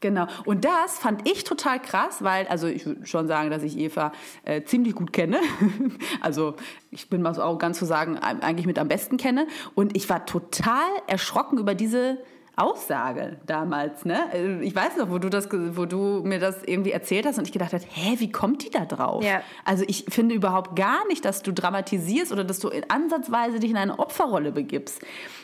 Genau. 0.00 0.26
Und 0.44 0.64
das 0.64 0.98
fand 0.98 1.28
ich 1.28 1.44
total 1.44 1.80
krass, 1.80 2.22
weil, 2.22 2.46
also 2.46 2.68
ich 2.68 2.86
würde 2.86 3.04
schon 3.06 3.26
sagen, 3.26 3.50
dass 3.50 3.62
ich 3.62 3.76
Eva 3.76 4.12
äh, 4.44 4.62
ziemlich 4.62 4.94
gut 4.94 5.12
kenne. 5.12 5.40
also 6.20 6.54
ich 6.90 7.08
bin 7.08 7.20
mal 7.20 7.34
so 7.34 7.42
auch 7.42 7.58
ganz 7.58 7.78
zu 7.78 7.84
sagen, 7.84 8.16
eigentlich 8.18 8.66
mit 8.66 8.78
am 8.78 8.88
besten 8.88 9.16
kenne. 9.16 9.48
Und 9.74 9.96
ich 9.96 10.08
war 10.08 10.24
total 10.24 10.88
erschrocken 11.08 11.58
über 11.58 11.74
diese 11.74 12.18
Aussage 12.58 13.38
damals, 13.46 14.04
ne? 14.04 14.18
Äh, 14.32 14.62
ich 14.62 14.74
weiß 14.74 14.96
noch, 14.96 15.10
wo 15.10 15.18
du 15.18 15.28
das, 15.30 15.48
wo 15.52 15.86
du 15.86 16.22
mir 16.24 16.38
das 16.38 16.62
irgendwie 16.64 16.92
erzählt 16.92 17.26
hast 17.26 17.38
und 17.38 17.46
ich 17.46 17.52
gedacht 17.52 17.72
habe, 17.72 17.84
hä, 17.88 18.16
wie 18.18 18.32
kommt 18.32 18.64
die 18.64 18.70
da 18.70 18.84
drauf? 18.84 19.24
Ja. 19.24 19.42
Also 19.64 19.84
ich 19.86 20.06
finde 20.08 20.34
überhaupt 20.34 20.76
gar 20.76 21.06
nicht, 21.08 21.24
dass 21.24 21.42
du 21.42 21.52
dramatisierst 21.52 22.32
oder 22.32 22.44
dass 22.44 22.58
du 22.58 22.68
in 22.68 22.88
ansatzweise 22.90 23.60
dich 23.60 23.70
in 23.70 23.76
eine 23.76 23.98
Opferrolle 23.98 24.52
begibst. 24.52 25.00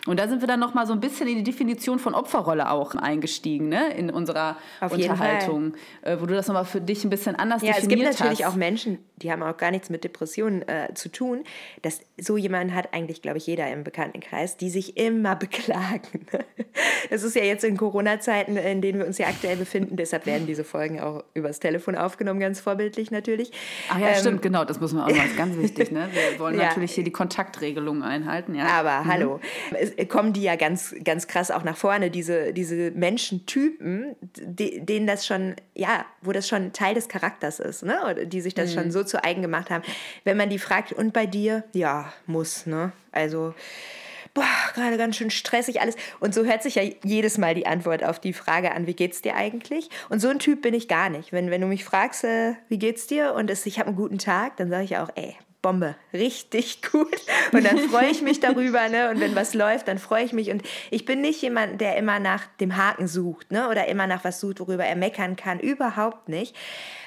Und 0.06 0.20
da 0.20 0.28
sind 0.28 0.42
wir 0.42 0.48
dann 0.48 0.60
noch 0.60 0.74
mal 0.74 0.86
so 0.86 0.92
ein 0.92 1.00
bisschen 1.00 1.28
in 1.28 1.36
die 1.36 1.44
Definition 1.44 1.98
von 1.98 2.14
Opferrolle 2.14 2.70
auch 2.70 2.94
eingestiegen, 2.94 3.68
ne? 3.68 3.92
In 3.94 4.10
unserer 4.10 4.56
Auf 4.80 4.92
Unterhaltung, 4.92 5.74
äh, 6.02 6.16
wo 6.20 6.26
du 6.26 6.34
das 6.34 6.48
noch 6.48 6.54
mal 6.54 6.64
für 6.64 6.80
dich 6.80 7.04
ein 7.04 7.10
bisschen 7.10 7.36
anders 7.36 7.62
ja, 7.62 7.72
definiert 7.72 7.80
hast. 7.80 7.80
Ja, 7.80 8.10
es 8.10 8.12
gibt 8.12 8.20
natürlich 8.20 8.44
hast. 8.44 8.52
auch 8.52 8.56
Menschen, 8.56 8.98
die 9.16 9.32
haben 9.32 9.42
auch 9.42 9.56
gar 9.56 9.70
nichts 9.70 9.88
mit 9.88 10.04
Depressionen 10.04 10.66
äh, 10.68 10.92
zu 10.94 11.10
tun. 11.10 11.44
Dass 11.82 12.00
so 12.20 12.36
jemand 12.36 12.74
hat 12.74 12.92
eigentlich, 12.92 13.22
glaube 13.22 13.38
ich, 13.38 13.46
jeder 13.46 13.70
im 13.70 13.84
Bekanntenkreis, 13.84 14.56
die 14.56 14.68
sich 14.68 14.96
immer 14.96 15.36
beklagen. 15.44 16.26
Es 17.10 17.22
ist 17.22 17.36
ja 17.36 17.44
jetzt 17.44 17.64
in 17.64 17.76
Corona-Zeiten, 17.76 18.56
in 18.56 18.80
denen 18.80 18.98
wir 18.98 19.06
uns 19.06 19.18
ja 19.18 19.26
aktuell 19.26 19.56
befinden, 19.56 19.96
deshalb 19.96 20.26
werden 20.26 20.46
diese 20.46 20.64
Folgen 20.64 21.00
auch 21.00 21.24
übers 21.34 21.60
Telefon 21.60 21.96
aufgenommen, 21.96 22.40
ganz 22.40 22.60
vorbildlich 22.60 23.10
natürlich. 23.10 23.50
Ach 23.90 23.98
ja, 23.98 24.08
ähm, 24.08 24.14
stimmt, 24.16 24.42
genau, 24.42 24.64
das 24.64 24.80
muss 24.80 24.92
man 24.92 25.04
auch 25.04 25.16
noch, 25.16 25.36
ganz 25.36 25.56
wichtig. 25.56 25.90
Ne? 25.90 26.08
Wir 26.12 26.38
wollen 26.38 26.58
ja. 26.58 26.66
natürlich 26.66 26.92
hier 26.92 27.04
die 27.04 27.12
Kontaktregelungen 27.12 28.02
einhalten. 28.02 28.54
Ja. 28.54 28.66
Aber 28.66 29.04
mhm. 29.04 29.12
hallo, 29.12 29.40
es 29.78 30.08
kommen 30.08 30.32
die 30.32 30.42
ja 30.42 30.56
ganz, 30.56 30.94
ganz 31.04 31.26
krass 31.26 31.50
auch 31.50 31.64
nach 31.64 31.76
vorne, 31.76 32.10
diese, 32.10 32.52
diese 32.52 32.90
Menschentypen, 32.92 34.16
die, 34.22 34.84
denen 34.84 35.06
das 35.06 35.26
schon, 35.26 35.56
ja, 35.74 36.04
wo 36.22 36.32
das 36.32 36.48
schon 36.48 36.72
Teil 36.72 36.94
des 36.94 37.08
Charakters 37.08 37.60
ist, 37.60 37.84
ne? 37.84 37.98
Oder 38.04 38.24
die 38.24 38.40
sich 38.40 38.54
das 38.54 38.70
mhm. 38.70 38.80
schon 38.80 38.90
so 38.90 39.04
zu 39.04 39.22
eigen 39.24 39.42
gemacht 39.42 39.70
haben. 39.70 39.84
Wenn 40.24 40.36
man 40.36 40.50
die 40.50 40.58
fragt, 40.58 40.92
und 40.92 41.12
bei 41.12 41.26
dir? 41.26 41.64
Ja, 41.72 42.12
muss, 42.26 42.66
ne? 42.66 42.92
Also 43.12 43.54
boah, 44.34 44.44
gerade 44.74 44.98
ganz 44.98 45.16
schön 45.16 45.30
stressig 45.30 45.80
alles. 45.80 45.94
Und 46.20 46.34
so 46.34 46.44
hört 46.44 46.62
sich 46.62 46.74
ja 46.74 46.82
jedes 47.04 47.38
Mal 47.38 47.54
die 47.54 47.66
Antwort 47.66 48.04
auf 48.04 48.18
die 48.18 48.32
Frage 48.32 48.72
an, 48.72 48.86
wie 48.86 48.94
geht's 48.94 49.22
dir 49.22 49.36
eigentlich? 49.36 49.88
Und 50.08 50.20
so 50.20 50.28
ein 50.28 50.40
Typ 50.40 50.60
bin 50.62 50.74
ich 50.74 50.88
gar 50.88 51.08
nicht. 51.08 51.32
Wenn, 51.32 51.50
wenn 51.50 51.60
du 51.60 51.66
mich 51.68 51.84
fragst, 51.84 52.24
äh, 52.24 52.54
wie 52.68 52.78
geht's 52.78 53.06
dir 53.06 53.34
und 53.34 53.48
es, 53.48 53.64
ich 53.64 53.78
habe 53.78 53.88
einen 53.88 53.96
guten 53.96 54.18
Tag, 54.18 54.56
dann 54.56 54.70
sage 54.70 54.84
ich 54.84 54.96
auch, 54.98 55.10
ey, 55.14 55.36
Bombe, 55.64 55.94
richtig 56.12 56.82
gut. 56.92 57.16
Und 57.52 57.64
dann 57.64 57.78
freue 57.78 58.10
ich 58.10 58.20
mich 58.20 58.38
darüber, 58.38 58.86
ne? 58.90 59.08
Und 59.08 59.18
wenn 59.18 59.34
was 59.34 59.54
läuft, 59.54 59.88
dann 59.88 59.98
freue 59.98 60.22
ich 60.22 60.34
mich. 60.34 60.50
Und 60.50 60.62
ich 60.90 61.06
bin 61.06 61.22
nicht 61.22 61.40
jemand, 61.40 61.80
der 61.80 61.96
immer 61.96 62.18
nach 62.18 62.44
dem 62.60 62.76
Haken 62.76 63.08
sucht, 63.08 63.50
ne? 63.50 63.70
Oder 63.70 63.88
immer 63.88 64.06
nach 64.06 64.24
was 64.24 64.40
sucht, 64.40 64.60
worüber 64.60 64.84
er 64.84 64.94
meckern 64.94 65.36
kann. 65.36 65.58
Überhaupt 65.60 66.28
nicht. 66.28 66.54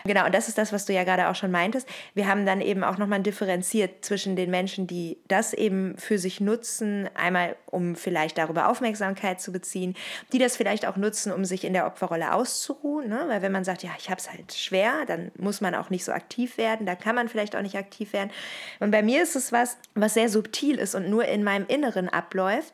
Genau, 0.07 0.25
und 0.25 0.33
das 0.33 0.47
ist 0.47 0.57
das, 0.57 0.71
was 0.71 0.85
du 0.85 0.93
ja 0.93 1.03
gerade 1.03 1.27
auch 1.27 1.35
schon 1.35 1.51
meintest. 1.51 1.87
Wir 2.13 2.27
haben 2.27 2.45
dann 2.45 2.61
eben 2.61 2.83
auch 2.83 2.97
nochmal 2.97 3.21
differenziert 3.21 4.05
zwischen 4.05 4.35
den 4.35 4.49
Menschen, 4.49 4.87
die 4.87 5.17
das 5.27 5.53
eben 5.53 5.97
für 5.97 6.17
sich 6.17 6.39
nutzen, 6.39 7.09
einmal 7.13 7.57
um 7.65 7.95
vielleicht 7.95 8.37
darüber 8.37 8.69
Aufmerksamkeit 8.69 9.41
zu 9.41 9.51
beziehen, 9.51 9.95
die 10.31 10.39
das 10.39 10.55
vielleicht 10.55 10.85
auch 10.87 10.95
nutzen, 10.95 11.31
um 11.31 11.45
sich 11.45 11.65
in 11.65 11.73
der 11.73 11.85
Opferrolle 11.85 12.33
auszuruhen. 12.33 13.09
Ne? 13.09 13.25
Weil 13.27 13.41
wenn 13.41 13.51
man 13.51 13.65
sagt, 13.65 13.83
ja, 13.83 13.91
ich 13.99 14.09
habe 14.09 14.19
es 14.19 14.31
halt 14.31 14.53
schwer, 14.53 15.05
dann 15.05 15.31
muss 15.37 15.61
man 15.61 15.75
auch 15.75 15.89
nicht 15.89 16.05
so 16.05 16.11
aktiv 16.11 16.57
werden, 16.57 16.85
da 16.85 16.95
kann 16.95 17.15
man 17.15 17.27
vielleicht 17.27 17.55
auch 17.55 17.61
nicht 17.61 17.77
aktiv 17.77 18.13
werden. 18.13 18.31
Und 18.79 18.91
bei 18.91 19.01
mir 19.01 19.23
ist 19.23 19.35
es 19.35 19.51
was, 19.51 19.77
was 19.95 20.13
sehr 20.13 20.29
subtil 20.29 20.77
ist 20.77 20.95
und 20.95 21.09
nur 21.09 21.25
in 21.25 21.43
meinem 21.43 21.67
Inneren 21.67 22.09
abläuft, 22.09 22.73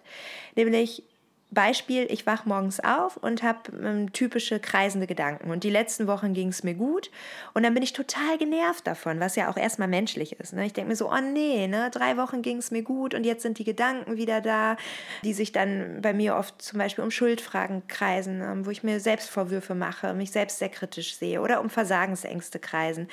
nämlich 0.56 1.04
Beispiel, 1.54 2.08
ich 2.10 2.26
wach 2.26 2.46
morgens 2.46 2.80
auf 2.80 3.18
und 3.18 3.44
habe 3.44 3.60
ähm, 3.84 4.12
typische 4.12 4.60
kreisende 4.60 5.08
Gedanken. 5.08 5.52
Und 5.52 5.64
die 5.64 5.70
letzten 5.70 6.08
Wochen 6.08 6.34
ging 6.34 6.50
es 6.50 6.64
mir 6.64 6.74
gut. 6.74 7.12
Und 7.54 7.64
dann 7.64 7.74
bin 7.74 7.84
ich 7.84 7.94
total 7.94 8.38
genervt 8.38 8.88
davon, 8.88 9.20
was 9.20 9.36
ja 9.36 9.50
auch 9.50 9.58
erstmal 9.58 9.88
menschlich 9.88 10.40
ist. 10.40 10.54
Ne? 10.54 10.66
Ich 10.66 10.74
denke 10.74 10.90
mir 10.90 10.96
so, 10.96 11.12
oh 11.12 11.22
nee, 11.22 11.68
ne? 11.68 11.90
drei 11.92 12.18
Wochen 12.18 12.42
ging 12.42 12.58
es 12.58 12.72
mir 12.72 12.82
gut 12.82 13.14
und 13.14 13.24
jetzt 13.24 13.44
sind 13.44 13.60
die 13.60 13.64
Gedanken 13.64 14.18
wieder 14.18 14.42
da, 14.42 14.78
die 15.24 15.34
sich 15.34 15.52
dann 15.52 16.02
bei 16.02 16.14
mir 16.14 16.36
oft 16.36 16.62
zum 16.62 16.80
Beispiel 16.80 17.04
um 17.04 17.12
Schuldfragen 17.12 17.88
kreisen, 17.88 18.42
ähm, 18.42 18.66
wo 18.66 18.72
ich 18.72 18.84
mir 18.84 19.00
Selbstvorwürfe 19.00 19.76
mache, 19.76 20.14
mich 20.14 20.32
selbst 20.32 20.60
sehr 20.60 20.70
kritisch 20.70 21.16
sehe 21.16 21.42
oder 21.42 21.62
um 21.62 21.70
Versagensängste 21.70 22.60
kreisen. 22.60 23.08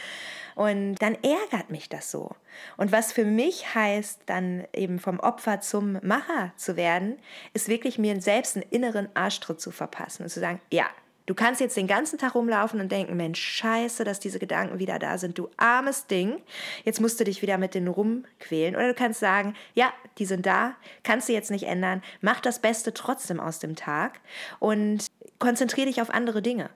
Und 0.54 0.96
dann 0.96 1.16
ärgert 1.22 1.70
mich 1.70 1.88
das 1.88 2.10
so. 2.10 2.34
Und 2.76 2.92
was 2.92 3.12
für 3.12 3.24
mich 3.24 3.74
heißt, 3.74 4.20
dann 4.26 4.64
eben 4.72 4.98
vom 4.98 5.20
Opfer 5.20 5.60
zum 5.60 5.98
Macher 6.02 6.52
zu 6.56 6.76
werden, 6.76 7.18
ist 7.54 7.68
wirklich 7.68 7.98
mir 7.98 8.20
selbst 8.20 8.56
einen 8.56 8.66
inneren 8.70 9.08
Arschtritt 9.14 9.60
zu 9.60 9.70
verpassen 9.70 10.24
und 10.24 10.28
zu 10.28 10.40
sagen, 10.40 10.60
ja, 10.70 10.86
Du 11.30 11.34
kannst 11.34 11.60
jetzt 11.60 11.76
den 11.76 11.86
ganzen 11.86 12.18
Tag 12.18 12.34
rumlaufen 12.34 12.80
und 12.80 12.90
denken, 12.90 13.16
Mensch, 13.16 13.40
scheiße, 13.40 14.02
dass 14.02 14.18
diese 14.18 14.40
Gedanken 14.40 14.80
wieder 14.80 14.98
da 14.98 15.16
sind, 15.16 15.38
du 15.38 15.48
armes 15.58 16.08
Ding. 16.08 16.42
Jetzt 16.84 17.00
musst 17.00 17.20
du 17.20 17.24
dich 17.24 17.40
wieder 17.40 17.56
mit 17.56 17.74
denen 17.74 17.86
rumquälen. 17.86 18.74
Oder 18.74 18.88
du 18.88 18.94
kannst 18.94 19.20
sagen, 19.20 19.54
ja, 19.74 19.92
die 20.18 20.24
sind 20.24 20.44
da, 20.44 20.74
kannst 21.04 21.28
du 21.28 21.32
jetzt 21.32 21.52
nicht 21.52 21.68
ändern, 21.68 22.02
mach 22.20 22.40
das 22.40 22.58
Beste 22.58 22.92
trotzdem 22.94 23.38
aus 23.38 23.60
dem 23.60 23.76
Tag 23.76 24.18
und 24.58 25.06
konzentriere 25.38 25.86
dich 25.86 26.02
auf 26.02 26.10
andere 26.10 26.42
Dinge 26.42 26.68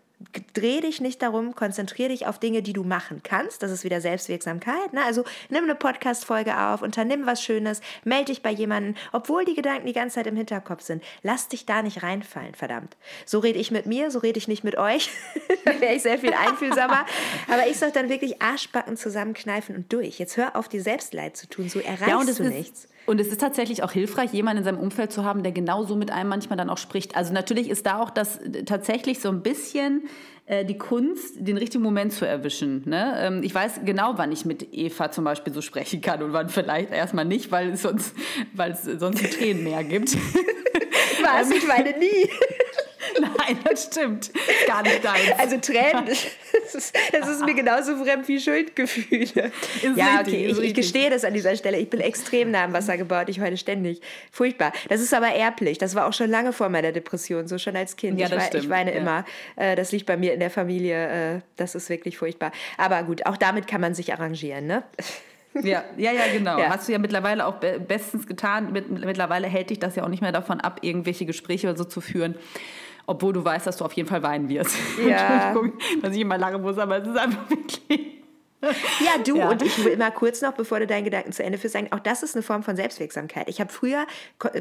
dreh 0.55 0.81
dich 0.81 1.01
nicht 1.01 1.23
darum, 1.23 1.55
konzentriere 1.55 2.09
dich 2.09 2.27
auf 2.27 2.39
Dinge, 2.39 2.63
die 2.63 2.73
du 2.73 2.85
machen 2.85 3.23
kannst. 3.23 3.63
Das 3.63 3.71
ist 3.71 3.85
wieder 3.85 4.01
Selbstwirksamkeit. 4.01 4.93
Ne? 4.93 5.03
Also 5.05 5.25
nimm 5.51 5.65
eine 5.65 5.75
Podcast-Folge 5.75 6.57
auf, 6.57 6.83
unternimm 6.83 7.27
was 7.27 7.43
Schönes, 7.43 7.81
melde 8.05 8.27
dich 8.27 8.43
bei 8.43 8.51
jemandem, 8.51 8.95
obwohl 9.13 9.45
die 9.45 9.55
Gedanken 9.55 9.87
die 9.87 9.93
ganze 9.93 10.17
Zeit 10.17 10.27
im 10.27 10.37
Hinterkopf 10.37 10.83
sind. 10.83 11.03
Lass 11.23 11.49
dich 11.49 11.67
da 11.67 11.83
nicht 11.83 12.03
reinfallen, 12.03 12.55
verdammt. 12.55 12.97
So 13.27 13.39
rede 13.39 13.59
ich 13.59 13.71
mit 13.71 13.87
mir, 13.87 14.11
so 14.11 14.21
rede 14.21 14.39
ich 14.39 14.49
nicht 14.49 14.65
mit 14.65 14.77
euch. 14.77 15.11
da 15.65 15.81
wäre 15.81 15.95
ich 15.95 16.03
sehr 16.03 16.19
viel 16.19 16.33
einfühlsamer. 16.33 17.05
Aber 17.49 17.67
ich 17.69 17.77
sage 17.77 17.93
dann 17.93 18.09
wirklich 18.09 18.41
Arschbacken 18.41 18.97
zusammenkneifen 18.97 19.77
und 19.77 19.93
durch. 19.93 20.19
Jetzt 20.19 20.37
hör 20.37 20.57
auf, 20.57 20.69
dir 20.69 20.83
Selbstleid 20.83 21.37
zu 21.37 21.49
tun, 21.49 21.69
so 21.69 21.81
erreichst 21.81 22.39
ja, 22.39 22.45
du 22.45 22.49
nichts. 22.49 22.89
Und 23.07 23.21
es 23.21 23.29
ist 23.29 23.41
tatsächlich 23.41 23.83
auch 23.83 23.93
hilfreich, 23.93 24.33
jemanden 24.33 24.59
in 24.59 24.65
seinem 24.65 24.79
Umfeld 24.79 25.13
zu 25.13 25.25
haben, 25.25 25.43
der 25.43 25.53
genauso 25.53 25.97
mit 25.97 26.11
einem 26.11 26.31
manchmal 26.31 26.57
dann 26.57 26.71
auch 26.71 26.79
spricht. 26.79 27.17
Also 27.17 27.33
natürlich 27.33 27.69
ist 27.69 27.87
da 27.87 28.01
auch 28.01 28.11
das 28.11 28.39
äh, 28.39 28.65
tatsächlich 28.65 29.21
so 29.21 29.29
ein 29.29 29.43
bisschen 29.43 30.05
äh, 30.47 30.65
die 30.65 30.79
Kunst, 30.79 31.37
den 31.39 31.57
richtigen 31.57 31.83
Moment 31.83 32.13
zu 32.13 32.27
erwischen. 32.27 32.83
Ne? 32.87 33.15
Ähm, 33.19 33.43
ich 33.43 33.55
weiß 33.55 33.81
genau, 33.85 34.15
wann 34.17 34.33
ich 34.33 34.45
mit 34.45 34.73
Eva 34.73 35.11
zum 35.11 35.25
Beispiel 35.25 35.53
so 35.53 35.61
sprechen 35.61 36.01
kann 36.01 36.23
und 36.23 36.33
wann 36.33 36.49
vielleicht 36.49 36.93
erstmal 36.93 37.25
nicht, 37.25 37.51
weil 37.53 37.71
es 37.71 37.83
sonst, 37.83 38.15
weil 38.55 38.73
es 38.73 38.85
sonst 38.85 39.23
Tränen 39.33 39.65
mehr 39.65 39.85
gibt. 39.85 40.15
Was? 41.23 41.51
Ich 41.51 41.67
meine 41.67 41.99
nie. 41.99 42.29
Nein, 43.21 43.59
das 43.65 43.85
stimmt. 43.85 44.31
Gar 44.67 44.83
nicht 44.83 45.05
deins. 45.05 45.33
Also 45.39 45.59
Tränen, 45.59 46.07
das 46.07 46.75
ist, 46.75 46.97
das 47.13 47.29
ist 47.29 47.45
mir 47.45 47.55
genauso 47.55 47.97
fremd 47.97 48.27
wie 48.29 48.41
Schuldgefühle. 48.41 49.51
Ist 49.83 49.97
ja, 49.97 50.21
okay, 50.21 50.47
ich, 50.47 50.59
ich, 50.59 50.75
gestehe 50.75 51.11
das 51.11 51.25
an 51.25 51.35
dieser 51.35 51.57
Stelle. 51.57 51.79
Ich 51.79 51.91
bin 51.91 52.01
extrem 52.01 52.51
nah 52.51 52.65
am 52.65 52.73
Wasser 52.73 52.97
gebaut. 52.97 53.29
Ich 53.29 53.41
heule 53.41 53.57
ständig. 53.57 54.01
Furchtbar. 54.31 54.73
Das 54.89 55.01
ist 55.01 55.15
aber 55.15 55.29
erblich. 55.29 55.79
Das 55.79 55.95
war 55.95 56.07
auch 56.07 56.13
schon 56.13 56.31
lange 56.31 56.53
vor 56.53 56.69
meiner 56.69 56.93
Depression, 56.93 57.47
so 57.47 57.59
schon 57.59 57.77
als 57.77 57.97
Kind. 57.97 58.19
Ja, 58.19 58.29
das 58.29 58.45
ich, 58.45 58.49
stimmt. 58.49 58.65
ich 58.65 58.71
weine 58.71 58.93
ja. 58.93 59.01
immer. 59.01 59.25
Äh, 59.57 59.77
das 59.77 59.93
liegt 59.93 60.07
bei 60.07 60.17
mir 60.17 60.35
in 60.35 60.41
der 60.41 60.51
Familie. 60.51 61.37
Äh, 61.37 61.41
das 61.57 61.75
ist 61.75 61.89
wirklich 61.89 62.19
furchtbar. 62.19 62.53
Aber 62.79 63.03
gut, 63.03 63.27
auch 63.27 63.37
damit 63.37 63.67
kann 63.67 63.81
man 63.81 63.95
sich 63.95 64.13
arrangieren, 64.13 64.67
ne? 64.67 64.83
Ja, 65.63 65.85
ja, 65.97 66.11
ja, 66.11 66.23
genau. 66.33 66.59
Ja. 66.59 66.71
Hast 66.71 66.89
du 66.89 66.93
ja 66.93 66.99
mittlerweile 66.99 67.47
auch 67.47 67.61
bestens 67.61 68.27
getan. 68.27 68.73
Mittlerweile 68.73 69.47
hält 69.47 69.71
dich 69.71 69.79
das 69.79 69.95
ja 69.95 70.03
auch 70.03 70.09
nicht 70.09 70.21
mehr 70.21 70.33
davon 70.33 70.61
ab, 70.61 70.81
irgendwelche 70.83 71.27
Gespräche 71.27 71.69
oder 71.69 71.77
so 71.77 71.85
zu 71.85 72.01
führen 72.01 72.35
obwohl 73.07 73.33
du 73.33 73.45
weißt, 73.45 73.67
dass 73.67 73.77
du 73.77 73.85
auf 73.85 73.93
jeden 73.93 74.09
Fall 74.09 74.23
weinen 74.23 74.49
wirst. 74.49 74.77
Ja. 75.07 75.49
Entschuldigung, 75.49 75.79
dass 76.03 76.15
ich 76.15 76.21
immer 76.21 76.39
lachen 76.39 76.63
muss, 76.63 76.79
aber 76.79 76.99
es 76.99 77.09
ist 77.09 77.17
einfach 77.17 77.49
wirklich. 77.51 78.24
Ja, 79.01 79.19
du, 79.23 79.37
ja. 79.37 79.51
und 79.51 79.63
ich 79.63 79.85
will 79.85 79.93
immer 79.93 80.11
kurz 80.11 80.41
noch, 80.41 80.53
bevor 80.53 80.79
du 80.79 80.87
deinen 80.87 81.05
Gedanken 81.05 81.33
zu 81.33 81.43
Ende 81.43 81.59
führst, 81.59 81.75
sagen, 81.75 81.89
auch 81.91 82.01
das 82.01 82.23
ist 82.23 82.35
eine 82.35 82.43
Form 82.43 82.63
von 82.63 82.77
Selbstwirksamkeit. 82.77 83.49
Ich 83.49 83.61
habe 83.61 83.73
früher 83.73 84.07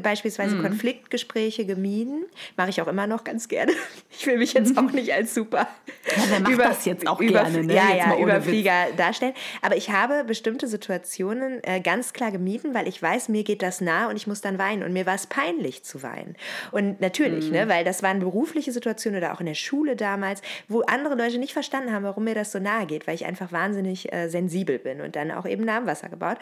beispielsweise 0.02 0.56
mhm. 0.56 0.62
Konfliktgespräche 0.62 1.66
gemieden, 1.66 2.24
mache 2.56 2.70
ich 2.70 2.80
auch 2.82 2.88
immer 2.88 3.06
noch 3.06 3.24
ganz 3.24 3.48
gerne. 3.48 3.72
Ich 4.16 4.26
will 4.26 4.38
mich 4.38 4.52
jetzt 4.54 4.78
auch 4.78 4.92
nicht 4.92 5.12
als 5.12 5.34
super 5.34 5.68
ja, 6.16 6.22
wer 6.28 6.40
macht 6.40 6.52
über, 6.52 6.64
das 6.64 6.84
jetzt 6.84 7.06
auch 7.06 7.20
über, 7.20 7.42
gerne, 7.42 7.64
ne? 7.64 7.74
Ja, 7.74 7.94
ja, 7.94 8.18
Überflieger 8.18 8.88
Witz. 8.88 8.96
darstellen. 8.96 9.34
Aber 9.62 9.76
ich 9.76 9.90
habe 9.90 10.24
bestimmte 10.24 10.68
Situationen 10.68 11.62
äh, 11.64 11.80
ganz 11.80 12.12
klar 12.12 12.30
gemieden, 12.30 12.74
weil 12.74 12.88
ich 12.88 13.00
weiß, 13.00 13.28
mir 13.28 13.44
geht 13.44 13.62
das 13.62 13.80
nah 13.80 14.08
und 14.08 14.16
ich 14.16 14.26
muss 14.26 14.40
dann 14.40 14.58
weinen. 14.58 14.82
Und 14.82 14.92
mir 14.92 15.06
war 15.06 15.14
es 15.14 15.26
peinlich 15.26 15.84
zu 15.84 16.02
weinen. 16.02 16.36
Und 16.70 17.00
natürlich, 17.00 17.50
ne, 17.50 17.62
mhm. 17.62 17.68
ne, 17.68 17.74
weil 17.74 17.84
das 17.84 18.02
waren 18.02 18.20
berufliche 18.20 18.72
Situationen 18.72 19.18
oder 19.18 19.32
auch 19.32 19.40
in 19.40 19.46
der 19.46 19.54
Schule 19.54 19.96
damals, 19.96 20.42
wo 20.68 20.82
andere 20.82 21.14
Leute 21.14 21.38
nicht 21.38 21.52
verstanden 21.52 21.92
haben, 21.92 22.04
warum 22.04 22.24
mir 22.24 22.34
das 22.34 22.52
so 22.52 22.58
nahe 22.58 22.86
geht, 22.86 23.06
weil 23.06 23.14
ich 23.14 23.24
einfach 23.24 23.52
wahnsinnig 23.52 23.93
wahnsinnig 23.94 24.12
äh, 24.12 24.28
sensibel 24.28 24.78
bin 24.78 25.00
und 25.00 25.16
dann 25.16 25.30
auch 25.30 25.46
eben 25.46 25.64
nah 25.64 25.78
am 25.78 25.86
Wasser 25.86 26.08
gebaut. 26.08 26.38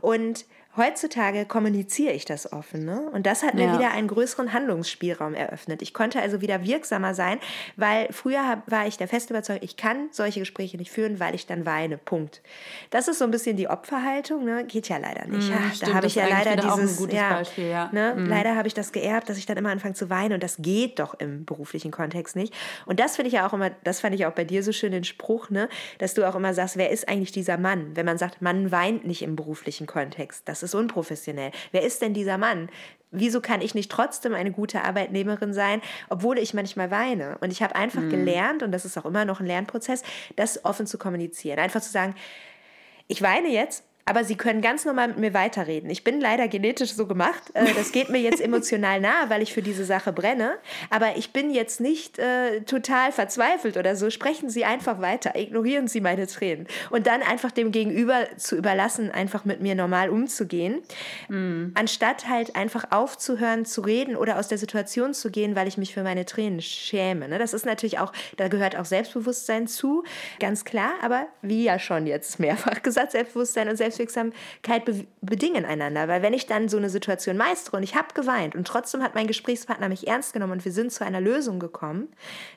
Und 0.00 0.46
Heutzutage 0.76 1.44
kommuniziere 1.44 2.12
ich 2.12 2.24
das 2.24 2.50
offen. 2.50 2.84
Ne? 2.84 3.10
Und 3.12 3.26
das 3.26 3.42
hat 3.42 3.54
mir 3.54 3.66
ja. 3.66 3.78
wieder 3.78 3.90
einen 3.90 4.08
größeren 4.08 4.54
Handlungsspielraum 4.54 5.34
eröffnet. 5.34 5.82
Ich 5.82 5.92
konnte 5.92 6.20
also 6.20 6.40
wieder 6.40 6.64
wirksamer 6.64 7.12
sein, 7.14 7.38
weil 7.76 8.08
früher 8.10 8.48
hab, 8.48 8.70
war 8.70 8.86
ich 8.86 8.96
der 8.96 9.06
fest 9.06 9.28
überzeugt, 9.28 9.62
ich 9.62 9.76
kann 9.76 10.08
solche 10.12 10.40
Gespräche 10.40 10.78
nicht 10.78 10.90
führen, 10.90 11.20
weil 11.20 11.34
ich 11.34 11.46
dann 11.46 11.66
weine. 11.66 11.98
Punkt. 11.98 12.40
Das 12.90 13.06
ist 13.06 13.18
so 13.18 13.24
ein 13.24 13.30
bisschen 13.30 13.56
die 13.56 13.68
Opferhaltung. 13.68 14.44
Ne? 14.44 14.64
Geht 14.64 14.88
ja 14.88 14.96
leider 14.96 15.26
nicht. 15.26 15.48
Mm, 15.48 15.52
ja, 15.52 15.58
da 15.80 15.94
habe 15.94 16.06
ich 16.06 16.14
ja 16.14 16.26
leider 16.26 16.56
dieses. 16.56 17.12
Ja, 17.12 17.34
Beispiel, 17.34 17.68
ja. 17.68 17.90
Ne? 17.92 18.14
Mm. 18.16 18.26
Leider 18.26 18.56
habe 18.56 18.66
ich 18.66 18.74
das 18.74 18.92
geerbt, 18.92 19.28
dass 19.28 19.36
ich 19.36 19.44
dann 19.44 19.58
immer 19.58 19.70
anfange 19.70 19.94
zu 19.94 20.08
weinen 20.08 20.32
und 20.32 20.42
das 20.42 20.56
geht 20.58 20.98
doch 20.98 21.12
im 21.14 21.44
beruflichen 21.44 21.90
Kontext 21.90 22.34
nicht. 22.34 22.54
Und 22.86 22.98
das 22.98 23.16
finde 23.16 23.28
ich 23.28 23.34
ja 23.34 23.46
auch 23.46 23.52
immer, 23.52 23.70
das 23.84 24.00
fand 24.00 24.14
ich 24.14 24.24
auch 24.24 24.32
bei 24.32 24.44
dir 24.44 24.62
so 24.62 24.72
schön 24.72 24.92
den 24.92 25.04
Spruch, 25.04 25.50
ne? 25.50 25.68
dass 25.98 26.14
du 26.14 26.26
auch 26.26 26.34
immer 26.34 26.54
sagst, 26.54 26.78
wer 26.78 26.90
ist 26.90 27.08
eigentlich 27.08 27.32
dieser 27.32 27.58
Mann? 27.58 27.94
Wenn 27.94 28.06
man 28.06 28.16
sagt, 28.16 28.40
man 28.40 28.72
weint 28.72 29.06
nicht 29.06 29.20
im 29.20 29.36
beruflichen 29.36 29.86
Kontext. 29.86 30.48
Das 30.48 30.61
ist 30.62 30.74
unprofessionell. 30.74 31.50
Wer 31.70 31.82
ist 31.82 32.02
denn 32.02 32.14
dieser 32.14 32.38
Mann? 32.38 32.68
Wieso 33.10 33.40
kann 33.40 33.60
ich 33.60 33.74
nicht 33.74 33.90
trotzdem 33.90 34.34
eine 34.34 34.52
gute 34.52 34.82
Arbeitnehmerin 34.82 35.52
sein, 35.52 35.82
obwohl 36.08 36.38
ich 36.38 36.54
manchmal 36.54 36.90
weine? 36.90 37.36
Und 37.40 37.52
ich 37.52 37.62
habe 37.62 37.76
einfach 37.76 38.00
mhm. 38.00 38.10
gelernt, 38.10 38.62
und 38.62 38.72
das 38.72 38.84
ist 38.84 38.96
auch 38.96 39.04
immer 39.04 39.24
noch 39.24 39.40
ein 39.40 39.46
Lernprozess, 39.46 40.02
das 40.36 40.64
offen 40.64 40.86
zu 40.86 40.96
kommunizieren. 40.96 41.58
Einfach 41.58 41.82
zu 41.82 41.90
sagen, 41.90 42.14
ich 43.08 43.20
weine 43.20 43.48
jetzt, 43.48 43.84
aber 44.04 44.24
sie 44.24 44.34
können 44.34 44.62
ganz 44.62 44.84
normal 44.84 45.08
mit 45.08 45.18
mir 45.18 45.34
weiterreden. 45.34 45.88
Ich 45.88 46.02
bin 46.02 46.20
leider 46.20 46.48
genetisch 46.48 46.92
so 46.92 47.06
gemacht. 47.06 47.42
Äh, 47.54 47.72
das 47.74 47.92
geht 47.92 48.08
mir 48.08 48.18
jetzt 48.20 48.40
emotional 48.44 49.00
nahe, 49.00 49.30
weil 49.30 49.42
ich 49.42 49.52
für 49.52 49.62
diese 49.62 49.84
Sache 49.84 50.12
brenne. 50.12 50.54
Aber 50.90 51.16
ich 51.16 51.32
bin 51.32 51.52
jetzt 51.52 51.80
nicht 51.80 52.18
äh, 52.18 52.62
total 52.62 53.12
verzweifelt 53.12 53.76
oder 53.76 53.94
so. 53.94 54.10
Sprechen 54.10 54.50
Sie 54.50 54.64
einfach 54.64 55.00
weiter. 55.00 55.36
Ignorieren 55.36 55.86
Sie 55.86 56.00
meine 56.00 56.26
Tränen. 56.26 56.66
Und 56.90 57.06
dann 57.06 57.22
einfach 57.22 57.52
dem 57.52 57.70
Gegenüber 57.70 58.26
zu 58.36 58.56
überlassen, 58.56 59.10
einfach 59.12 59.44
mit 59.44 59.60
mir 59.60 59.76
normal 59.76 60.10
umzugehen. 60.10 60.82
Mhm. 61.28 61.72
Anstatt 61.74 62.28
halt 62.28 62.56
einfach 62.56 62.90
aufzuhören 62.90 63.64
zu 63.64 63.82
reden 63.82 64.16
oder 64.16 64.38
aus 64.38 64.48
der 64.48 64.58
Situation 64.58 65.14
zu 65.14 65.30
gehen, 65.30 65.54
weil 65.54 65.68
ich 65.68 65.78
mich 65.78 65.94
für 65.94 66.02
meine 66.02 66.24
Tränen 66.24 66.60
schäme. 66.60 67.28
Ne? 67.28 67.38
Das 67.38 67.54
ist 67.54 67.66
natürlich 67.66 68.00
auch, 68.00 68.12
da 68.36 68.48
gehört 68.48 68.76
auch 68.76 68.84
Selbstbewusstsein 68.84 69.68
zu, 69.68 70.02
ganz 70.40 70.64
klar. 70.64 70.90
Aber 71.02 71.28
wie 71.40 71.62
ja 71.62 71.78
schon 71.78 72.08
jetzt 72.08 72.40
mehrfach 72.40 72.82
gesagt, 72.82 73.12
Selbstbewusstsein 73.12 73.68
und 73.68 73.76
Selbstbewusstsein 73.76 73.91
Selbstwirksamkeit 73.92 74.84
be 74.84 75.06
bedingen 75.20 75.64
einander. 75.64 76.08
Weil 76.08 76.22
wenn 76.22 76.34
ich 76.34 76.46
dann 76.46 76.68
so 76.68 76.76
eine 76.76 76.90
Situation 76.90 77.36
meistere 77.36 77.76
und 77.76 77.82
ich 77.84 77.94
habe 77.94 78.08
geweint 78.14 78.56
und 78.56 78.66
trotzdem 78.66 79.02
hat 79.02 79.14
mein 79.14 79.28
Gesprächspartner 79.28 79.88
mich 79.88 80.08
ernst 80.08 80.32
genommen 80.32 80.52
und 80.52 80.64
wir 80.64 80.72
sind 80.72 80.92
zu 80.92 81.04
einer 81.04 81.20
Lösung 81.20 81.60
gekommen, 81.60 82.08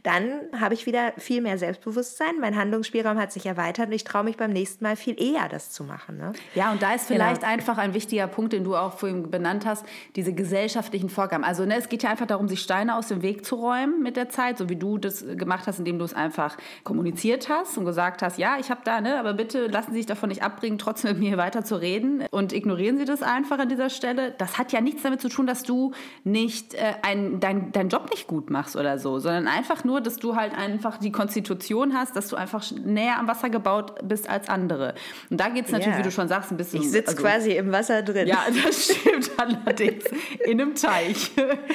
dann 0.04 0.41
habe 0.60 0.74
ich 0.74 0.86
wieder 0.86 1.13
viel 1.17 1.41
mehr 1.41 1.58
Selbstbewusstsein, 1.58 2.39
mein 2.39 2.56
Handlungsspielraum 2.56 3.19
hat 3.19 3.32
sich 3.32 3.45
erweitert 3.45 3.88
und 3.88 3.93
ich 3.93 4.04
traue 4.04 4.24
mich 4.24 4.38
beim 4.38 4.52
nächsten 4.52 4.84
Mal 4.84 4.95
viel 4.95 5.21
eher, 5.21 5.48
das 5.48 5.71
zu 5.71 5.84
machen. 5.84 6.17
Ne? 6.17 6.34
Ja, 6.56 6.71
und 6.71 6.82
da 6.82 6.95
ist 6.95 7.08
vielleicht 7.08 7.41
genau. 7.41 7.54
einfach 7.54 7.78
ein 7.78 7.93
wichtiger 7.93 8.28
Punkt, 8.28 8.54
den 8.54 8.63
du 8.63 8.76
auch 8.76 8.98
vorhin 8.98 9.30
benannt 9.30 9.65
hast, 9.65 9.86
diese 10.15 10.34
gesellschaftlichen 10.34 11.10
Vorgaben. 11.10 11.43
Also 11.43 11.65
ne, 11.65 11.78
es 11.78 11.88
geht 11.88 12.02
ja 12.02 12.10
einfach 12.10 12.26
darum, 12.26 12.48
sich 12.48 12.62
Steine 12.62 12.95
aus 12.95 13.10
dem 13.10 13.21
Weg 13.21 13.45
zu 13.45 13.56
räumen 13.56 14.02
mit 14.02 14.17
der 14.17 14.30
Zeit, 14.30 14.58
so 14.58 14.69
wie 14.69 14.76
du 14.76 14.98
das 14.98 15.24
gemacht 15.36 15.67
hast, 15.67 15.78
indem 15.78 16.00
du 16.00 16.06
es 16.06 16.15
einfach 16.15 16.58
kommuniziert 16.84 17.48
hast 17.48 17.78
und 17.78 17.86
gesagt 17.86 18.24
hast, 18.24 18.39
ja, 18.39 18.58
ich 18.60 18.71
habe 18.71 18.82
da, 18.84 19.02
ne, 19.02 19.19
aber 19.19 19.34
bitte 19.34 19.67
lassen 19.67 19.91
Sie 19.91 19.98
sich 19.98 20.06
davon 20.08 20.30
nicht 20.30 20.41
abbringen, 20.41 20.78
trotzdem 20.78 21.12
mit 21.12 21.19
mir 21.19 21.25
hier 21.26 21.38
weiter 21.38 21.64
zu 21.64 21.76
reden 21.76 22.24
und 22.32 22.54
ignorieren 22.54 22.98
Sie 22.98 23.06
das 23.06 23.22
einfach 23.22 23.60
an 23.60 23.70
dieser 23.70 23.90
Stelle. 23.90 24.34
Das 24.38 24.58
hat 24.58 24.72
ja 24.72 24.82
nichts 24.82 25.04
damit 25.04 25.22
zu 25.22 25.30
tun, 25.30 25.48
dass 25.48 25.64
du 25.64 25.94
nicht 26.24 26.74
äh, 26.74 26.94
ein, 27.02 27.40
dein, 27.40 27.72
deinen 27.72 27.90
Job 27.90 28.10
nicht 28.12 28.28
gut 28.28 28.50
machst 28.50 28.76
oder 28.76 28.98
so, 28.98 29.20
sondern 29.20 29.48
einfach 29.48 29.84
nur, 29.84 30.02
dass 30.02 30.18
du 30.18 30.36
halt 30.36 30.56
einfach 30.58 30.98
die 30.98 31.12
Konstitution 31.12 31.94
hast, 31.94 32.16
dass 32.16 32.28
du 32.28 32.36
einfach 32.36 32.64
näher 32.72 33.20
am 33.20 33.28
Wasser 33.28 33.50
gebaut 33.50 33.96
bist 34.04 34.30
als 34.30 34.50
andere. 34.50 34.96
Und 35.30 35.40
da 35.40 35.50
geht 35.50 35.66
es 35.66 35.72
natürlich, 35.72 35.94
yeah. 35.94 36.00
wie 36.00 36.04
du 36.04 36.12
schon 36.12 36.28
sagst, 36.28 36.52
ein 36.52 36.58
bisschen. 36.58 36.82
Ich 36.82 36.92
sitze 36.92 37.10
also, 37.10 37.24
quasi 37.24 37.52
im 37.52 37.72
Wasser 37.72 38.02
drin. 38.02 38.28
Ja, 38.28 38.46
das 38.64 38.86
stimmt 38.86 39.32
allerdings. 39.38 40.06
in 40.46 40.62
einem 40.62 40.76
Teich. 40.76 41.32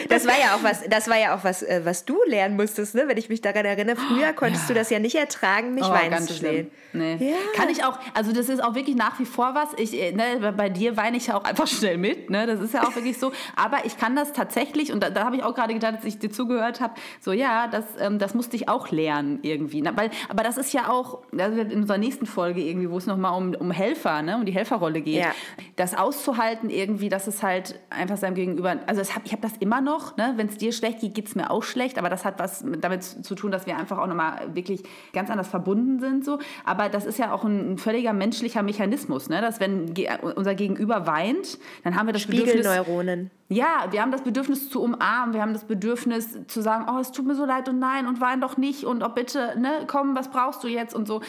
Das 0.08 0.26
war 0.26 0.38
ja 0.38 0.54
auch 0.54 0.62
was, 0.62 0.82
das 0.88 1.08
war 1.08 1.18
ja 1.18 1.36
auch 1.36 1.44
was, 1.44 1.62
äh, 1.62 1.80
was 1.84 2.04
du 2.04 2.16
lernen 2.26 2.56
musstest, 2.56 2.94
ne? 2.94 3.04
wenn 3.06 3.16
ich 3.16 3.28
mich 3.28 3.40
daran 3.40 3.64
erinnere. 3.64 3.96
Früher 3.96 4.32
konntest 4.32 4.64
ja. 4.64 4.68
du 4.68 4.74
das 4.74 4.90
ja 4.90 4.98
nicht 4.98 5.14
ertragen, 5.14 5.74
mich 5.74 5.84
oh, 5.84 5.90
weinen 5.90 6.26
zu 6.26 6.34
sehen. 6.34 6.70
Nee. 6.92 7.16
Ja. 7.20 7.36
Kann 7.54 7.68
ich 7.68 7.84
auch, 7.84 7.98
also 8.14 8.32
das 8.32 8.48
ist 8.48 8.62
auch 8.62 8.74
wirklich 8.74 8.96
nach 8.96 9.18
wie 9.18 9.24
vor 9.24 9.39
was. 9.40 9.68
Ich, 9.76 10.00
äh, 10.00 10.12
ne, 10.12 10.52
bei 10.56 10.68
dir 10.68 10.96
weine 10.96 11.16
ich 11.16 11.28
ja 11.28 11.36
auch 11.36 11.44
einfach 11.44 11.66
schnell 11.68 11.98
mit. 11.98 12.30
Ne? 12.30 12.46
Das 12.46 12.60
ist 12.60 12.74
ja 12.74 12.82
auch 12.82 12.94
wirklich 12.94 13.18
so. 13.18 13.32
Aber 13.56 13.84
ich 13.84 13.96
kann 13.96 14.16
das 14.16 14.32
tatsächlich, 14.32 14.92
und 14.92 15.02
da, 15.02 15.10
da 15.10 15.24
habe 15.24 15.36
ich 15.36 15.42
auch 15.42 15.54
gerade 15.54 15.74
gedacht, 15.74 15.94
als 15.96 16.04
ich 16.04 16.18
dir 16.18 16.30
zugehört 16.30 16.80
habe, 16.80 16.94
so 17.20 17.32
ja, 17.32 17.66
das, 17.68 17.84
ähm, 17.98 18.18
das 18.18 18.34
musste 18.34 18.56
ich 18.56 18.68
auch 18.68 18.90
lernen 18.90 19.40
irgendwie. 19.42 19.82
Ne? 19.82 19.92
Weil, 19.94 20.10
aber 20.28 20.42
das 20.42 20.56
ist 20.56 20.72
ja 20.72 20.90
auch, 20.90 21.22
das 21.32 21.54
in 21.54 21.82
unserer 21.82 21.98
nächsten 21.98 22.26
Folge 22.26 22.60
irgendwie, 22.60 22.90
wo 22.90 22.98
es 22.98 23.06
nochmal 23.06 23.36
um, 23.36 23.54
um 23.54 23.70
Helfer, 23.70 24.22
ne? 24.22 24.36
um 24.36 24.44
die 24.44 24.52
Helferrolle 24.52 25.00
geht. 25.00 25.22
Ja. 25.22 25.32
Das 25.76 25.96
auszuhalten 25.96 26.70
irgendwie, 26.70 27.08
dass 27.08 27.26
es 27.26 27.42
halt 27.42 27.78
einfach 27.90 28.16
seinem 28.16 28.34
Gegenüber, 28.34 28.76
also 28.86 29.02
hab, 29.02 29.24
ich 29.24 29.32
habe 29.32 29.42
das 29.42 29.56
immer 29.58 29.80
noch, 29.80 30.16
ne? 30.16 30.34
wenn 30.36 30.48
es 30.48 30.56
dir 30.56 30.72
schlecht 30.72 31.00
geht, 31.00 31.14
geht 31.14 31.28
es 31.28 31.34
mir 31.34 31.50
auch 31.50 31.62
schlecht, 31.62 31.98
aber 31.98 32.08
das 32.08 32.24
hat 32.24 32.38
was 32.38 32.64
damit 32.80 33.02
zu 33.02 33.34
tun, 33.34 33.50
dass 33.50 33.66
wir 33.66 33.76
einfach 33.76 33.98
auch 33.98 34.06
nochmal 34.06 34.54
wirklich 34.54 34.82
ganz 35.12 35.30
anders 35.30 35.48
verbunden 35.48 36.00
sind. 36.00 36.24
So. 36.24 36.38
Aber 36.64 36.88
das 36.88 37.06
ist 37.06 37.18
ja 37.18 37.32
auch 37.32 37.44
ein, 37.44 37.72
ein 37.72 37.78
völliger 37.78 38.12
menschlicher 38.12 38.62
Mechanismus. 38.62 39.28
Ne? 39.30 39.40
dass 39.40 39.60
wenn 39.60 39.94
unser 40.36 40.54
Gegenüber 40.54 41.06
weint, 41.06 41.58
dann 41.84 41.96
haben 41.96 42.06
wir 42.06 42.12
das 42.12 42.26
Bedürfnis... 42.26 42.66
Spiegelneuronen. 42.66 43.30
Ja, 43.48 43.86
wir 43.90 44.00
haben 44.02 44.12
das 44.12 44.22
Bedürfnis 44.22 44.70
zu 44.70 44.80
umarmen, 44.80 45.34
wir 45.34 45.42
haben 45.42 45.54
das 45.54 45.64
Bedürfnis 45.64 46.46
zu 46.46 46.60
sagen, 46.60 46.86
oh, 46.88 47.00
es 47.00 47.10
tut 47.10 47.26
mir 47.26 47.34
so 47.34 47.44
leid 47.44 47.68
und 47.68 47.78
nein 47.78 48.06
und 48.06 48.20
wein 48.20 48.40
doch 48.40 48.56
nicht 48.56 48.84
und 48.84 49.02
oh, 49.02 49.08
bitte, 49.08 49.58
ne, 49.58 49.84
komm, 49.86 50.14
was 50.14 50.30
brauchst 50.30 50.62
du 50.62 50.68
jetzt 50.68 50.94
und 50.94 51.08
so. 51.08 51.20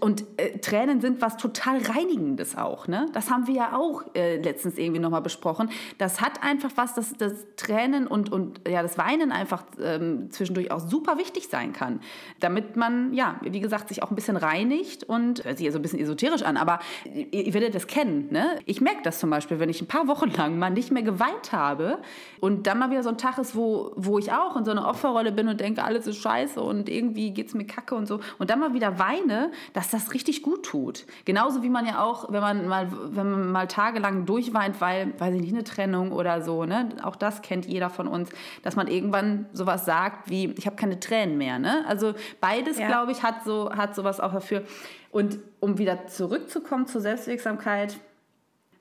Und 0.00 0.24
äh, 0.36 0.58
Tränen 0.58 1.00
sind 1.00 1.22
was 1.22 1.38
total 1.38 1.78
Reinigendes 1.78 2.58
auch. 2.58 2.88
Ne? 2.88 3.06
Das 3.14 3.30
haben 3.30 3.46
wir 3.46 3.54
ja 3.54 3.76
auch 3.76 4.02
äh, 4.14 4.36
letztens 4.36 4.76
irgendwie 4.76 5.00
nochmal 5.00 5.22
besprochen. 5.22 5.70
Das 5.96 6.20
hat 6.20 6.42
einfach 6.42 6.70
was, 6.76 6.94
dass 6.94 7.14
das 7.14 7.32
Tränen 7.56 8.06
und, 8.06 8.30
und 8.30 8.60
ja, 8.68 8.82
das 8.82 8.98
Weinen 8.98 9.32
einfach 9.32 9.64
ähm, 9.82 10.30
zwischendurch 10.30 10.70
auch 10.70 10.80
super 10.80 11.16
wichtig 11.16 11.48
sein 11.48 11.72
kann. 11.72 12.00
Damit 12.40 12.76
man, 12.76 13.14
ja, 13.14 13.40
wie 13.40 13.60
gesagt, 13.60 13.88
sich 13.88 14.02
auch 14.02 14.10
ein 14.10 14.14
bisschen 14.14 14.36
reinigt 14.36 15.04
und, 15.04 15.42
hört 15.44 15.56
sich 15.56 15.64
ja 15.64 15.72
so 15.72 15.78
ein 15.78 15.82
bisschen 15.82 16.00
esoterisch 16.00 16.42
an, 16.42 16.58
aber 16.58 16.80
ihr, 17.06 17.46
ihr 17.46 17.54
werdet 17.54 17.74
das 17.74 17.86
kennen. 17.86 18.28
Ne? 18.30 18.58
Ich 18.66 18.82
merke 18.82 19.00
das 19.02 19.20
zum 19.20 19.30
Beispiel, 19.30 19.58
wenn 19.58 19.70
ich 19.70 19.80
ein 19.80 19.88
paar 19.88 20.06
Wochen 20.06 20.30
lang 20.30 20.58
mal 20.58 20.70
nicht 20.70 20.90
mehr 20.90 21.02
geweint 21.02 21.52
habe 21.52 21.98
und 22.40 22.66
dann 22.66 22.78
mal 22.78 22.90
wieder 22.90 23.02
so 23.02 23.08
ein 23.08 23.16
Tag 23.18 23.38
ist, 23.38 23.56
wo, 23.56 23.92
wo 23.96 24.18
ich 24.18 24.32
auch 24.32 24.54
in 24.56 24.66
so 24.66 24.70
einer 24.70 24.86
Opferrolle 24.86 25.32
bin 25.32 25.48
und 25.48 25.60
denke, 25.60 25.82
alles 25.82 26.06
ist 26.06 26.18
scheiße 26.18 26.60
und 26.60 26.90
irgendwie 26.90 27.30
geht 27.30 27.48
es 27.48 27.54
mir 27.54 27.66
kacke 27.66 27.94
und 27.94 28.06
so 28.06 28.20
und 28.38 28.50
dann 28.50 28.60
mal 28.60 28.74
wieder 28.74 28.98
weine, 28.98 29.50
dass 29.72 29.90
das 29.90 30.14
richtig 30.14 30.42
gut 30.42 30.64
tut. 30.64 31.06
Genauso 31.24 31.62
wie 31.62 31.68
man 31.68 31.86
ja 31.86 32.02
auch, 32.02 32.32
wenn 32.32 32.40
man 32.40 32.68
mal, 32.68 32.88
wenn 32.90 33.30
man 33.30 33.52
mal 33.52 33.66
tagelang 33.66 34.26
durchweint, 34.26 34.80
weil, 34.80 35.18
weiß 35.18 35.34
ich 35.34 35.40
nicht, 35.40 35.54
eine 35.54 35.64
Trennung 35.64 36.12
oder 36.12 36.42
so, 36.42 36.64
ne? 36.64 36.90
Auch 37.02 37.16
das 37.16 37.42
kennt 37.42 37.66
jeder 37.66 37.90
von 37.90 38.06
uns, 38.06 38.30
dass 38.62 38.76
man 38.76 38.86
irgendwann 38.86 39.46
sowas 39.52 39.84
sagt 39.84 40.30
wie, 40.30 40.52
ich 40.58 40.66
habe 40.66 40.76
keine 40.76 41.00
Tränen 41.00 41.38
mehr, 41.38 41.58
ne? 41.58 41.84
Also 41.86 42.14
beides, 42.40 42.78
ja. 42.78 42.86
glaube 42.86 43.12
ich, 43.12 43.22
hat 43.22 43.44
so, 43.44 43.72
hat 43.72 43.94
sowas 43.94 44.20
auch 44.20 44.32
dafür. 44.32 44.62
Und 45.10 45.38
um 45.60 45.78
wieder 45.78 46.06
zurückzukommen 46.06 46.86
zur 46.86 47.00
Selbstwirksamkeit, 47.00 47.98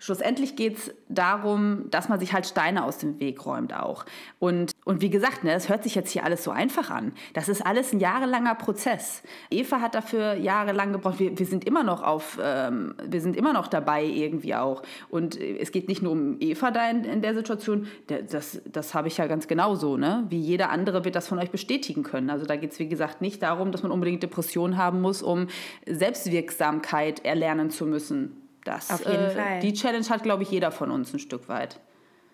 schlussendlich 0.01 0.55
geht 0.55 0.77
es 0.77 0.93
darum, 1.09 1.85
dass 1.91 2.09
man 2.09 2.19
sich 2.19 2.33
halt 2.33 2.47
Steine 2.47 2.83
aus 2.83 2.97
dem 2.97 3.19
Weg 3.19 3.45
räumt 3.45 3.73
auch. 3.73 4.03
Und, 4.39 4.71
und 4.83 5.01
wie 5.01 5.11
gesagt, 5.11 5.43
ne, 5.43 5.53
das 5.53 5.69
hört 5.69 5.83
sich 5.83 5.93
jetzt 5.93 6.09
hier 6.09 6.25
alles 6.25 6.43
so 6.43 6.49
einfach 6.49 6.89
an. 6.89 7.13
Das 7.33 7.47
ist 7.47 7.63
alles 7.63 7.93
ein 7.93 7.99
jahrelanger 7.99 8.55
Prozess. 8.55 9.21
Eva 9.51 9.79
hat 9.79 9.93
dafür 9.93 10.33
jahrelang 10.33 10.91
gebraucht. 10.91 11.19
Wir, 11.19 11.37
wir 11.37 11.45
sind 11.45 11.65
immer 11.65 11.83
noch 11.83 12.01
auf, 12.01 12.39
ähm, 12.43 12.95
wir 13.05 13.21
sind 13.21 13.37
immer 13.37 13.53
noch 13.53 13.67
dabei 13.67 14.03
irgendwie 14.03 14.55
auch. 14.55 14.81
Und 15.09 15.39
es 15.39 15.71
geht 15.71 15.87
nicht 15.87 16.01
nur 16.01 16.13
um 16.13 16.37
Eva 16.39 16.71
da 16.71 16.89
in, 16.89 17.03
in 17.03 17.21
der 17.21 17.35
Situation. 17.35 17.87
Das, 18.07 18.59
das 18.65 18.95
habe 18.95 19.07
ich 19.07 19.17
ja 19.17 19.27
ganz 19.27 19.47
genauso. 19.47 19.97
Ne? 19.97 20.25
Wie 20.29 20.39
jeder 20.39 20.71
andere 20.71 21.05
wird 21.05 21.15
das 21.15 21.27
von 21.27 21.37
euch 21.37 21.51
bestätigen 21.51 22.01
können. 22.01 22.31
Also 22.31 22.47
da 22.47 22.55
geht 22.55 22.71
es, 22.71 22.79
wie 22.79 22.89
gesagt, 22.89 23.21
nicht 23.21 23.43
darum, 23.43 23.71
dass 23.71 23.83
man 23.83 23.91
unbedingt 23.91 24.23
Depressionen 24.23 24.77
haben 24.77 24.99
muss, 24.99 25.21
um 25.21 25.45
Selbstwirksamkeit 25.85 27.23
erlernen 27.23 27.69
zu 27.69 27.85
müssen. 27.85 28.40
Das, 28.63 28.91
Auf 28.91 29.05
jeden 29.05 29.25
äh, 29.25 29.31
Fall. 29.31 29.59
Die 29.61 29.73
Challenge 29.73 30.07
hat, 30.09 30.23
glaube 30.23 30.43
ich, 30.43 30.51
jeder 30.51 30.71
von 30.71 30.91
uns 30.91 31.13
ein 31.13 31.19
Stück 31.19 31.49
weit. 31.49 31.79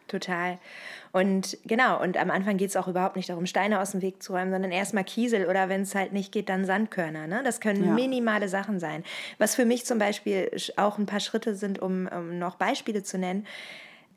Total. 0.08 0.58
Und 1.12 1.58
genau, 1.66 2.02
und 2.02 2.18
am 2.18 2.32
Anfang 2.32 2.58
geht 2.58 2.70
es 2.70 2.76
auch 2.76 2.88
überhaupt 2.88 3.16
nicht 3.16 3.30
darum, 3.30 3.46
Steine 3.46 3.80
aus 3.82 3.92
dem 3.92 4.02
Weg 4.02 4.24
zu 4.24 4.34
räumen, 4.34 4.52
sondern 4.52 4.72
erstmal 4.72 5.04
Kiesel 5.04 5.48
oder 5.48 5.70
wenn 5.70 5.82
es 5.82 5.96
halt 5.96 6.13
nicht 6.13 6.32
geht, 6.32 6.50
dann 6.50 6.66
Sandkörner. 6.66 7.28
Ne? 7.28 7.42
Das 7.44 7.60
können 7.60 7.84
ja. 7.84 7.92
minimale 7.92 8.48
Sachen 8.50 8.80
sein. 8.80 9.04
Was 9.38 9.56
für 9.56 9.66
mich 9.66 9.86
zum 9.86 10.00
Beispiel 10.00 10.50
auch 10.78 10.98
ein 10.98 11.06
paar 11.06 11.20
Schritte 11.20 11.56
sind, 11.56 11.80
um, 11.80 12.08
um 12.08 12.40
noch 12.40 12.56
Beispiele 12.56 13.04
zu 13.04 13.18
nennen, 13.18 13.46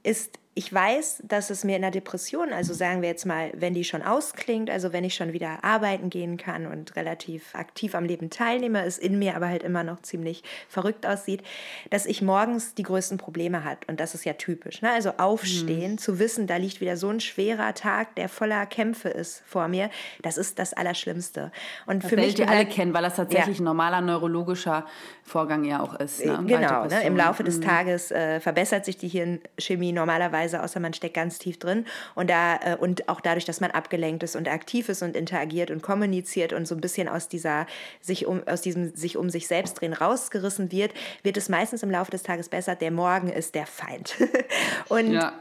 ist 0.02 0.38
ich 0.54 0.74
weiß, 0.74 1.22
dass 1.24 1.48
es 1.50 1.62
mir 1.62 1.76
in 1.76 1.82
der 1.82 1.92
Depression, 1.92 2.52
also 2.52 2.74
sagen 2.74 3.02
wir 3.02 3.08
jetzt 3.08 3.24
mal, 3.24 3.52
wenn 3.54 3.72
die 3.72 3.84
schon 3.84 4.02
ausklingt, 4.02 4.68
also 4.68 4.92
wenn 4.92 5.04
ich 5.04 5.14
schon 5.14 5.32
wieder 5.32 5.62
arbeiten 5.62 6.10
gehen 6.10 6.38
kann 6.38 6.66
und 6.66 6.96
relativ 6.96 7.54
aktiv 7.54 7.94
am 7.94 8.04
Leben 8.04 8.30
teilnehme, 8.30 8.84
es 8.84 8.98
in 8.98 9.20
mir 9.20 9.36
aber 9.36 9.46
halt 9.46 9.62
immer 9.62 9.84
noch 9.84 10.02
ziemlich 10.02 10.42
verrückt 10.68 11.06
aussieht, 11.06 11.44
dass 11.90 12.04
ich 12.04 12.20
morgens 12.20 12.74
die 12.74 12.82
größten 12.82 13.16
Probleme 13.16 13.62
hat. 13.62 13.88
Und 13.88 14.00
das 14.00 14.16
ist 14.16 14.24
ja 14.24 14.32
typisch. 14.32 14.82
Ne? 14.82 14.90
Also 14.90 15.12
aufstehen, 15.18 15.92
mhm. 15.92 15.98
zu 15.98 16.18
wissen, 16.18 16.48
da 16.48 16.56
liegt 16.56 16.80
wieder 16.80 16.96
so 16.96 17.10
ein 17.10 17.20
schwerer 17.20 17.72
Tag, 17.74 18.16
der 18.16 18.28
voller 18.28 18.66
Kämpfe 18.66 19.08
ist 19.08 19.44
vor 19.46 19.68
mir, 19.68 19.88
das 20.20 20.36
ist 20.36 20.58
das 20.58 20.72
Allerschlimmste. 20.72 21.52
Und 21.86 22.02
das 22.02 22.10
für 22.10 22.16
mich. 22.16 22.34
Die 22.34 22.44
alle 22.44 22.66
kennen, 22.66 22.92
weil 22.92 23.02
das 23.02 23.14
tatsächlich 23.14 23.58
ja. 23.58 23.62
ein 23.62 23.66
normaler 23.66 24.00
neurologischer 24.00 24.84
Vorgang 25.22 25.62
ja 25.62 25.80
auch 25.80 25.94
ist. 25.94 26.24
Ne? 26.26 26.42
Genau, 26.44 26.86
ne? 26.86 27.04
im 27.04 27.16
Laufe 27.16 27.44
des 27.44 27.58
mhm. 27.58 27.62
Tages 27.62 28.10
äh, 28.10 28.40
verbessert 28.40 28.84
sich 28.84 28.96
die 28.96 29.08
Hirnchemie 29.08 29.92
normalerweise 29.92 30.39
Weise, 30.40 30.62
außer 30.62 30.80
man 30.80 30.94
steckt 30.94 31.14
ganz 31.14 31.38
tief 31.38 31.58
drin. 31.58 31.84
Und, 32.14 32.30
da, 32.30 32.56
äh, 32.56 32.76
und 32.76 33.08
auch 33.08 33.20
dadurch, 33.20 33.44
dass 33.44 33.60
man 33.60 33.70
abgelenkt 33.70 34.22
ist 34.22 34.36
und 34.36 34.48
aktiv 34.48 34.88
ist 34.88 35.02
und 35.02 35.16
interagiert 35.16 35.70
und 35.70 35.82
kommuniziert 35.82 36.52
und 36.52 36.66
so 36.66 36.74
ein 36.74 36.80
bisschen 36.80 37.08
aus, 37.08 37.28
dieser, 37.28 37.66
sich 38.00 38.26
um, 38.26 38.42
aus 38.46 38.62
diesem 38.62 38.94
sich 38.94 39.16
um 39.16 39.30
sich 39.30 39.46
selbst 39.46 39.80
drehen 39.80 39.92
rausgerissen 39.92 40.72
wird, 40.72 40.92
wird 41.22 41.36
es 41.36 41.48
meistens 41.48 41.82
im 41.82 41.90
Laufe 41.90 42.10
des 42.10 42.22
Tages 42.22 42.48
besser. 42.48 42.74
Der 42.74 42.90
Morgen 42.90 43.28
ist 43.28 43.54
der 43.54 43.66
Feind. 43.66 44.16
und 44.88 45.12
ja. 45.12 45.32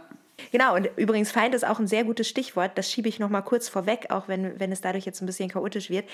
Genau, 0.52 0.76
und 0.76 0.90
übrigens 0.96 1.32
Feind 1.32 1.54
ist 1.56 1.66
auch 1.66 1.80
ein 1.80 1.88
sehr 1.88 2.04
gutes 2.04 2.28
Stichwort. 2.28 2.72
Das 2.76 2.92
schiebe 2.92 3.10
ich 3.10 3.20
noch 3.20 3.30
mal 3.30 3.42
kurz 3.42 3.70
vorweg, 3.70 4.08
auch 4.10 4.28
wenn, 4.28 4.60
wenn 4.60 4.72
es 4.72 4.82
dadurch 4.82 5.06
jetzt 5.06 5.22
ein 5.22 5.26
bisschen 5.26 5.50
chaotisch 5.50 5.90
wird. 5.90 6.08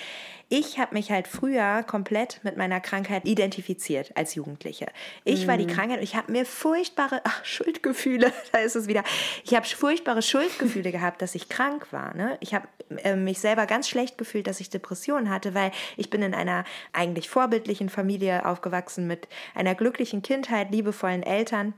Ich 0.50 0.80
habe 0.80 0.94
mich 0.94 1.12
halt 1.12 1.28
früher 1.28 1.84
komplett 1.84 2.40
mit 2.44 2.58
meiner 2.58 2.80
Krankheit 2.80 3.26
identifiziert 3.26 4.12
als 4.16 4.36
Jugendliche. 4.36 4.88
Ich 5.24 5.44
mhm. 5.44 5.48
war 5.48 5.58
die 5.58 5.66
mhm. 5.66 5.72
Krankheit 5.72 5.98
und 5.98 6.04
ich 6.04 6.16
habe 6.16 6.32
mir 6.32 6.46
furchtbare 6.46 7.22
ach, 7.24 7.44
Schuldgefühle, 7.46 8.32
da 8.52 8.60
ist 8.60 8.76
es 8.76 8.88
wieder. 8.88 9.04
Ich 9.44 9.54
habe 9.56 9.66
furchtbare 9.66 10.22
Schuldgefühle 10.22 10.92
gehabt, 10.92 11.22
dass 11.22 11.36
ich 11.36 11.50
krank 11.50 11.92
war. 11.92 12.16
Ne? 12.16 12.38
Ich 12.40 12.54
habe 12.54 12.68
äh, 13.04 13.16
mich 13.16 13.40
selber 13.40 13.66
ganz 13.66 13.90
schlecht 13.90 14.18
gefühlt, 14.18 14.48
dass 14.48 14.60
ich 14.60 14.70
Depressionen 14.70 15.30
hatte, 15.30 15.54
weil 15.54 15.72
ich 15.98 16.10
bin 16.10 16.22
in 16.22 16.34
einer 16.34 16.64
eigentlich 16.94 17.30
vorbildlichen 17.30 17.90
Familie 17.90 18.46
aufgewachsen 18.46 19.08
mit 19.08 19.28
einer 19.54 19.76
glücklichen 19.76 20.22
Kindheit, 20.22 20.72
liebevollen 20.72 21.24
Eltern 21.24 21.74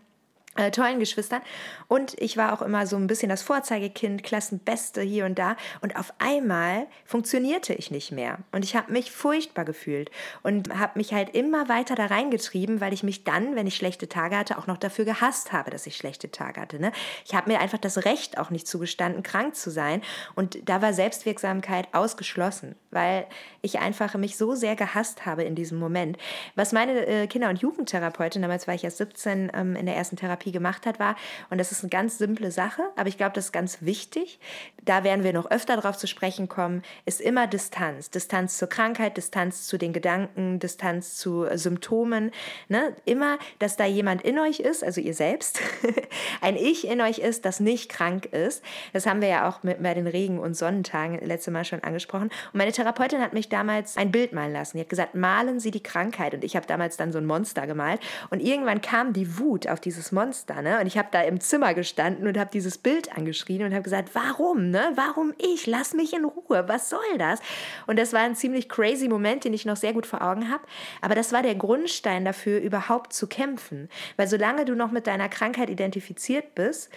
äh, 0.58 0.72
tollen 0.72 1.00
Geschwistern. 1.00 1.42
Und 1.88 2.16
ich 2.20 2.36
war 2.36 2.54
auch 2.54 2.62
immer 2.62 2.86
so 2.86 2.98
ein 2.98 3.08
bisschen 3.08 3.30
das 3.30 3.42
Vorzeigekind, 3.42 4.24
Klassenbeste 4.24 5.02
hier 5.02 5.26
und 5.26 5.40
da. 5.40 5.56
Und 5.82 5.96
auf 5.96 6.14
einmal 6.20 6.88
funktionierte 7.06 7.74
ich 7.74 7.92
nicht 7.92 8.12
mehr. 8.12 8.40
Und 8.52 8.66
ich 8.66 8.76
habe 8.76 8.92
mich 8.92 9.12
furchtbar 9.12 9.66
gefühlt 9.66 10.12
und 10.44 10.78
habe 10.78 10.98
mich 10.98 11.14
halt 11.14 11.36
immer 11.36 11.70
weiter 11.70 11.96
da 11.96 12.08
reingetrieben, 12.08 12.82
weil 12.82 12.94
ich 12.94 13.04
mich 13.04 13.24
dann, 13.24 13.56
wenn 13.56 13.68
ich 13.68 13.76
schlechte 13.76 14.10
Tage 14.10 14.38
hatte, 14.38 14.58
auch 14.58 14.68
noch 14.68 14.78
dafür 14.78 15.06
gehasst 15.06 15.54
habe, 15.54 15.72
dass 15.72 15.88
ich 15.88 15.96
schlechte 15.96 16.32
Tage 16.32 16.60
hatte. 16.60 16.80
Ne? 16.80 16.92
Ich 17.26 17.36
habe 17.36 17.50
mir 17.50 17.60
einfach 17.60 17.78
das 17.78 18.06
Recht 18.06 18.38
auch 18.38 18.50
nicht 18.50 18.68
zugestanden, 18.68 19.24
krank 19.24 19.56
zu 19.56 19.70
sein. 19.70 20.02
Und 20.36 20.68
da 20.68 20.82
war 20.82 20.94
Selbstwirksamkeit 20.94 21.88
ausgeschlossen, 21.94 22.76
weil 22.92 23.28
ich 23.62 23.80
einfach 23.80 24.16
mich 24.16 24.38
so 24.38 24.56
sehr 24.56 24.76
gehasst 24.76 25.26
habe 25.26 25.44
in 25.44 25.56
diesem 25.56 25.80
Moment. 25.80 26.18
Was 26.56 26.72
meine 26.72 27.06
äh, 27.06 27.28
Kinder- 27.28 27.50
und 27.50 27.62
Jugendtherapeutin, 27.62 28.42
damals 28.42 28.68
war 28.68 28.76
ich 28.76 28.84
erst 28.84 28.98
17 28.98 29.52
ähm, 29.54 29.76
in 29.76 29.86
der 29.86 29.96
ersten 29.96 30.16
Therapie, 30.16 30.47
Therapie 30.48 30.52
gemacht 30.52 30.86
hat, 30.86 31.00
war, 31.00 31.16
und 31.50 31.58
das 31.58 31.72
ist 31.72 31.84
eine 31.84 31.90
ganz 31.90 32.18
simple 32.18 32.52
Sache, 32.52 32.84
aber 32.96 33.10
ich 33.10 33.18
glaube, 33.18 33.34
das 33.34 33.46
ist 33.46 33.52
ganz 33.52 33.82
wichtig, 33.82 34.40
da 34.84 35.04
werden 35.04 35.24
wir 35.24 35.34
noch 35.34 35.50
öfter 35.52 35.76
darauf 35.76 35.98
zu 35.98 36.08
sprechen 36.08 36.48
kommen, 36.48 36.82
ist 37.06 37.22
immer 37.22 37.48
Distanz. 37.48 38.10
Distanz 38.10 38.58
zur 38.58 38.70
Krankheit, 38.70 39.18
Distanz 39.18 39.68
zu 39.68 39.78
den 39.78 39.94
Gedanken, 39.94 40.60
Distanz 40.60 41.16
zu 41.16 41.46
Symptomen. 41.54 42.32
Ne? 42.70 42.96
Immer, 43.06 43.38
dass 43.60 43.76
da 43.76 43.86
jemand 43.86 44.22
in 44.22 44.40
euch 44.40 44.60
ist, 44.60 44.84
also 44.84 45.02
ihr 45.02 45.14
selbst, 45.14 45.60
ein 46.42 46.56
Ich 46.56 46.88
in 46.88 47.02
euch 47.02 47.20
ist, 47.20 47.46
das 47.46 47.60
nicht 47.60 47.90
krank 47.90 48.26
ist. 48.28 48.64
Das 48.94 49.06
haben 49.06 49.22
wir 49.22 49.28
ja 49.28 49.50
auch 49.50 49.64
mit, 49.64 49.84
bei 49.84 49.94
den 49.94 50.08
Regen- 50.08 50.40
und 50.40 50.56
Sonnentagen 50.56 51.20
letzte 51.26 51.52
Mal 51.52 51.66
schon 51.66 51.84
angesprochen. 51.84 52.30
Und 52.54 52.56
meine 52.56 52.72
Therapeutin 52.72 53.22
hat 53.22 53.34
mich 53.34 53.50
damals 53.50 53.98
ein 53.98 54.12
Bild 54.12 54.34
malen 54.34 54.54
lassen. 54.54 54.78
Die 54.78 54.82
hat 54.82 54.90
gesagt, 54.90 55.16
malen 55.16 55.60
Sie 55.60 55.72
die 55.72 55.84
Krankheit. 55.84 56.34
Und 56.34 56.44
ich 56.44 56.56
habe 56.56 56.66
damals 56.66 56.98
dann 56.98 57.12
so 57.12 57.18
ein 57.18 57.26
Monster 57.26 57.68
gemalt. 57.68 58.00
Und 58.30 58.40
irgendwann 58.40 58.82
kam 58.82 59.14
die 59.14 59.38
Wut 59.38 59.68
auf 59.68 59.80
dieses 59.80 60.12
Monster 60.12 60.37
Monster. 60.38 60.62
Ne? 60.62 60.80
Und 60.80 60.88
ich 60.88 60.98
habe 60.98 61.10
da 61.12 61.22
im 61.22 61.40
Zimmer 61.40 61.74
gestanden 61.74 62.28
und 62.28 62.38
habe 62.38 62.50
dieses 62.52 62.78
Bild 62.78 63.16
angeschrien 63.16 63.64
und 63.64 63.74
habe 63.74 63.84
gesagt, 63.84 64.10
warum? 64.14 64.70
Ne? 64.70 64.92
Warum 64.96 65.34
ich? 65.38 65.66
Lass 65.66 65.94
mich 65.94 66.14
in 66.14 66.26
Ruhe. 66.26 66.66
Was 66.68 66.90
soll 66.90 67.18
das? 67.18 67.40
Und 67.88 67.98
das 67.98 68.14
war 68.14 68.22
ein 68.22 68.36
ziemlich 68.36 68.70
crazy 68.70 69.08
Moment, 69.08 69.44
den 69.44 69.54
ich 69.54 69.66
noch 69.66 69.78
sehr 69.78 69.94
gut 69.94 70.06
vor 70.06 70.22
Augen 70.22 70.52
habe. 70.52 70.64
Aber 71.02 71.16
das 71.16 71.32
war 71.34 71.42
der 71.42 71.56
Grundstein 71.56 72.26
dafür, 72.26 72.60
überhaupt 72.60 73.14
zu 73.14 73.28
kämpfen. 73.28 73.90
Weil 74.16 74.28
solange 74.28 74.66
du 74.66 74.76
noch 74.76 74.92
mit 74.92 75.08
deiner 75.08 75.30
Krankheit 75.30 75.70
identifiziert 75.70 76.56
bist, 76.56 76.90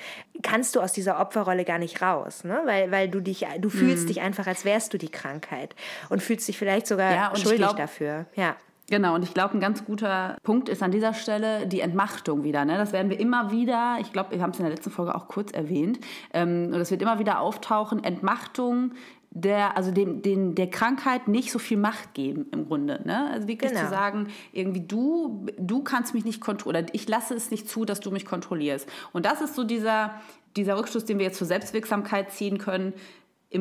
kannst 0.43 0.77
du 0.77 0.81
aus 0.81 0.93
dieser 0.93 1.21
Opferrolle 1.21 1.65
gar 1.65 1.79
nicht 1.79 2.03
raus. 2.03 2.45
Ne? 2.45 2.61
Weil, 2.65 2.91
weil 2.91 3.09
du 3.09 3.21
dich, 3.21 3.47
du 3.59 3.71
fühlst 3.71 4.03
hm. 4.03 4.07
dich 4.09 4.21
einfach, 4.21 4.47
als 4.47 4.65
wärst 4.65 4.93
du 4.93 4.99
die 4.99 5.11
Krankheit 5.11 5.75
und 6.09 6.23
fühlst 6.23 6.49
dich 6.49 6.59
vielleicht 6.59 6.87
sogar 6.87 7.13
ja, 7.13 7.37
schuldig 7.37 7.61
glaub, 7.61 7.77
dafür. 7.77 8.27
Ja. 8.35 8.57
Genau, 8.91 9.15
und 9.15 9.23
ich 9.23 9.33
glaube, 9.33 9.55
ein 9.55 9.61
ganz 9.61 9.85
guter 9.85 10.37
Punkt 10.43 10.69
ist 10.69 10.83
an 10.83 10.91
dieser 10.91 11.15
Stelle 11.15 11.67
die 11.67 11.81
Entmachtung 11.81 12.43
wieder. 12.43 12.65
Ne? 12.65 12.77
Das 12.77 12.93
werden 12.93 13.09
wir 13.09 13.21
immer 13.21 13.53
wieder, 13.53 13.99
ich 14.01 14.13
glaube, 14.13 14.33
wir 14.33 14.43
haben 14.43 14.51
es 14.51 14.59
in 14.59 14.65
der 14.65 14.75
letzten 14.75 14.91
Folge 14.91 15.15
auch 15.15 15.29
kurz 15.29 15.53
erwähnt, 15.53 16.01
ähm, 16.35 16.67
und 16.67 16.79
das 16.79 16.91
wird 16.91 17.01
immer 17.01 17.21
wieder 17.21 17.41
auftauchen, 17.41 18.03
Entmachtung 18.03 18.93
der, 19.31 19.77
also 19.77 19.93
den, 19.93 20.23
den, 20.23 20.57
der 20.57 20.69
Krankheit 20.69 21.29
nicht 21.29 21.53
so 21.53 21.61
viel 21.61 21.77
Macht 21.77 22.15
geben 22.15 22.47
im 22.51 22.67
Grunde. 22.67 23.01
Ne? 23.05 23.31
Also 23.31 23.47
wirklich 23.47 23.71
genau. 23.71 23.85
zu 23.85 23.91
sagen, 23.91 24.27
irgendwie 24.53 24.81
du, 24.81 25.47
du 25.57 25.85
kannst 25.85 26.13
mich 26.13 26.25
nicht 26.25 26.41
kontrollieren, 26.41 26.87
ich 26.93 27.09
lasse 27.09 27.35
es 27.35 27.53
nicht 27.53 27.69
zu, 27.69 27.85
dass 27.85 28.01
du 28.01 28.11
mich 28.11 28.27
kontrollierst. 28.27 28.89
Und 29.13 29.25
das 29.25 29.41
ist 29.41 29.55
so 29.55 29.63
dieser, 29.63 30.15
dieser 30.57 30.77
Rückschluss, 30.77 31.05
den 31.05 31.19
wir 31.19 31.27
jetzt 31.27 31.39
zur 31.39 31.47
Selbstwirksamkeit 31.47 32.33
ziehen 32.33 32.59
können. 32.59 32.93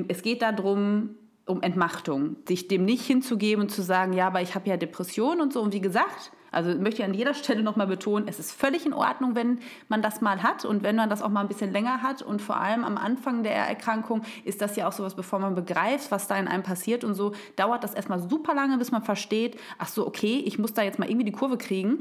Es 0.08 0.24
geht 0.24 0.42
darum, 0.42 1.12
um 1.50 1.62
Entmachtung, 1.62 2.38
sich 2.48 2.68
dem 2.68 2.86
nicht 2.86 3.06
hinzugeben 3.06 3.64
und 3.64 3.70
zu 3.70 3.82
sagen, 3.82 4.14
ja, 4.14 4.28
aber 4.28 4.42
ich 4.42 4.56
habe 4.56 4.70
ja 4.70 4.78
Depressionen 4.78 5.42
und 5.42 5.52
so. 5.52 5.62
Und 5.62 5.74
wie 5.74 5.82
gesagt, 5.82 6.32
Also 6.52 6.72
möchte 6.80 7.02
ich 7.02 7.08
an 7.08 7.14
jeder 7.14 7.34
Stelle 7.34 7.64
nochmal 7.64 7.88
betonen, 7.88 8.28
es 8.28 8.40
ist 8.40 8.52
völlig 8.52 8.86
in 8.86 8.94
Ordnung, 8.94 9.36
wenn 9.36 9.60
man 9.88 10.02
das 10.02 10.22
mal 10.22 10.42
hat 10.42 10.66
und 10.66 10.84
wenn 10.84 10.96
man 10.96 11.10
das 11.10 11.22
auch 11.22 11.30
mal 11.30 11.42
ein 11.42 11.48
bisschen 11.48 11.72
länger 11.72 12.02
hat. 12.02 12.22
Und 12.22 12.42
vor 12.42 12.58
allem 12.58 12.84
am 12.84 12.98
Anfang 12.98 13.44
der 13.44 13.54
Erkrankung 13.54 14.24
ist 14.44 14.62
das 14.62 14.76
ja 14.76 14.88
auch 14.88 14.92
sowas, 14.92 15.16
bevor 15.16 15.40
man 15.40 15.56
begreift, 15.56 16.12
was 16.12 16.28
da 16.28 16.38
in 16.38 16.48
einem 16.48 16.64
passiert 16.64 17.04
und 17.04 17.14
so, 17.14 17.34
dauert 17.56 17.84
das 17.84 17.94
erstmal 17.94 18.20
super 18.20 18.54
lange, 18.56 18.78
bis 18.78 18.92
man 18.92 19.04
versteht, 19.04 19.60
ach 19.78 19.88
so, 19.88 20.08
okay, 20.08 20.42
ich 20.46 20.58
muss 20.58 20.74
da 20.74 20.82
jetzt 20.82 21.00
mal 21.00 21.10
irgendwie 21.10 21.26
die 21.26 21.32
Kurve 21.32 21.58
kriegen. 21.58 22.00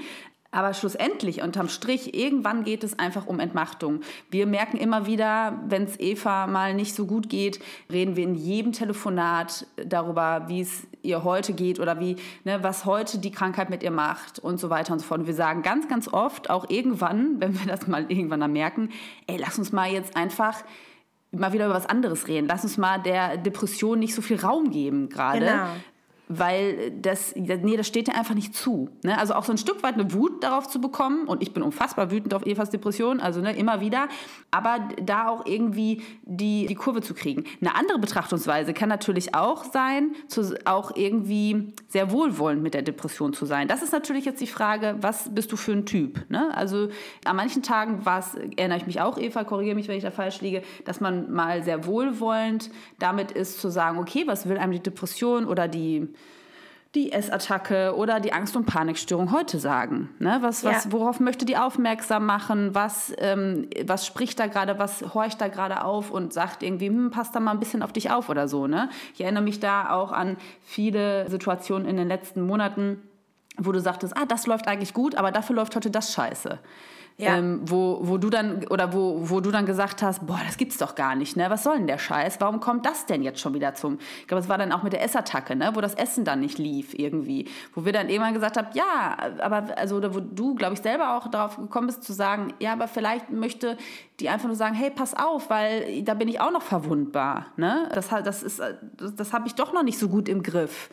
Aber 0.51 0.73
schlussendlich, 0.73 1.43
unterm 1.43 1.69
Strich, 1.69 2.15
irgendwann 2.15 2.65
geht 2.65 2.83
es 2.83 2.99
einfach 2.99 3.27
um 3.27 3.39
Entmachtung. 3.39 4.01
Wir 4.31 4.47
merken 4.47 4.79
immer 4.79 5.05
wieder, 5.05 5.61
wenn 5.67 5.85
es 5.85 6.01
Eva 6.01 6.47
mal 6.47 6.73
nicht 6.73 6.95
so 6.95 7.05
gut 7.05 7.29
geht, 7.29 7.61
reden 7.93 8.17
wir 8.17 8.25
in 8.25 8.35
jedem 8.35 8.73
Telefonat 8.73 9.67
darüber, 9.77 10.45
wie 10.49 10.63
es 10.63 10.87
ihr 11.03 11.23
heute 11.23 11.53
geht 11.53 11.81
oder 11.81 12.01
wie, 12.01 12.17
ne, 12.45 12.63
was 12.63 12.87
heute 12.87 13.19
die 13.19 13.31
Krankheit 13.31 13.69
mit 13.69 13.83
ihr 13.83 13.91
macht 13.91 14.39
und 14.39 14.59
so 14.59 14.71
weiter 14.71 14.95
und 14.95 15.01
so 15.01 15.07
fort. 15.07 15.21
Und 15.21 15.27
wir 15.27 15.35
sagen 15.35 15.61
ganz, 15.61 15.87
ganz 15.87 16.09
oft, 16.09 16.49
auch 16.49 16.71
irgendwann, 16.71 17.37
wenn 17.41 17.59
wir 17.59 17.67
das 17.67 17.87
mal 17.87 18.11
irgendwann 18.11 18.41
dann 18.41 18.53
merken, 18.53 18.89
ey, 19.27 19.37
lass 19.37 19.59
uns 19.59 19.73
mal 19.73 19.93
jetzt 19.93 20.17
einfach 20.17 20.65
mal 21.31 21.53
wieder 21.53 21.67
über 21.67 21.75
was 21.75 21.85
anderes 21.85 22.27
reden. 22.27 22.47
Lass 22.49 22.65
uns 22.65 22.79
mal 22.79 22.97
der 22.97 23.37
Depression 23.37 23.99
nicht 23.99 24.15
so 24.15 24.23
viel 24.23 24.41
Raum 24.41 24.71
geben 24.71 25.11
gerade. 25.11 25.41
Genau 25.41 25.69
weil 26.29 26.91
das, 26.91 27.35
nee, 27.35 27.77
das 27.77 27.87
steht 27.87 28.09
dir 28.09 28.15
einfach 28.15 28.35
nicht 28.35 28.55
zu. 28.55 28.91
Ne? 29.03 29.19
Also 29.19 29.35
auch 29.35 29.45
so 29.45 29.53
ein 29.53 29.59
Stück 29.59 29.83
weit 29.83 29.95
eine 29.95 30.13
Wut 30.13 30.45
darauf 30.45 30.69
zu 30.69 30.81
bekommen 30.81 31.27
und 31.27 31.43
ich 31.43 31.53
bin 31.53 31.63
unfassbar 31.63 32.11
wütend 32.11 32.35
auf 32.35 32.45
Evas 32.47 32.71
Depression, 32.71 33.21
also 33.21 33.41
ne, 33.41 33.57
immer 33.57 33.81
wieder, 33.81 34.09
aber 34.51 34.89
da 35.03 35.29
auch 35.29 35.47
irgendwie 35.47 36.03
die, 36.23 36.67
die 36.67 36.75
Kurve 36.75 37.01
zu 37.01 37.15
kriegen. 37.15 37.45
Eine 37.61 37.75
andere 37.75 37.99
Betrachtungsweise 37.99 38.75
kann 38.75 38.89
natürlich 38.89 39.35
auch 39.35 39.65
sein, 39.65 40.13
zu, 40.27 40.59
auch 40.67 40.95
irgendwie 40.95 41.73
sehr 41.89 42.13
wohlwollend 42.13 42.63
mit 42.63 42.75
der 42.75 42.83
Depression 42.83 43.33
zu 43.33 43.47
sein. 43.47 43.69
Das 43.69 43.83
ist 43.83 43.93
natürlich 43.93 44.25
jetzt 44.25 44.41
die 44.41 44.47
Frage, 44.47 44.97
was 45.01 45.35
bist 45.35 45.51
du 45.53 45.57
für 45.57 45.73
ein 45.73 45.87
Typ? 45.87 46.29
Ne? 46.29 46.55
Also 46.55 46.89
an 47.25 47.37
manchen 47.37 47.63
Tagen 47.63 48.05
war 48.05 48.19
es, 48.19 48.35
erinnere 48.57 48.79
ich 48.79 48.87
mich 48.87 49.01
auch, 49.01 49.19
Eva, 49.19 49.45
korrigiere 49.45 49.75
mich, 49.75 49.89
wenn 49.89 49.97
ich 49.97 50.05
da 50.05 50.11
falsch 50.11 50.41
liege, 50.41 50.63
dass 50.85 51.01
man 51.01 51.33
mal 51.33 51.63
sehr 51.63 51.87
wohlwollend 51.87 52.71
damit 52.99 53.33
ist 53.33 53.61
zu 53.61 53.71
sagen, 53.71 53.99
okay, 53.99 54.25
was 54.27 54.49
will 54.49 54.59
einem 54.59 54.73
die 54.73 54.83
Depression 54.83 55.47
oder 55.47 55.69
die 55.69 56.09
die 56.95 57.13
Essattacke 57.13 57.95
oder 57.95 58.19
die 58.19 58.33
Angst- 58.33 58.57
und 58.57 58.65
Panikstörung 58.65 59.31
heute 59.31 59.59
sagen? 59.59 60.09
Ne? 60.19 60.39
Was, 60.41 60.65
was, 60.65 60.85
ja. 60.85 60.93
Worauf 60.93 61.21
möchte 61.21 61.45
die 61.45 61.57
aufmerksam 61.57 62.25
machen? 62.25 62.75
Was, 62.75 63.13
ähm, 63.19 63.69
was 63.85 64.07
spricht 64.07 64.41
da 64.41 64.47
gerade, 64.47 64.79
was 64.79 65.15
horcht 65.15 65.41
da 65.41 65.49
gerade 65.49 65.85
auf 65.85 66.11
und 66.11 66.33
sagt 66.33 66.63
irgendwie, 66.63 66.89
hm, 66.89 67.11
passt 67.11 67.35
da 67.35 67.41
mal 67.41 67.53
ein 67.53 67.61
bisschen 67.61 67.83
auf 67.83 67.93
dich 67.93 68.11
auf 68.11 68.31
oder 68.31 68.49
so. 68.49 68.67
Ne? 68.67 68.89
Ich 69.15 69.21
erinnere 69.21 69.43
mich 69.43 69.61
da 69.61 69.91
auch 69.91 70.13
an 70.13 70.39
viele 70.63 71.29
Situationen 71.29 71.87
in 71.87 71.97
den 71.97 72.09
letzten 72.09 72.41
Monaten, 72.47 73.03
wo 73.59 73.73
du 73.73 73.81
sagtest, 73.81 74.17
ah, 74.17 74.25
das 74.27 74.47
läuft 74.47 74.67
eigentlich 74.67 74.95
gut, 74.95 75.15
aber 75.15 75.31
dafür 75.31 75.57
läuft 75.57 75.77
heute 75.77 75.91
das 75.91 76.15
scheiße. 76.15 76.59
Ja. 77.21 77.37
Ähm, 77.37 77.63
wo, 77.65 77.99
wo 78.03 78.17
du 78.17 78.31
dann 78.31 78.65
oder 78.69 78.93
wo, 78.93 79.29
wo 79.29 79.41
du 79.41 79.51
dann 79.51 79.67
gesagt 79.67 80.03
hast, 80.03 80.25
boah, 80.25 80.39
das 80.47 80.57
gibt's 80.57 80.79
doch 80.79 80.95
gar 80.95 81.17
nicht, 81.17 81.37
ne? 81.37 81.51
Was 81.51 81.65
soll 81.65 81.77
denn 81.77 81.89
der 81.89 81.99
Scheiß? 81.99 82.41
Warum 82.41 82.61
kommt 82.61 82.87
das 82.87 83.07
denn 83.07 83.25
jetzt 83.25 83.41
schon 83.41 83.55
wieder 83.55 83.75
zum? 83.75 83.99
Ich 84.21 84.29
glaube, 84.29 84.41
es 84.41 84.49
war 84.49 84.57
dann 84.57 84.71
auch 84.71 84.85
mit 84.85 84.93
der 84.93 85.03
Essattacke, 85.03 85.57
ne? 85.57 85.73
Wo 85.75 85.81
das 85.81 85.95
Essen 85.95 86.25
dann 86.25 86.39
nicht 86.39 86.59
lief 86.59 86.95
irgendwie. 86.95 87.49
Wo 87.75 87.85
wir 87.85 87.93
dann 87.93 88.09
irgendwann 88.09 88.35
gesagt 88.35 88.57
haben, 88.57 88.69
ja, 88.75 89.17
aber 89.41 89.77
also 89.77 89.97
oder 89.97 90.15
wo 90.15 90.21
du, 90.21 90.55
glaube 90.55 90.75
ich, 90.75 90.81
selber 90.81 91.17
auch 91.17 91.27
darauf 91.27 91.57
gekommen 91.57 91.89
bist 91.89 92.05
zu 92.05 92.13
sagen, 92.13 92.55
ja, 92.61 92.73
aber 92.75 92.87
vielleicht 92.87 93.31
möchte 93.31 93.77
die 94.21 94.29
einfach 94.29 94.47
nur 94.47 94.57
sagen, 94.57 94.77
hey, 94.77 94.91
pass 94.91 95.15
auf, 95.15 95.51
weil 95.51 96.05
da 96.05 96.15
bin 96.15 96.29
ich 96.29 96.41
auch 96.41 96.53
noch 96.53 96.63
verwundbar, 96.63 97.47
ne? 97.57 97.89
Das, 97.95 98.11
das 98.11 98.45
ist, 98.45 98.61
das, 98.97 99.17
das 99.17 99.33
habe 99.33 99.49
ich 99.49 99.57
doch 99.57 99.73
noch 99.73 99.83
nicht 99.83 99.99
so 99.99 100.09
gut 100.09 100.29
im 100.29 100.45
Griff 100.45 100.89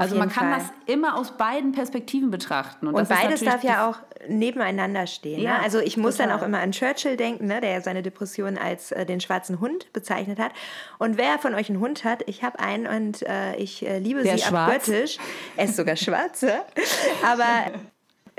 also 0.00 0.16
man 0.16 0.28
kann 0.30 0.50
Fall. 0.50 0.60
das 0.60 0.94
immer 0.94 1.16
aus 1.16 1.36
beiden 1.36 1.72
Perspektiven 1.72 2.30
betrachten. 2.30 2.86
Und, 2.86 2.94
und 2.94 3.08
beides 3.08 3.40
darf 3.40 3.62
ja 3.62 3.88
auch 3.88 3.98
nebeneinander 4.28 5.06
stehen. 5.06 5.40
Ja, 5.40 5.58
ne? 5.58 5.62
Also 5.62 5.80
ich 5.80 5.96
muss 5.96 6.16
total. 6.16 6.28
dann 6.28 6.38
auch 6.38 6.44
immer 6.44 6.58
an 6.60 6.72
Churchill 6.72 7.16
denken, 7.16 7.46
ne, 7.46 7.60
der 7.60 7.80
seine 7.82 8.02
Depression 8.02 8.58
als 8.58 8.92
äh, 8.92 9.06
den 9.06 9.20
schwarzen 9.20 9.60
Hund 9.60 9.92
bezeichnet 9.92 10.38
hat. 10.38 10.52
Und 10.98 11.18
wer 11.18 11.38
von 11.38 11.54
euch 11.54 11.68
einen 11.68 11.80
Hund 11.80 12.04
hat, 12.04 12.22
ich 12.26 12.42
habe 12.42 12.58
einen 12.58 12.86
und 12.86 13.22
äh, 13.22 13.56
ich 13.56 13.86
äh, 13.86 13.98
liebe 13.98 14.22
der 14.22 14.38
sie 14.38 14.44
abgöttisch. 14.44 15.18
Er 15.56 15.64
ist 15.64 15.76
sogar 15.76 15.96
schwarze. 15.96 16.60
Aber 17.24 17.72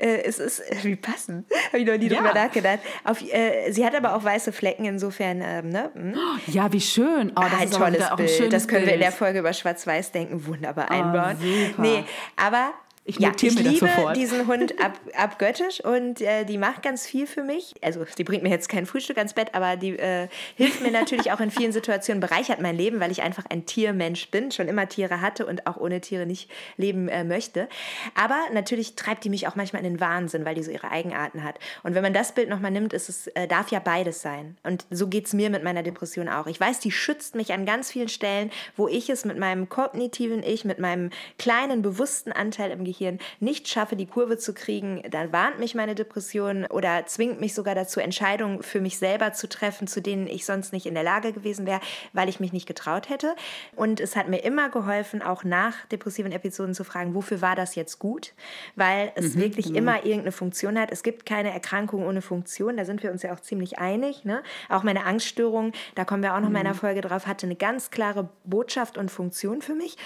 äh, 0.02 0.24
es 0.24 0.40
ist, 0.40 0.62
wie 0.84 0.96
passend, 0.96 1.46
habe 1.68 1.80
ich 1.80 1.86
noch 1.86 1.98
nie 1.98 2.08
ja. 2.08 2.18
drüber 2.18 2.34
nachgedacht. 2.34 2.80
Auf, 3.04 3.22
äh, 3.22 3.72
sie 3.72 3.86
hat 3.86 3.96
aber 3.96 4.16
auch 4.16 4.24
weiße 4.24 4.52
Flecken, 4.52 4.86
insofern, 4.86 5.42
ähm, 5.42 5.70
ne? 5.70 5.92
Hm? 5.94 6.16
Ja, 6.48 6.72
wie 6.72 6.82
schön. 6.82 7.32
Oh, 7.36 7.42
das 7.42 7.54
ah, 7.54 7.58
ein 7.60 7.72
tolles 7.72 8.38
Bild. 8.38 8.54
das 8.54 8.68
können 8.68 8.86
wir 8.86 8.94
in 8.94 9.00
der 9.00 9.12
Folge 9.12 9.40
über 9.40 9.54
Schwarz-Weiß 9.54 10.12
denken 10.12 10.46
wunderbar 10.46 10.88
oh, 10.90 10.94
einbauen. 10.94 11.38
Super. 11.40 11.82
Nee, 11.82 12.04
aber 12.36 12.74
ich, 13.10 13.20
ja, 13.20 13.32
ich 13.42 13.56
liebe 13.56 13.88
sofort. 13.88 14.16
diesen 14.16 14.46
Hund 14.46 14.80
ab, 14.84 15.00
abgöttisch 15.16 15.84
und 15.84 16.22
äh, 16.22 16.46
die 16.46 16.60
macht 16.60 16.84
ganz 16.84 17.08
viel 17.08 17.26
für 17.26 17.44
mich. 17.44 17.74
Also 17.82 18.06
die 18.18 18.24
bringt 18.24 18.44
mir 18.44 18.50
jetzt 18.50 18.70
kein 18.70 18.86
Frühstück 18.86 19.18
ans 19.18 19.34
Bett, 19.34 19.50
aber 19.54 19.78
die 19.78 19.98
äh, 19.98 20.28
hilft 20.56 20.82
mir 20.82 20.92
natürlich 20.92 21.32
auch 21.32 21.40
in 21.40 21.50
vielen 21.50 21.72
Situationen, 21.72 22.22
bereichert 22.22 22.62
mein 22.62 22.78
Leben, 22.78 23.00
weil 23.00 23.12
ich 23.12 23.24
einfach 23.24 23.46
ein 23.50 23.66
Tiermensch 23.66 24.30
bin, 24.30 24.52
schon 24.52 24.68
immer 24.68 24.88
Tiere 24.88 25.22
hatte 25.22 25.48
und 25.48 25.66
auch 25.66 25.78
ohne 25.78 26.02
Tiere 26.02 26.28
nicht 26.28 26.52
leben 26.78 27.10
äh, 27.10 27.24
möchte. 27.24 27.68
Aber 28.14 28.38
natürlich 28.54 28.96
treibt 28.96 29.24
die 29.24 29.30
mich 29.30 29.48
auch 29.48 29.56
manchmal 29.56 29.84
in 29.84 29.94
den 29.94 30.00
Wahnsinn, 30.00 30.46
weil 30.46 30.54
die 30.54 30.64
so 30.64 30.70
ihre 30.70 30.92
Eigenarten 30.92 31.44
hat. 31.44 31.58
Und 31.82 31.96
wenn 31.96 32.04
man 32.04 32.14
das 32.14 32.34
Bild 32.34 32.48
nochmal 32.48 32.72
nimmt, 32.72 32.94
ist 32.94 33.10
es, 33.10 33.28
äh, 33.28 33.48
darf 33.48 33.72
ja 33.72 33.80
beides 33.80 34.22
sein. 34.22 34.56
Und 34.62 34.86
so 34.92 35.08
geht 35.08 35.26
es 35.26 35.34
mir 35.34 35.50
mit 35.50 35.64
meiner 35.64 35.82
Depression 35.82 36.30
auch. 36.30 36.46
Ich 36.46 36.60
weiß, 36.60 36.80
die 36.80 36.92
schützt 36.92 37.34
mich 37.34 37.54
an 37.54 37.66
ganz 37.66 37.92
vielen 37.92 38.10
Stellen, 38.10 38.52
wo 38.78 38.88
ich 38.88 39.10
es 39.10 39.26
mit 39.26 39.40
meinem 39.40 39.68
kognitiven 39.68 40.44
Ich, 40.44 40.64
mit 40.64 40.78
meinem 40.78 41.10
kleinen 41.40 41.82
bewussten 41.82 42.32
Anteil 42.32 42.70
im 42.70 42.84
Gehirn 42.84 42.99
Gehirn 43.00 43.20
nicht 43.40 43.68
schaffe, 43.68 43.96
die 43.96 44.06
Kurve 44.06 44.38
zu 44.38 44.54
kriegen, 44.54 45.02
dann 45.10 45.32
warnt 45.32 45.60
mich 45.60 45.74
meine 45.74 45.96
Depression 45.96 46.66
oder 46.66 47.06
zwingt 47.08 47.42
mich 47.42 47.56
sogar 47.56 47.74
dazu, 47.74 48.00
Entscheidungen 48.00 48.62
für 48.62 48.82
mich 48.82 49.00
selber 49.00 49.34
zu 49.34 49.50
treffen, 49.50 49.88
zu 49.88 50.02
denen 50.02 50.28
ich 50.28 50.46
sonst 50.46 50.74
nicht 50.74 50.86
in 50.86 50.94
der 50.94 51.04
Lage 51.04 51.34
gewesen 51.34 51.66
wäre, 51.66 51.80
weil 52.14 52.30
ich 52.30 52.40
mich 52.40 52.54
nicht 52.54 52.68
getraut 52.68 53.10
hätte. 53.10 53.36
Und 53.76 54.00
es 54.00 54.16
hat 54.16 54.28
mir 54.28 54.40
immer 54.40 54.70
geholfen, 54.70 55.22
auch 55.22 55.44
nach 55.44 55.86
depressiven 55.88 56.32
Episoden 56.32 56.76
zu 56.76 56.84
fragen, 56.84 57.16
wofür 57.16 57.42
war 57.42 57.56
das 57.56 57.76
jetzt 57.76 58.00
gut? 58.00 58.34
Weil 58.76 59.12
es 59.16 59.36
mhm, 59.36 59.42
wirklich 59.42 59.70
mhm. 59.70 59.76
immer 59.76 59.96
irgendeine 60.06 60.32
Funktion 60.32 60.78
hat. 60.78 60.92
Es 60.92 61.04
gibt 61.04 61.26
keine 61.26 61.52
Erkrankung 61.52 62.06
ohne 62.06 62.22
Funktion, 62.22 62.78
da 62.78 62.86
sind 62.86 63.02
wir 63.02 63.12
uns 63.12 63.24
ja 63.24 63.34
auch 63.34 63.40
ziemlich 63.40 63.80
einig. 63.80 64.26
Ne? 64.26 64.44
Auch 64.68 64.84
meine 64.84 65.06
Angststörung, 65.06 65.72
da 65.96 66.06
kommen 66.06 66.22
wir 66.22 66.36
auch 66.36 66.40
noch 66.40 66.48
mhm. 66.48 66.54
mal 66.54 66.62
in 66.62 66.68
einer 66.68 66.76
Folge 66.76 67.02
drauf, 67.02 67.26
hatte 67.26 67.48
eine 67.48 67.56
ganz 67.56 67.90
klare 67.90 68.30
Botschaft 68.44 68.98
und 68.98 69.10
Funktion 69.10 69.62
für 69.62 69.76
mich. 69.76 69.98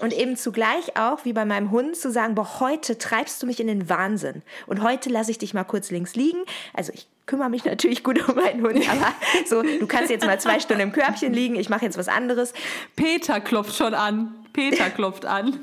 Und 0.00 0.12
eben 0.12 0.36
zugleich 0.36 0.96
auch, 0.96 1.24
wie 1.24 1.32
bei 1.32 1.44
meinem 1.44 1.70
Hund, 1.70 1.96
zu 1.96 2.10
sagen, 2.10 2.34
boah, 2.34 2.60
heute 2.60 2.98
treibst 2.98 3.42
du 3.42 3.46
mich 3.46 3.60
in 3.60 3.68
den 3.68 3.88
Wahnsinn. 3.88 4.42
Und 4.66 4.82
heute 4.82 5.08
lasse 5.08 5.30
ich 5.30 5.38
dich 5.38 5.54
mal 5.54 5.64
kurz 5.64 5.90
links 5.90 6.14
liegen. 6.14 6.38
Also 6.72 6.92
ich 6.92 7.06
kümmere 7.26 7.48
mich 7.48 7.64
natürlich 7.64 8.02
gut 8.02 8.28
um 8.28 8.34
meinen 8.34 8.62
Hund, 8.62 8.88
aber 8.88 9.12
so, 9.46 9.62
du 9.62 9.86
kannst 9.86 10.10
jetzt 10.10 10.26
mal 10.26 10.40
zwei 10.40 10.60
Stunden 10.60 10.82
im 10.82 10.92
Körbchen 10.92 11.32
liegen, 11.32 11.56
ich 11.56 11.68
mache 11.68 11.84
jetzt 11.84 11.96
was 11.96 12.08
anderes. 12.08 12.52
Peter 12.96 13.40
klopft 13.40 13.76
schon 13.76 13.94
an. 13.94 14.34
Peter 14.52 14.90
klopft 14.94 15.26
an. 15.26 15.60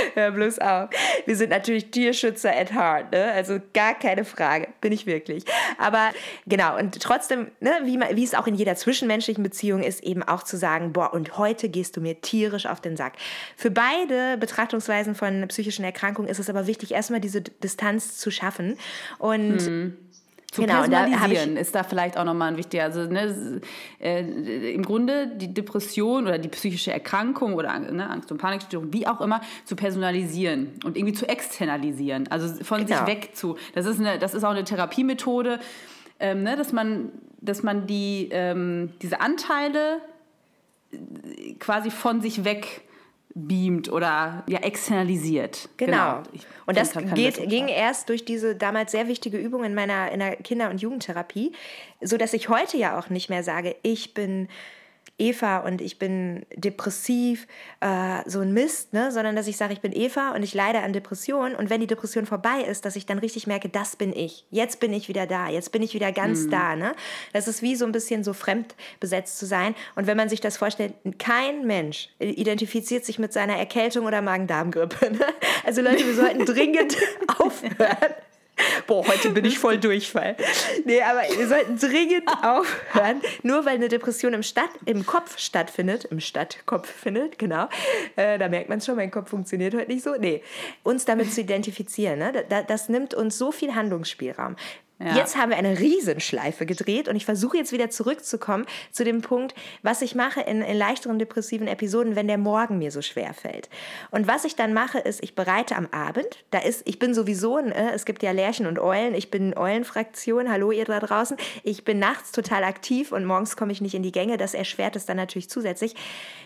Hör 0.14 0.30
bloß 0.30 0.58
auf. 0.58 0.90
Wir 1.26 1.36
sind 1.36 1.50
natürlich 1.50 1.90
Tierschützer 1.90 2.56
at 2.56 2.72
heart, 2.72 3.12
ne? 3.12 3.32
Also 3.32 3.58
gar 3.74 3.94
keine 3.94 4.24
Frage, 4.24 4.68
bin 4.80 4.92
ich 4.92 5.06
wirklich. 5.06 5.44
Aber 5.78 6.10
genau, 6.46 6.78
und 6.78 7.00
trotzdem, 7.00 7.50
ne, 7.60 7.70
wie, 7.84 7.98
man, 7.98 8.16
wie 8.16 8.24
es 8.24 8.34
auch 8.34 8.46
in 8.46 8.54
jeder 8.54 8.76
zwischenmenschlichen 8.76 9.42
Beziehung 9.42 9.82
ist, 9.82 10.02
eben 10.02 10.22
auch 10.22 10.42
zu 10.42 10.56
sagen, 10.56 10.92
boah, 10.92 11.12
und 11.12 11.38
heute 11.38 11.68
gehst 11.68 11.96
du 11.96 12.00
mir 12.00 12.20
tierisch 12.20 12.66
auf 12.66 12.80
den 12.80 12.96
Sack. 12.96 13.14
Für 13.56 13.70
beide 13.70 14.36
Betrachtungsweisen 14.38 15.14
von 15.14 15.46
psychischen 15.48 15.84
Erkrankungen 15.84 16.28
ist 16.28 16.38
es 16.38 16.50
aber 16.50 16.66
wichtig, 16.66 16.92
erstmal 16.92 17.20
diese 17.20 17.40
Distanz 17.40 18.18
zu 18.18 18.30
schaffen. 18.30 18.76
Und 19.18 19.60
hm. 19.60 19.96
Zu 20.50 20.62
genau, 20.62 20.80
personalisieren 20.80 21.54
da 21.54 21.60
ist 21.60 21.74
da 21.76 21.84
vielleicht 21.84 22.18
auch 22.18 22.24
nochmal 22.24 22.48
ein 22.50 22.56
wichtiger, 22.56 22.82
also 22.84 23.04
ne, 23.04 23.60
äh, 24.00 24.72
im 24.72 24.82
Grunde 24.82 25.28
die 25.28 25.54
Depression 25.54 26.26
oder 26.26 26.38
die 26.38 26.48
psychische 26.48 26.92
Erkrankung 26.92 27.54
oder 27.54 27.78
ne, 27.78 28.10
Angst- 28.10 28.32
und 28.32 28.38
Panikstörung, 28.38 28.92
wie 28.92 29.06
auch 29.06 29.20
immer, 29.20 29.42
zu 29.64 29.76
personalisieren 29.76 30.72
und 30.84 30.96
irgendwie 30.96 31.14
zu 31.14 31.28
externalisieren, 31.28 32.26
also 32.32 32.52
von 32.64 32.84
genau. 32.84 32.98
sich 32.98 33.06
weg 33.06 33.30
zu. 33.34 33.56
Das 33.74 33.86
ist, 33.86 34.00
eine, 34.00 34.18
das 34.18 34.34
ist 34.34 34.42
auch 34.42 34.50
eine 34.50 34.64
Therapiemethode, 34.64 35.60
ähm, 36.18 36.42
ne, 36.42 36.56
dass 36.56 36.72
man, 36.72 37.12
dass 37.40 37.62
man 37.62 37.86
die, 37.86 38.28
ähm, 38.32 38.90
diese 39.02 39.20
Anteile 39.20 39.98
quasi 41.60 41.92
von 41.92 42.20
sich 42.20 42.44
weg 42.44 42.82
beamt 43.34 43.90
oder 43.90 44.44
ja 44.48 44.58
externalisiert. 44.58 45.68
Genau. 45.76 46.22
genau. 46.22 46.44
Und 46.66 46.76
das 46.76 46.92
geht, 47.14 47.48
ging 47.48 47.68
erst 47.68 48.08
durch 48.08 48.24
diese 48.24 48.56
damals 48.56 48.92
sehr 48.92 49.08
wichtige 49.08 49.38
Übung 49.38 49.64
in 49.64 49.74
meiner 49.74 50.10
in 50.10 50.20
der 50.20 50.36
Kinder- 50.36 50.70
und 50.70 50.80
Jugendtherapie, 50.80 51.52
so 52.00 52.16
dass 52.16 52.32
ich 52.32 52.48
heute 52.48 52.76
ja 52.76 52.98
auch 52.98 53.08
nicht 53.08 53.30
mehr 53.30 53.42
sage, 53.42 53.76
ich 53.82 54.14
bin 54.14 54.48
Eva 55.20 55.58
und 55.58 55.80
ich 55.80 55.98
bin 55.98 56.46
depressiv, 56.54 57.46
äh, 57.80 58.28
so 58.28 58.40
ein 58.40 58.52
Mist, 58.52 58.92
ne? 58.92 59.12
sondern 59.12 59.36
dass 59.36 59.46
ich 59.46 59.56
sage, 59.56 59.72
ich 59.72 59.80
bin 59.80 59.92
Eva 59.92 60.32
und 60.34 60.42
ich 60.42 60.54
leide 60.54 60.80
an 60.80 60.92
Depressionen 60.92 61.54
und 61.54 61.70
wenn 61.70 61.80
die 61.80 61.86
Depression 61.86 62.26
vorbei 62.26 62.62
ist, 62.62 62.84
dass 62.84 62.96
ich 62.96 63.06
dann 63.06 63.18
richtig 63.18 63.46
merke, 63.46 63.68
das 63.68 63.96
bin 63.96 64.12
ich. 64.12 64.46
Jetzt 64.50 64.80
bin 64.80 64.92
ich 64.92 65.08
wieder 65.08 65.26
da, 65.26 65.48
jetzt 65.48 65.72
bin 65.72 65.82
ich 65.82 65.94
wieder 65.94 66.10
ganz 66.10 66.46
mhm. 66.46 66.50
da. 66.50 66.76
Ne? 66.76 66.92
Das 67.32 67.46
ist 67.46 67.62
wie 67.62 67.76
so 67.76 67.84
ein 67.84 67.92
bisschen 67.92 68.24
so 68.24 68.32
fremdbesetzt 68.32 69.38
zu 69.38 69.46
sein. 69.46 69.74
Und 69.94 70.06
wenn 70.06 70.16
man 70.16 70.28
sich 70.28 70.40
das 70.40 70.56
vorstellt, 70.56 70.94
kein 71.18 71.66
Mensch 71.66 72.08
identifiziert 72.18 73.04
sich 73.04 73.18
mit 73.18 73.32
seiner 73.32 73.56
Erkältung 73.56 74.06
oder 74.06 74.22
Magen-Darm-Grippe. 74.22 75.12
Ne? 75.12 75.26
Also 75.64 75.82
Leute, 75.82 76.06
wir 76.06 76.14
sollten 76.14 76.44
dringend 76.46 76.96
aufhören 77.38 78.14
Boah, 78.86 79.06
heute 79.06 79.30
bin 79.30 79.44
ich 79.44 79.58
voll 79.58 79.78
Durchfall. 79.78 80.36
Nee, 80.84 81.02
aber 81.02 81.20
wir 81.36 81.48
sollten 81.48 81.78
dringend 81.78 82.28
aufhören. 82.42 83.20
Nur 83.42 83.64
weil 83.64 83.74
eine 83.74 83.88
Depression 83.88 84.34
im, 84.34 84.42
Stadt, 84.42 84.70
im 84.86 85.06
Kopf 85.06 85.38
stattfindet, 85.38 86.06
im 86.06 86.20
Stadtkopf 86.20 86.88
findet, 86.88 87.38
genau. 87.38 87.68
Äh, 88.16 88.38
da 88.38 88.48
merkt 88.48 88.68
man 88.68 88.80
schon, 88.80 88.96
mein 88.96 89.10
Kopf 89.10 89.30
funktioniert 89.30 89.74
heute 89.74 89.90
nicht 89.90 90.02
so. 90.02 90.14
Nee, 90.16 90.42
uns 90.82 91.04
damit 91.04 91.32
zu 91.32 91.40
identifizieren, 91.40 92.18
ne? 92.18 92.44
das, 92.48 92.66
das 92.66 92.88
nimmt 92.88 93.14
uns 93.14 93.38
so 93.38 93.52
viel 93.52 93.74
Handlungsspielraum. 93.74 94.56
Ja. 95.02 95.16
Jetzt 95.16 95.38
haben 95.38 95.48
wir 95.48 95.56
eine 95.56 95.78
Riesenschleife 95.78 96.66
gedreht 96.66 97.08
und 97.08 97.16
ich 97.16 97.24
versuche 97.24 97.56
jetzt 97.56 97.72
wieder 97.72 97.88
zurückzukommen 97.88 98.66
zu 98.92 99.02
dem 99.02 99.22
Punkt, 99.22 99.54
was 99.82 100.02
ich 100.02 100.14
mache 100.14 100.42
in, 100.42 100.60
in, 100.60 100.76
leichteren 100.76 101.18
depressiven 101.18 101.68
Episoden, 101.68 102.16
wenn 102.16 102.28
der 102.28 102.36
Morgen 102.36 102.76
mir 102.76 102.90
so 102.90 103.00
schwer 103.00 103.32
fällt. 103.32 103.70
Und 104.10 104.26
was 104.26 104.44
ich 104.44 104.56
dann 104.56 104.74
mache, 104.74 104.98
ist, 104.98 105.22
ich 105.22 105.34
bereite 105.34 105.76
am 105.76 105.86
Abend, 105.90 106.44
da 106.50 106.58
ist, 106.58 106.82
ich 106.86 106.98
bin 106.98 107.14
sowieso, 107.14 107.58
äh, 107.58 107.92
es 107.94 108.04
gibt 108.04 108.22
ja 108.22 108.32
Lärchen 108.32 108.66
und 108.66 108.78
Eulen, 108.78 109.14
ich 109.14 109.30
bin 109.30 109.56
Eulenfraktion, 109.56 110.50
hallo 110.50 110.70
ihr 110.70 110.84
da 110.84 111.00
draußen, 111.00 111.38
ich 111.62 111.82
bin 111.84 111.98
nachts 111.98 112.30
total 112.30 112.62
aktiv 112.62 113.10
und 113.12 113.24
morgens 113.24 113.56
komme 113.56 113.72
ich 113.72 113.80
nicht 113.80 113.94
in 113.94 114.02
die 114.02 114.12
Gänge, 114.12 114.36
das 114.36 114.52
erschwert 114.52 114.96
es 114.96 115.06
dann 115.06 115.16
natürlich 115.16 115.48
zusätzlich. 115.48 115.94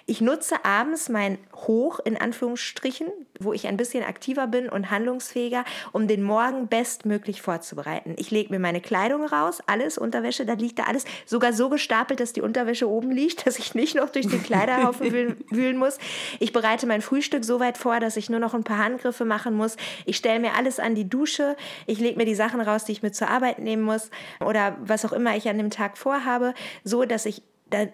Ich 0.06 0.20
nutze 0.20 0.64
abends 0.64 1.08
mein 1.08 1.38
Hoch 1.54 1.98
in 2.04 2.20
Anführungsstrichen, 2.20 3.08
wo 3.40 3.52
ich 3.52 3.66
ein 3.66 3.78
bisschen 3.78 4.04
aktiver 4.04 4.46
bin 4.46 4.68
und 4.68 4.90
handlungsfähiger, 4.90 5.64
um 5.92 6.06
den 6.06 6.22
Morgen 6.22 6.68
bestmöglich 6.68 7.40
vorzubereiten. 7.40 8.14
Ich 8.18 8.30
lege 8.30 8.43
mir 8.50 8.58
meine 8.58 8.80
Kleidung 8.80 9.24
raus, 9.24 9.58
alles, 9.66 9.98
Unterwäsche, 9.98 10.46
da 10.46 10.54
liegt 10.54 10.78
da 10.78 10.84
alles, 10.84 11.04
sogar 11.26 11.52
so 11.52 11.68
gestapelt, 11.68 12.20
dass 12.20 12.32
die 12.32 12.40
Unterwäsche 12.40 12.88
oben 12.88 13.10
liegt, 13.10 13.46
dass 13.46 13.58
ich 13.58 13.74
nicht 13.74 13.94
noch 13.96 14.10
durch 14.10 14.28
den 14.28 14.42
Kleiderhaufen 14.42 15.12
wühlen, 15.12 15.36
wühlen 15.50 15.76
muss. 15.76 15.98
Ich 16.40 16.52
bereite 16.52 16.86
mein 16.86 17.02
Frühstück 17.02 17.44
so 17.44 17.60
weit 17.60 17.78
vor, 17.78 18.00
dass 18.00 18.16
ich 18.16 18.30
nur 18.30 18.40
noch 18.40 18.54
ein 18.54 18.64
paar 18.64 18.78
Handgriffe 18.78 19.24
machen 19.24 19.54
muss. 19.54 19.76
Ich 20.06 20.16
stelle 20.16 20.40
mir 20.40 20.54
alles 20.54 20.80
an 20.80 20.94
die 20.94 21.08
Dusche. 21.08 21.56
Ich 21.86 22.00
lege 22.00 22.16
mir 22.16 22.26
die 22.26 22.34
Sachen 22.34 22.60
raus, 22.60 22.84
die 22.84 22.92
ich 22.92 23.02
mit 23.02 23.14
zur 23.14 23.28
Arbeit 23.28 23.58
nehmen 23.58 23.82
muss 23.82 24.10
oder 24.44 24.76
was 24.80 25.04
auch 25.04 25.12
immer 25.12 25.36
ich 25.36 25.48
an 25.48 25.58
dem 25.58 25.70
Tag 25.70 25.98
vorhabe, 25.98 26.54
so 26.82 27.04
dass 27.04 27.26
ich 27.26 27.42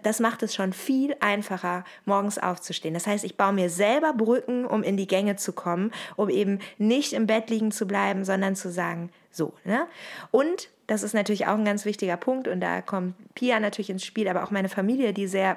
das 0.03 0.21
macht 0.21 0.43
es 0.43 0.55
schon 0.55 0.73
viel 0.73 1.17
einfacher, 1.21 1.85
morgens 2.05 2.39
aufzustehen. 2.39 2.95
Das 2.95 3.07
heißt, 3.07 3.25
ich 3.25 3.37
baue 3.37 3.53
mir 3.53 3.71
selber 3.71 4.13
Brücken, 4.13 4.65
um 4.65 4.83
in 4.83 4.97
die 4.97 5.07
Gänge 5.07 5.37
zu 5.37 5.53
kommen, 5.53 5.93
um 6.17 6.29
eben 6.29 6.59
nicht 6.79 7.13
im 7.13 7.27
Bett 7.27 7.51
liegen 7.51 7.73
zu 7.73 7.87
bleiben, 7.87 8.25
sondern 8.25 8.57
zu 8.57 8.71
sagen, 8.71 9.11
so. 9.31 9.55
Ne? 9.65 9.87
Und 10.31 10.69
das 10.87 11.03
ist 11.03 11.15
natürlich 11.15 11.47
auch 11.47 11.55
ein 11.55 11.65
ganz 11.65 11.85
wichtiger 11.85 12.17
Punkt 12.17 12.49
und 12.49 12.61
da 12.61 12.83
kommt 12.83 13.15
Pia 13.35 13.61
natürlich 13.61 13.91
ins 13.91 14.05
Spiel, 14.05 14.29
aber 14.29 14.43
auch 14.43 14.51
meine 14.51 14.69
Familie, 14.69 15.13
die 15.13 15.29
sehr 15.29 15.57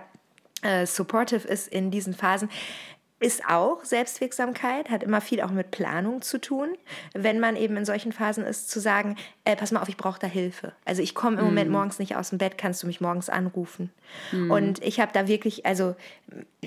äh, 0.62 0.86
supportive 0.86 1.48
ist 1.48 1.68
in 1.68 1.92
diesen 1.92 2.14
Phasen 2.14 2.50
ist 3.24 3.46
auch 3.48 3.86
Selbstwirksamkeit, 3.86 4.90
hat 4.90 5.02
immer 5.02 5.22
viel 5.22 5.42
auch 5.42 5.50
mit 5.50 5.72
Planung 5.72 6.22
zu 6.22 6.40
tun, 6.42 6.76
wenn 7.14 7.40
man 7.40 7.56
eben 7.56 7.78
in 7.78 7.86
solchen 7.86 8.12
Phasen 8.12 8.44
ist, 8.44 8.70
zu 8.70 8.82
sagen, 8.82 9.16
äh, 9.46 9.56
pass 9.56 9.72
mal 9.72 9.82
auf, 9.82 9.88
ich 9.88 9.98
brauche 9.98 10.20
da 10.20 10.28
Hilfe. 10.28 10.74
Also 10.84 11.02
ich 11.02 11.16
komme 11.16 11.40
im. 11.40 11.46
Moment 11.46 11.72
morgens 11.72 12.00
nicht 12.00 12.18
aus 12.18 12.30
dem 12.30 12.38
Bett, 12.38 12.58
kannst 12.58 12.84
du 12.84 12.88
mich 12.88 13.00
morgens 13.00 13.30
anrufen. 13.30 13.92
Mm. 14.32 14.52
Und 14.52 14.84
ich 14.84 15.00
habe 15.00 15.12
da 15.14 15.28
wirklich, 15.28 15.66
also 15.66 15.96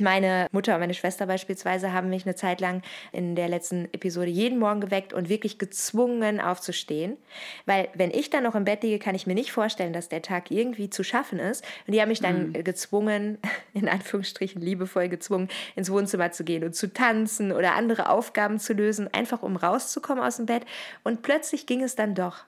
meine 0.01 0.47
Mutter 0.53 0.74
und 0.74 0.80
meine 0.80 0.94
Schwester 0.94 1.26
beispielsweise 1.26 1.92
haben 1.92 2.11
mich 2.11 2.26
eine 2.26 2.34
Zeit 2.34 2.61
lang 2.61 2.82
in 3.12 3.34
der 3.34 3.49
letzten 3.49 3.86
Episode 3.92 4.28
jeden 4.28 4.59
Morgen 4.59 4.80
geweckt 4.80 5.12
und 5.12 5.28
wirklich 5.28 5.59
gezwungen 5.59 6.40
aufzustehen. 6.40 7.16
Weil 7.64 7.88
wenn 7.94 8.11
ich 8.11 8.30
dann 8.30 8.44
noch 8.44 8.55
im 8.55 8.64
Bett 8.64 8.82
liege, 8.82 8.99
kann 8.99 9.14
ich 9.14 9.26
mir 9.26 9.34
nicht 9.34 9.53
vorstellen, 9.53 9.92
dass 9.92 10.09
der 10.09 10.22
Tag 10.22 10.51
irgendwie 10.51 10.90
zu 10.90 11.03
schaffen 11.03 11.38
ist. 11.38 11.64
Und 11.86 11.94
die 11.94 12.01
haben 12.01 12.09
mich 12.09 12.20
dann 12.20 12.51
mm. 12.51 12.64
gezwungen, 12.64 13.38
in 13.74 13.88
Anführungsstrichen 13.88 14.61
liebevoll 14.61 15.09
gezwungen, 15.09 15.49
ins 15.74 15.90
Wohnzimmer 15.90 16.32
zu 16.32 16.44
gehen 16.44 16.64
und 16.64 16.74
zu 16.74 16.92
tanzen 16.92 17.53
oder 17.53 17.74
andere 17.74 18.09
Aufgaben 18.09 18.59
zu 18.59 18.72
lösen, 18.72 19.12
einfach 19.12 19.42
um 19.42 19.57
rauszukommen 19.57 20.22
aus 20.22 20.36
dem 20.36 20.47
Bett. 20.47 20.64
Und 21.05 21.22
plötzlich 21.22 21.66
ging 21.66 21.82
es 21.82 21.94
dann 21.94 22.14
doch. 22.14 22.44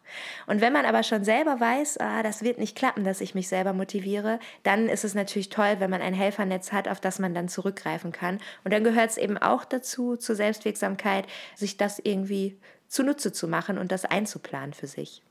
Und 0.47 0.61
wenn 0.61 0.73
man 0.73 0.85
aber 0.85 1.03
schon 1.03 1.25
selber 1.25 1.61
weiß, 1.61 1.99
ah, 1.99 2.23
das 2.23 2.43
wird 2.43 2.59
nicht 2.59 2.77
klappen, 2.77 3.05
dass 3.05 3.21
ich 3.21 3.35
mich 3.35 3.49
selber 3.49 3.73
motiviere, 3.73 4.39
dann 4.63 4.88
ist 4.89 5.05
es 5.05 5.15
natürlich 5.15 5.49
toll, 5.49 5.77
wenn 5.79 5.91
man 5.91 6.01
ein 6.01 6.15
Helfernetz 6.15 6.73
hat, 6.73 6.89
auf 6.89 7.01
das 7.01 7.19
man 7.19 7.35
dann 7.35 7.49
zurückgreifen 7.49 8.13
kann. 8.13 8.39
Und 8.65 8.73
dann 8.73 8.85
gehört 8.85 9.11
es 9.11 9.17
eben 9.17 9.39
auch 9.39 9.65
dazu, 9.65 10.17
zur 10.17 10.35
Selbstwirksamkeit, 10.35 11.27
sich 11.55 11.77
das 11.77 11.99
irgendwie 11.99 12.59
zunutze 12.89 13.33
zu 13.33 13.49
machen 13.49 13.79
und 13.79 13.93
das 13.93 14.05
einzuplanen 14.05 14.73
für 14.73 14.87
sich. 14.87 15.23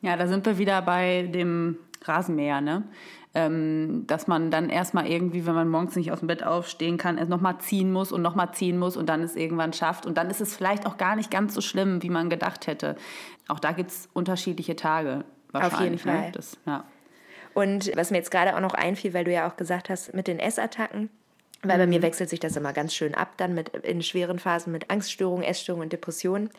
Ja, 0.00 0.16
da 0.16 0.26
sind 0.26 0.46
wir 0.46 0.58
wieder 0.58 0.82
bei 0.82 1.28
dem 1.32 1.78
Rasenmäher, 2.02 2.60
ne? 2.60 2.84
ähm, 3.34 4.04
dass 4.06 4.28
man 4.28 4.50
dann 4.50 4.70
erstmal 4.70 5.08
irgendwie, 5.08 5.44
wenn 5.44 5.54
man 5.54 5.68
morgens 5.68 5.96
nicht 5.96 6.12
aus 6.12 6.20
dem 6.20 6.28
Bett 6.28 6.44
aufstehen 6.44 6.98
kann, 6.98 7.18
es 7.18 7.28
nochmal 7.28 7.58
ziehen 7.58 7.92
muss 7.92 8.12
und 8.12 8.22
nochmal 8.22 8.54
ziehen 8.54 8.78
muss 8.78 8.96
und 8.96 9.08
dann 9.08 9.22
es 9.22 9.34
irgendwann 9.34 9.72
schafft. 9.72 10.06
Und 10.06 10.16
dann 10.16 10.30
ist 10.30 10.40
es 10.40 10.56
vielleicht 10.56 10.86
auch 10.86 10.96
gar 10.96 11.16
nicht 11.16 11.32
ganz 11.32 11.52
so 11.52 11.60
schlimm, 11.60 12.02
wie 12.02 12.10
man 12.10 12.30
gedacht 12.30 12.68
hätte. 12.68 12.96
Auch 13.48 13.58
da 13.58 13.72
gibt 13.72 13.90
es 13.90 14.08
unterschiedliche 14.12 14.76
Tage. 14.76 15.24
Auf 15.52 15.80
jeden 15.80 15.92
ne? 15.92 15.98
Fall. 15.98 16.32
Das, 16.32 16.56
ja. 16.64 16.84
Und 17.54 17.96
was 17.96 18.10
mir 18.10 18.18
jetzt 18.18 18.30
gerade 18.30 18.56
auch 18.56 18.60
noch 18.60 18.74
einfiel, 18.74 19.14
weil 19.14 19.24
du 19.24 19.32
ja 19.32 19.48
auch 19.48 19.56
gesagt 19.56 19.88
hast, 19.88 20.12
mit 20.12 20.26
den 20.26 20.38
Essattacken, 20.38 21.08
weil 21.62 21.78
bei 21.78 21.86
mir 21.86 22.00
mhm. 22.00 22.04
wechselt 22.04 22.28
sich 22.28 22.40
das 22.40 22.56
immer 22.56 22.72
ganz 22.72 22.94
schön 22.94 23.14
ab, 23.14 23.34
dann 23.36 23.54
mit 23.54 23.70
in 23.70 24.02
schweren 24.02 24.38
Phasen 24.38 24.72
mit 24.72 24.90
Angststörungen, 24.90 25.44
Essstörungen 25.44 25.86
und 25.86 25.92
Depressionen 25.92 26.50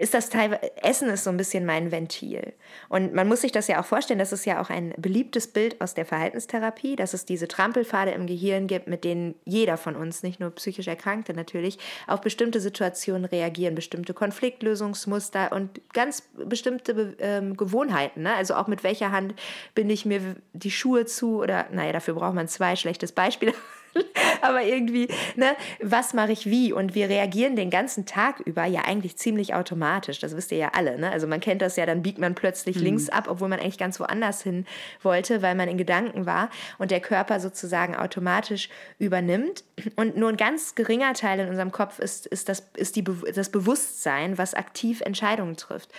ist 0.00 0.14
das 0.14 0.30
Teil, 0.30 0.58
Essen 0.76 1.10
ist 1.10 1.24
so 1.24 1.30
ein 1.30 1.36
bisschen 1.36 1.66
mein 1.66 1.92
Ventil. 1.92 2.54
Und 2.88 3.12
man 3.12 3.28
muss 3.28 3.42
sich 3.42 3.52
das 3.52 3.68
ja 3.68 3.78
auch 3.78 3.84
vorstellen, 3.84 4.18
das 4.18 4.32
ist 4.32 4.46
ja 4.46 4.62
auch 4.62 4.70
ein 4.70 4.94
beliebtes 4.96 5.46
Bild 5.46 5.78
aus 5.82 5.92
der 5.92 6.06
Verhaltenstherapie, 6.06 6.96
dass 6.96 7.12
es 7.12 7.26
diese 7.26 7.48
Trampelpfade 7.48 8.12
im 8.12 8.26
Gehirn 8.26 8.66
gibt, 8.66 8.88
mit 8.88 9.04
denen 9.04 9.34
jeder 9.44 9.76
von 9.76 9.96
uns, 9.96 10.22
nicht 10.22 10.40
nur 10.40 10.52
psychisch 10.52 10.88
Erkrankte 10.88 11.34
natürlich, 11.34 11.78
auf 12.06 12.22
bestimmte 12.22 12.60
Situationen 12.60 13.26
reagieren, 13.26 13.74
bestimmte 13.74 14.14
Konfliktlösungsmuster 14.14 15.52
und 15.52 15.82
ganz 15.92 16.22
bestimmte 16.46 17.14
ähm, 17.18 17.58
Gewohnheiten. 17.58 18.22
Ne? 18.22 18.34
Also 18.34 18.54
auch 18.54 18.68
mit 18.68 18.82
welcher 18.82 19.12
Hand 19.12 19.34
binde 19.74 19.92
ich 19.92 20.06
mir 20.06 20.36
die 20.54 20.70
Schuhe 20.70 21.04
zu 21.04 21.40
oder, 21.40 21.66
naja, 21.72 21.92
dafür 21.92 22.14
braucht 22.14 22.34
man 22.34 22.48
zwei, 22.48 22.74
schlechtes 22.74 23.12
Beispiel. 23.12 23.52
aber 24.42 24.62
irgendwie, 24.62 25.08
ne, 25.36 25.56
was 25.80 26.14
mache 26.14 26.32
ich 26.32 26.46
wie? 26.46 26.72
Und 26.72 26.94
wir 26.94 27.08
reagieren 27.08 27.56
den 27.56 27.70
ganzen 27.70 28.06
Tag 28.06 28.40
über 28.40 28.64
ja 28.64 28.82
eigentlich 28.82 29.16
ziemlich 29.16 29.54
automatisch. 29.54 30.18
Das 30.18 30.36
wisst 30.36 30.52
ihr 30.52 30.58
ja 30.58 30.70
alle. 30.74 30.98
Ne? 30.98 31.10
Also 31.10 31.26
man 31.26 31.40
kennt 31.40 31.62
das 31.62 31.76
ja, 31.76 31.86
dann 31.86 32.02
biegt 32.02 32.18
man 32.18 32.34
plötzlich 32.34 32.76
mhm. 32.76 32.82
links 32.82 33.08
ab, 33.08 33.26
obwohl 33.28 33.48
man 33.48 33.60
eigentlich 33.60 33.78
ganz 33.78 34.00
woanders 34.00 34.42
hin 34.42 34.66
wollte, 35.02 35.42
weil 35.42 35.54
man 35.54 35.68
in 35.68 35.78
Gedanken 35.78 36.26
war 36.26 36.50
und 36.78 36.90
der 36.90 37.00
Körper 37.00 37.40
sozusagen 37.40 37.96
automatisch 37.96 38.68
übernimmt. 38.98 39.64
Und 39.96 40.16
nur 40.16 40.28
ein 40.28 40.36
ganz 40.36 40.74
geringer 40.74 41.14
Teil 41.14 41.40
in 41.40 41.48
unserem 41.48 41.72
Kopf 41.72 41.98
ist, 41.98 42.26
ist, 42.26 42.48
das, 42.48 42.68
ist 42.76 42.96
die, 42.96 43.04
das 43.34 43.50
Bewusstsein, 43.50 44.38
was 44.38 44.54
aktiv 44.54 45.00
Entscheidungen 45.00 45.56
trifft. 45.56 45.90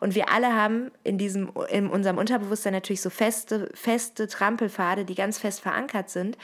Und 0.00 0.14
wir 0.14 0.30
alle 0.30 0.54
haben 0.54 0.90
in, 1.04 1.18
diesem, 1.18 1.50
in 1.70 1.88
unserem 1.88 2.18
Unterbewusstsein 2.18 2.72
natürlich 2.72 3.00
so 3.00 3.10
feste, 3.10 3.70
feste 3.74 4.26
Trampelpfade, 4.28 5.04
die 5.04 5.14
ganz 5.14 5.38
fest 5.38 5.60
verankert 5.60 6.10
sind. 6.10 6.36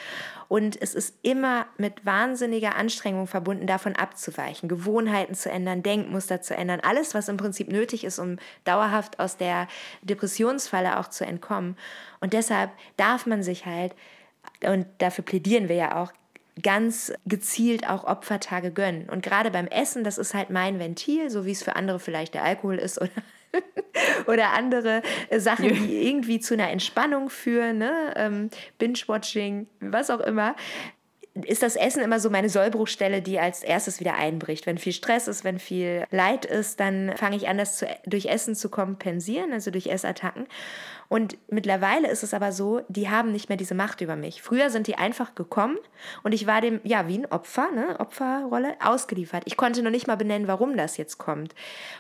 Und 0.55 0.81
es 0.81 0.95
ist 0.95 1.17
immer 1.23 1.67
mit 1.79 2.07
wahnsinniger 2.07 2.77
Anstrengung 2.77 3.27
verbunden, 3.27 3.67
davon 3.67 3.97
abzuweichen, 3.97 4.69
Gewohnheiten 4.69 5.35
zu 5.35 5.51
ändern, 5.51 5.83
Denkmuster 5.83 6.43
zu 6.43 6.57
ändern, 6.57 6.79
alles, 6.79 7.13
was 7.13 7.29
im 7.29 7.37
Prinzip 7.37 7.73
nötig 7.73 8.05
ist, 8.05 8.21
um 8.21 8.37
dauerhaft 8.63 9.19
aus 9.19 9.37
der 9.37 9.67
Depressionsfalle 10.03 11.01
auch 11.01 11.09
zu 11.09 11.27
entkommen. 11.27 11.77
Und 12.21 12.35
deshalb 12.35 12.71
darf 12.97 13.27
man 13.27 13.43
sich 13.43 13.67
halt, 13.67 13.97
und 14.65 14.87
dafür 14.99 15.25
plädieren 15.25 15.69
wir 15.69 15.75
ja 15.75 16.01
auch, 16.01 16.13
ganz 16.63 17.13
gezielt 17.27 17.89
auch 17.89 18.05
Opfertage 18.05 18.71
gönnen. 18.71 19.11
Und 19.11 19.25
gerade 19.25 19.51
beim 19.51 19.67
Essen, 19.67 20.05
das 20.05 20.19
ist 20.19 20.35
halt 20.35 20.51
mein 20.51 20.79
Ventil, 20.79 21.31
so 21.31 21.47
wie 21.47 21.51
es 21.51 21.65
für 21.65 21.75
andere 21.75 21.99
vielleicht 21.99 22.33
der 22.33 22.45
Alkohol 22.45 22.77
ist 22.77 23.01
oder 23.01 23.11
oder 24.27 24.53
andere 24.53 25.03
äh, 25.29 25.41
Sachen, 25.41 25.69
die 25.69 26.09
irgendwie 26.09 26.41
zu 26.41 26.55
einer 26.55 26.71
Entspannung 26.71 27.31
führen, 27.31 27.79
ne? 27.79 28.15
ähm, 28.17 28.51
Binge-Watching, 28.79 29.67
was 29.81 30.11
auch 30.11 30.21
immer. 30.21 30.55
ist 31.47 31.63
das 31.63 31.77
Essen 31.77 32.03
immer 32.03 32.21
so 32.21 32.31
meine 32.31 32.49
Sollbruchstelle, 32.49 33.23
die 33.23 33.39
als 33.39 33.63
erstes 33.63 34.01
wieder 34.01 34.15
einbricht. 34.15 34.67
Wenn 34.67 34.79
viel 34.79 34.93
Stress 34.93 35.29
ist, 35.29 35.45
wenn 35.45 35.59
viel 35.59 36.05
Leid 36.11 36.45
ist, 36.45 36.81
dann 36.81 37.17
fange 37.17 37.37
ich 37.37 37.49
an, 37.49 37.59
das 37.59 37.77
zu, 37.79 37.87
durch 38.07 38.27
Essen 38.27 38.55
zu 38.55 38.69
kompensieren, 38.69 39.53
also 39.53 39.71
durch 39.71 39.87
Essattacken. 39.87 40.47
Und 41.09 41.37
mittlerweile 41.49 42.09
ist 42.09 42.23
es 42.23 42.35
aber 42.35 42.53
so, 42.53 42.83
die 42.89 43.09
haben 43.09 43.33
nicht 43.33 43.49
mehr 43.49 43.59
diese 43.59 43.75
Macht 43.75 44.01
über 44.01 44.17
mich. 44.17 44.43
Früher 44.43 44.71
sind 44.71 44.87
die 44.87 44.97
einfach 44.97 45.35
gekommen 45.35 45.77
und 46.23 46.33
ich 46.33 46.47
war 46.47 46.61
dem, 46.61 46.81
ja, 46.85 47.09
wie 47.09 47.19
ein 47.19 47.27
Opfer, 47.27 47.71
ne, 47.71 47.99
Opferrolle, 48.01 48.75
ausgeliefert. 48.83 49.43
Ich 49.47 49.57
konnte 49.57 49.83
noch 49.83 49.91
nicht 49.91 50.07
mal 50.07 50.17
benennen, 50.17 50.49
warum 50.49 50.77
das 50.77 50.97
jetzt 50.97 51.19
kommt. 51.19 51.55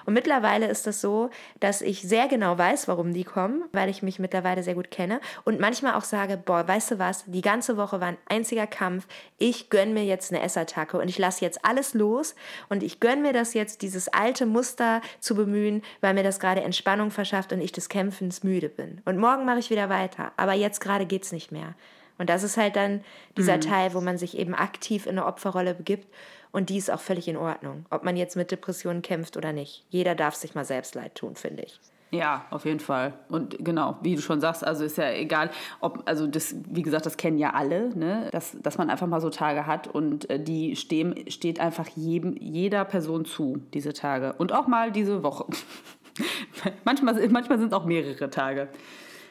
Und 0.06 0.14
mittlerweile 0.14 0.66
ist 0.66 0.86
das 0.86 1.00
so, 1.00 1.30
dass 1.60 1.82
ich 1.82 2.02
sehr 2.02 2.28
genau 2.28 2.56
weiß, 2.58 2.88
warum 2.88 3.12
die 3.12 3.24
kommen, 3.24 3.64
weil 3.72 3.88
ich 3.88 4.02
mich 4.02 4.18
mittlerweile 4.18 4.62
sehr 4.62 4.74
gut 4.74 4.90
kenne 4.90 5.20
und 5.44 5.60
manchmal 5.60 5.94
auch 5.94 6.04
sage, 6.04 6.36
boah, 6.36 6.66
weißt 6.66 6.92
du 6.92 6.98
was, 6.98 7.24
die 7.26 7.42
ganze 7.42 7.76
Woche 7.76 8.00
war 8.00 8.08
ein 8.08 8.18
einziger 8.28 8.66
Kampf. 8.66 9.06
Ich 9.38 9.70
gönne 9.70 9.92
mir 9.92 10.04
jetzt 10.04 10.32
eine 10.32 10.42
Essattacke 10.42 10.98
und 10.98 11.08
ich 11.08 11.18
lasse 11.18 11.44
jetzt 11.44 11.64
alles 11.64 11.94
los 11.94 12.34
und 12.68 12.82
ich 12.82 13.00
gönne 13.00 13.22
mir 13.22 13.32
das 13.32 13.54
jetzt, 13.54 13.82
dieses 13.82 14.08
alte 14.08 14.46
Muster 14.46 15.00
zu 15.20 15.34
bemühen, 15.34 15.82
weil 16.00 16.14
mir 16.14 16.22
das 16.22 16.40
gerade 16.40 16.62
Entspannung 16.62 17.10
verschafft 17.10 17.52
und 17.52 17.60
ich 17.60 17.72
des 17.72 17.88
Kämpfens 17.88 18.42
müde 18.42 18.68
bin. 18.68 18.93
Und 19.04 19.18
morgen 19.18 19.44
mache 19.44 19.58
ich 19.58 19.70
wieder 19.70 19.88
weiter. 19.88 20.32
Aber 20.36 20.52
jetzt 20.52 20.80
gerade 20.80 21.06
geht 21.06 21.24
es 21.24 21.32
nicht 21.32 21.52
mehr. 21.52 21.74
Und 22.18 22.30
das 22.30 22.42
ist 22.42 22.56
halt 22.56 22.76
dann 22.76 23.02
dieser 23.36 23.56
mhm. 23.56 23.60
Teil, 23.62 23.94
wo 23.94 24.00
man 24.00 24.18
sich 24.18 24.38
eben 24.38 24.54
aktiv 24.54 25.06
in 25.06 25.18
eine 25.18 25.26
Opferrolle 25.26 25.74
begibt. 25.74 26.06
Und 26.52 26.70
die 26.70 26.76
ist 26.76 26.90
auch 26.90 27.00
völlig 27.00 27.26
in 27.26 27.36
Ordnung, 27.36 27.84
ob 27.90 28.04
man 28.04 28.16
jetzt 28.16 28.36
mit 28.36 28.52
Depressionen 28.52 29.02
kämpft 29.02 29.36
oder 29.36 29.52
nicht. 29.52 29.84
Jeder 29.90 30.14
darf 30.14 30.36
sich 30.36 30.54
mal 30.54 30.64
selbst 30.64 30.94
leid 30.94 31.16
tun, 31.16 31.34
finde 31.34 31.64
ich. 31.64 31.80
Ja, 32.14 32.44
auf 32.50 32.64
jeden 32.64 32.78
Fall. 32.78 33.14
Und 33.28 33.56
genau, 33.58 33.96
wie 34.02 34.14
du 34.14 34.22
schon 34.22 34.40
sagst, 34.40 34.64
also 34.64 34.84
ist 34.84 34.96
ja 34.96 35.10
egal, 35.10 35.50
ob, 35.80 36.02
also 36.04 36.28
das, 36.28 36.54
wie 36.70 36.82
gesagt, 36.82 37.06
das 37.06 37.16
kennen 37.16 37.38
ja 37.38 37.54
alle, 37.54 37.88
ne? 37.96 38.28
dass, 38.30 38.56
dass 38.62 38.78
man 38.78 38.88
einfach 38.88 39.08
mal 39.08 39.20
so 39.20 39.30
Tage 39.30 39.66
hat 39.66 39.88
und 39.88 40.30
äh, 40.30 40.38
die 40.38 40.76
stehen, 40.76 41.28
steht 41.28 41.58
einfach 41.58 41.88
jedem, 41.88 42.36
jeder 42.36 42.84
Person 42.84 43.24
zu, 43.24 43.60
diese 43.74 43.92
Tage. 43.92 44.34
Und 44.38 44.52
auch 44.52 44.68
mal 44.68 44.92
diese 44.92 45.24
Woche. 45.24 45.46
manchmal 46.84 47.28
manchmal 47.28 47.58
sind 47.58 47.68
es 47.68 47.72
auch 47.72 47.84
mehrere 47.84 48.30
Tage. 48.30 48.68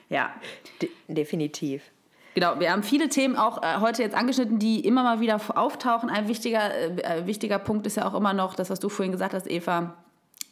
Ja. 0.09 0.33
De 0.81 0.89
definitiv. 1.07 1.83
Genau, 2.35 2.59
wir 2.59 2.71
haben 2.71 2.83
viele 2.83 3.09
Themen 3.09 3.35
auch 3.35 3.61
äh, 3.61 3.79
heute 3.79 4.01
jetzt 4.01 4.15
angeschnitten, 4.15 4.57
die 4.57 4.79
immer 4.79 5.03
mal 5.03 5.19
wieder 5.19 5.39
auftauchen. 5.55 6.09
Ein 6.09 6.27
wichtiger, 6.27 6.73
äh, 6.75 7.27
wichtiger 7.27 7.59
Punkt 7.59 7.85
ist 7.85 7.97
ja 7.97 8.07
auch 8.07 8.15
immer 8.15 8.33
noch 8.33 8.55
das, 8.55 8.69
was 8.69 8.79
du 8.79 8.89
vorhin 8.89 9.11
gesagt 9.11 9.35
hast, 9.35 9.49
Eva, 9.49 10.02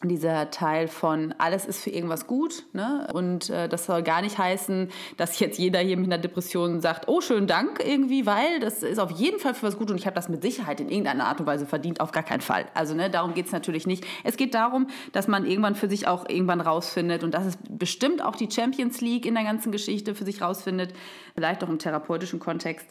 dieser 0.08 0.50
Teil 0.50 0.88
von 0.88 1.34
alles 1.38 1.64
ist 1.64 1.82
für 1.82 1.90
irgendwas 1.90 2.26
gut. 2.26 2.64
Ne? 2.72 3.06
Und 3.12 3.50
äh, 3.50 3.68
das 3.68 3.86
soll 3.86 4.02
gar 4.02 4.22
nicht 4.22 4.38
heißen, 4.38 4.88
dass 5.16 5.38
jetzt 5.38 5.58
jeder 5.58 5.80
hier 5.80 5.96
mit 5.96 6.06
einer 6.06 6.18
Depression 6.18 6.80
sagt, 6.80 7.08
oh, 7.08 7.20
schönen 7.20 7.46
Dank 7.46 7.82
irgendwie, 7.84 8.26
weil 8.26 8.60
das 8.60 8.82
ist 8.82 8.98
auf 8.98 9.10
jeden 9.12 9.38
Fall 9.38 9.54
für 9.54 9.66
was 9.66 9.78
gut 9.78 9.90
und 9.90 9.96
ich 9.96 10.06
habe 10.06 10.14
das 10.14 10.28
mit 10.28 10.42
Sicherheit 10.42 10.80
in 10.80 10.88
irgendeiner 10.88 11.26
Art 11.26 11.40
und 11.40 11.46
Weise 11.46 11.66
verdient, 11.66 12.00
auf 12.00 12.12
gar 12.12 12.22
keinen 12.22 12.40
Fall. 12.40 12.66
Also 12.74 12.94
ne, 12.94 13.10
darum 13.10 13.34
geht 13.34 13.46
es 13.46 13.52
natürlich 13.52 13.86
nicht. 13.86 14.04
Es 14.24 14.36
geht 14.36 14.54
darum, 14.54 14.88
dass 15.12 15.28
man 15.28 15.44
irgendwann 15.44 15.74
für 15.74 15.88
sich 15.88 16.06
auch 16.06 16.28
irgendwann 16.28 16.60
rausfindet 16.60 17.24
und 17.24 17.32
das 17.32 17.46
ist 17.46 17.58
bestimmt 17.78 18.22
auch 18.22 18.36
die 18.36 18.50
Champions 18.50 19.00
League 19.00 19.26
in 19.26 19.34
der 19.34 19.44
ganzen 19.44 19.72
Geschichte 19.72 20.14
für 20.14 20.24
sich 20.24 20.42
rausfindet, 20.42 20.92
vielleicht 21.34 21.62
auch 21.64 21.68
im 21.68 21.78
therapeutischen 21.78 22.40
Kontext, 22.40 22.86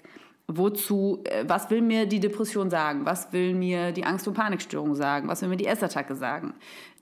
wozu, 0.47 1.21
äh, 1.25 1.45
was 1.47 1.69
will 1.69 1.81
mir 1.81 2.05
die 2.05 2.19
Depression 2.19 2.69
sagen? 2.69 3.05
Was 3.05 3.31
will 3.33 3.53
mir 3.53 3.91
die 3.91 4.03
Angst- 4.03 4.27
und 4.27 4.33
Panikstörung 4.33 4.95
sagen? 4.95 5.27
Was 5.27 5.41
will 5.41 5.49
mir 5.49 5.57
die 5.57 5.67
Essattacke 5.67 6.15
sagen? 6.15 6.53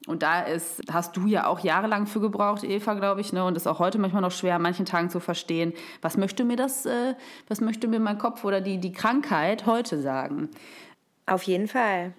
Und 0.08 0.24
da 0.24 0.42
ist, 0.42 0.82
hast 0.92 1.18
du 1.18 1.28
ja 1.28 1.48
auch 1.48 1.60
jahrelang 1.60 2.08
für 2.08 2.20
gebraucht, 2.20 2.64
Eva, 2.64 2.94
glaube 2.94 3.22
ich, 3.22 3.34
ne? 3.34 3.44
Und 3.44 3.58
ist 3.58 3.68
auch 3.68 3.80
heute 3.80 4.00
manchmal 4.00 4.22
noch 4.22 4.32
schwer, 4.32 4.56
an 4.56 4.62
manchen 4.62 4.86
Tagen 4.86 5.10
zu 5.10 5.20
verstehen, 5.20 5.74
was 6.02 6.18
möchte 6.18 6.46
mir 6.46 6.56
das, 6.56 6.86
äh, 6.86 7.16
was 7.48 7.62
möchte 7.62 7.88
mir 7.88 8.00
mein 8.00 8.18
Kopf 8.18 8.44
oder 8.44 8.62
die, 8.62 8.80
die 8.80 8.92
Krankheit 8.92 9.66
heute 9.66 10.02
sagen? 10.02 10.50
Auf 11.26 11.44
jeden 11.44 11.68
Fall. 11.68 12.14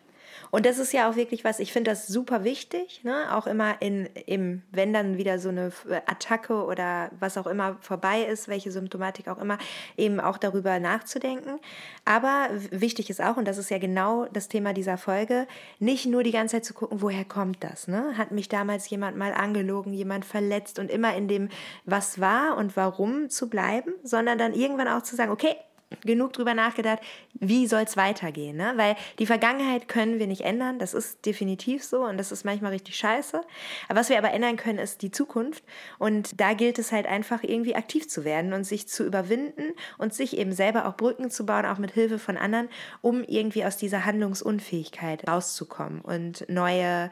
Und 0.50 0.66
das 0.66 0.78
ist 0.78 0.92
ja 0.92 1.08
auch 1.08 1.16
wirklich 1.16 1.44
was, 1.44 1.60
ich 1.60 1.72
finde 1.72 1.90
das 1.90 2.06
super 2.06 2.44
wichtig, 2.44 3.02
ne? 3.04 3.34
auch 3.34 3.46
immer 3.46 3.80
in, 3.80 4.06
im, 4.26 4.62
wenn 4.72 4.92
dann 4.92 5.16
wieder 5.16 5.38
so 5.38 5.48
eine 5.48 5.72
Attacke 6.06 6.64
oder 6.64 7.10
was 7.18 7.38
auch 7.38 7.46
immer 7.46 7.76
vorbei 7.80 8.22
ist, 8.22 8.48
welche 8.48 8.70
Symptomatik 8.70 9.28
auch 9.28 9.38
immer, 9.38 9.58
eben 9.96 10.20
auch 10.20 10.38
darüber 10.38 10.80
nachzudenken. 10.80 11.60
Aber 12.04 12.48
wichtig 12.70 13.10
ist 13.10 13.22
auch, 13.22 13.36
und 13.36 13.46
das 13.46 13.58
ist 13.58 13.70
ja 13.70 13.78
genau 13.78 14.26
das 14.32 14.48
Thema 14.48 14.72
dieser 14.72 14.98
Folge, 14.98 15.46
nicht 15.78 16.06
nur 16.06 16.22
die 16.22 16.32
ganze 16.32 16.56
Zeit 16.56 16.64
zu 16.64 16.74
gucken, 16.74 17.00
woher 17.00 17.24
kommt 17.24 17.62
das? 17.62 17.88
Ne? 17.88 18.16
Hat 18.16 18.30
mich 18.30 18.48
damals 18.48 18.88
jemand 18.90 19.16
mal 19.16 19.32
angelogen, 19.32 19.92
jemand 19.92 20.24
verletzt 20.24 20.78
und 20.78 20.90
immer 20.90 21.14
in 21.14 21.28
dem, 21.28 21.48
was 21.84 22.20
war 22.20 22.56
und 22.56 22.76
warum 22.76 23.30
zu 23.30 23.48
bleiben, 23.48 23.92
sondern 24.02 24.38
dann 24.38 24.54
irgendwann 24.54 24.88
auch 24.88 25.02
zu 25.02 25.16
sagen, 25.16 25.30
okay, 25.30 25.56
genug 26.02 26.32
drüber 26.32 26.54
nachgedacht, 26.54 27.00
wie 27.34 27.66
soll 27.66 27.82
es 27.82 27.96
weitergehen. 27.96 28.56
Ne? 28.56 28.72
Weil 28.76 28.96
die 29.18 29.26
Vergangenheit 29.26 29.88
können 29.88 30.18
wir 30.18 30.26
nicht 30.26 30.42
ändern, 30.42 30.78
das 30.78 30.94
ist 30.94 31.26
definitiv 31.26 31.84
so 31.84 32.04
und 32.04 32.16
das 32.16 32.32
ist 32.32 32.44
manchmal 32.44 32.72
richtig 32.72 32.96
scheiße. 32.96 33.40
Aber 33.88 34.00
was 34.00 34.08
wir 34.08 34.18
aber 34.18 34.32
ändern 34.32 34.56
können, 34.56 34.78
ist 34.78 35.02
die 35.02 35.10
Zukunft. 35.10 35.64
Und 35.98 36.40
da 36.40 36.54
gilt 36.54 36.78
es 36.78 36.92
halt 36.92 37.06
einfach 37.06 37.42
irgendwie 37.42 37.74
aktiv 37.74 38.08
zu 38.08 38.24
werden 38.24 38.52
und 38.52 38.64
sich 38.64 38.88
zu 38.88 39.04
überwinden 39.04 39.72
und 39.98 40.14
sich 40.14 40.36
eben 40.36 40.52
selber 40.52 40.86
auch 40.86 40.96
Brücken 40.96 41.30
zu 41.30 41.44
bauen, 41.44 41.66
auch 41.66 41.78
mit 41.78 41.92
Hilfe 41.92 42.18
von 42.18 42.36
anderen, 42.36 42.68
um 43.00 43.24
irgendwie 43.24 43.64
aus 43.64 43.76
dieser 43.76 44.04
Handlungsunfähigkeit 44.04 45.26
rauszukommen 45.28 46.00
und 46.00 46.48
neue 46.48 47.10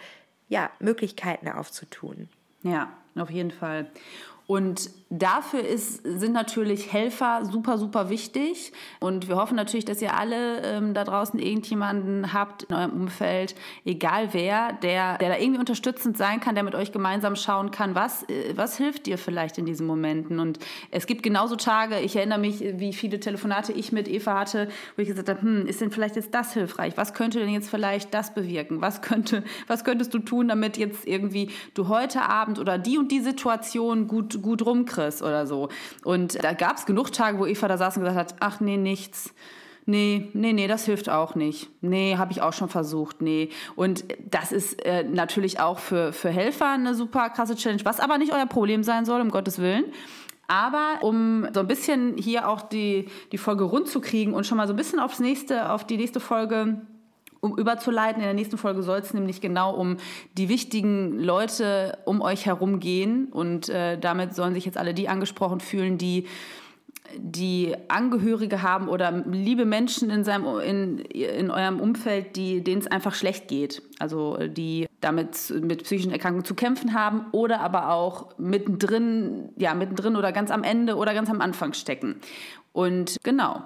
ja, 0.49 0.71
Möglichkeiten 0.79 1.49
aufzutun. 1.49 2.29
Ja, 2.63 2.93
auf 3.17 3.31
jeden 3.31 3.51
Fall. 3.51 3.91
Und 4.47 4.91
dafür 5.11 5.61
ist, 5.61 6.03
sind 6.05 6.33
natürlich 6.33 6.93
Helfer 6.93 7.45
super, 7.45 7.79
super 7.79 8.11
wichtig. 8.11 8.73
Und 9.01 9.29
wir 9.29 9.37
hoffen 9.37 9.57
natürlich, 9.57 9.87
dass 9.87 10.03
ihr 10.03 10.15
alle 10.15 10.63
ähm, 10.63 10.93
da 10.93 11.05
draußen 11.05 11.41
irgendjemanden 11.41 12.33
habt 12.33 12.65
in 12.65 12.75
eurem 12.75 12.93
Umfeld, 12.93 13.55
egal 13.85 14.29
wer, 14.33 14.75
der, 14.75 15.17
der 15.19 15.31
da 15.31 15.39
irgendwie 15.39 15.61
unterstützend 15.61 16.19
sein 16.19 16.41
kann, 16.41 16.55
der 16.55 16.65
mit 16.65 16.75
euch 16.75 16.93
gemeinsam 16.93 17.37
schauen 17.37 17.71
kann, 17.71 17.95
was, 17.95 18.25
äh, 18.25 18.53
was 18.57 18.77
hilft 18.77 19.07
dir 19.07 19.17
vielleicht 19.17 19.57
in 19.57 19.65
diesen 19.65 19.87
Momenten. 19.87 20.41
Und 20.41 20.59
es 20.91 21.07
gibt 21.07 21.23
genauso 21.23 21.57
Tage, 21.57 22.01
ich 22.01 22.15
erinnere 22.15 22.39
mich, 22.39 22.61
wie 22.61 22.93
viele 22.93 23.19
Telefonate 23.19 23.73
ich 23.73 23.93
mit 23.93 24.09
Eva 24.09 24.39
hatte, 24.39 24.69
wo 24.97 25.03
ich 25.03 25.09
gesagt 25.09 25.31
habe, 25.31 25.41
hm, 25.41 25.67
ist 25.67 25.81
denn 25.81 25.91
vielleicht 25.91 26.17
jetzt 26.17 26.35
das 26.35 26.53
hilfreich? 26.53 26.97
Was 26.97 27.15
könnte 27.15 27.39
denn 27.39 27.49
jetzt 27.49 27.71
vielleicht 27.71 28.13
das 28.13 28.35
bewirken? 28.35 28.83
Was, 28.83 29.01
könnte, 29.01 29.43
was 29.67 29.85
könntest 29.85 30.13
du 30.13 30.19
tun, 30.19 30.49
damit 30.49 30.77
jetzt 30.77 31.07
irgendwie 31.07 31.51
du 31.73 31.89
heute 31.89 32.23
Abend 32.23 32.59
oder 32.59 32.77
die 32.77 32.99
und 32.99 33.11
die 33.11 33.21
Situation 33.21 34.07
gut 34.07 34.43
gut, 34.43 34.67
rumkriegst 34.67 34.98
oder 35.23 35.47
so. 35.47 35.69
Und 36.05 36.43
da 36.43 36.53
gab 36.53 36.77
es 36.77 36.87
genug 36.87 37.13
Tage, 37.13 37.39
wo 37.39 37.47
Eva 37.47 37.69
da 37.69 37.77
saß 37.77 37.97
und 37.97 38.05
gesagt 38.05 38.19
hat, 38.19 38.37
ach 38.41 38.61
nee, 38.61 38.77
nichts. 38.77 39.33
Nee, 39.87 40.29
nee, 40.35 40.53
nee, 40.53 40.67
das 40.67 40.85
hilft 40.85 41.09
auch 41.09 41.35
nicht. 41.35 41.71
Nee, 41.81 42.17
habe 42.19 42.31
ich 42.31 42.43
auch 42.43 42.53
schon 42.53 42.69
versucht. 42.69 43.23
Nee. 43.23 43.49
Und 43.75 44.05
das 44.31 44.53
ist 44.53 44.85
äh, 44.85 45.03
natürlich 45.03 45.61
auch 45.61 45.79
für, 45.79 46.13
für 46.13 46.29
Helfer 46.29 46.73
eine 46.73 46.95
super 46.95 47.31
krasse 47.31 47.57
Challenge, 47.57 47.83
was 47.87 47.99
aber 47.99 48.19
nicht 48.19 48.35
euer 48.35 48.45
Problem 48.45 48.83
sein 48.83 49.07
soll, 49.07 49.23
um 49.23 49.31
Gottes 49.31 49.61
Willen. 49.61 49.87
Aber 50.47 50.99
um 51.03 51.49
so 51.55 51.61
ein 51.61 51.67
bisschen 51.67 52.19
hier 52.19 52.49
auch 52.49 52.61
die, 52.61 53.09
die 53.33 53.39
Folge 53.39 53.65
rund 53.65 53.89
zu 53.89 54.03
kriegen 54.03 54.35
und 54.35 54.47
schon 54.47 54.59
mal 54.59 54.67
so 54.67 54.75
ein 54.75 54.77
bisschen 54.77 55.01
aufs 55.01 55.21
nächste, 55.21 55.71
auf 55.71 55.87
die 55.87 55.97
nächste 55.97 56.21
Folge 56.21 56.83
um 57.41 57.57
überzuleiten. 57.57 58.21
In 58.21 58.27
der 58.27 58.35
nächsten 58.35 58.59
Folge 58.59 58.83
soll 58.83 58.99
es 58.99 59.15
nämlich 59.15 59.41
genau 59.41 59.75
um 59.75 59.97
die 60.37 60.49
wichtigen 60.49 61.19
Leute 61.19 61.99
um 62.05 62.21
euch 62.21 62.47
herum 62.47 62.81
gehen. 62.81 63.27
Und 63.27 63.69
äh, 63.69 63.99
damit 63.99 64.35
sollen 64.35 64.55
sich 64.55 64.65
jetzt 64.65 64.79
alle 64.79 64.95
die 64.95 65.09
angesprochen 65.09 65.61
fühlen, 65.61 65.99
die 65.99 66.27
die 67.17 67.75
Angehörige 67.89 68.63
haben 68.63 68.89
oder 68.89 69.11
liebe 69.27 69.65
Menschen 69.65 70.11
in, 70.11 70.25
seinem, 70.25 70.61
in, 70.61 70.99
in 70.99 71.51
eurem 71.51 71.81
Umfeld, 71.81 72.37
die, 72.37 72.63
denen 72.63 72.81
es 72.83 72.87
einfach 72.87 73.15
schlecht 73.15 73.49
geht. 73.49 73.83
Also 73.99 74.37
die 74.47 74.87
damit 75.01 75.53
mit 75.63 75.85
psychischen 75.85 76.13
Erkrankungen 76.13 76.45
zu 76.45 76.55
kämpfen 76.55 76.93
haben 76.93 77.27
oder 77.33 77.61
aber 77.61 77.91
auch 77.91 78.39
mittendrin, 78.39 79.51
ja, 79.57 79.75
mittendrin 79.75 80.17
oder 80.17 80.33
ganz 80.33 80.51
am 80.51 80.65
Ende 80.65 80.97
oder 80.97 81.15
ganz 81.15 81.31
am 81.31 81.41
Anfang 81.41 81.73
stecken. 81.73 82.17
Und 82.73 83.17
genau, 83.23 83.63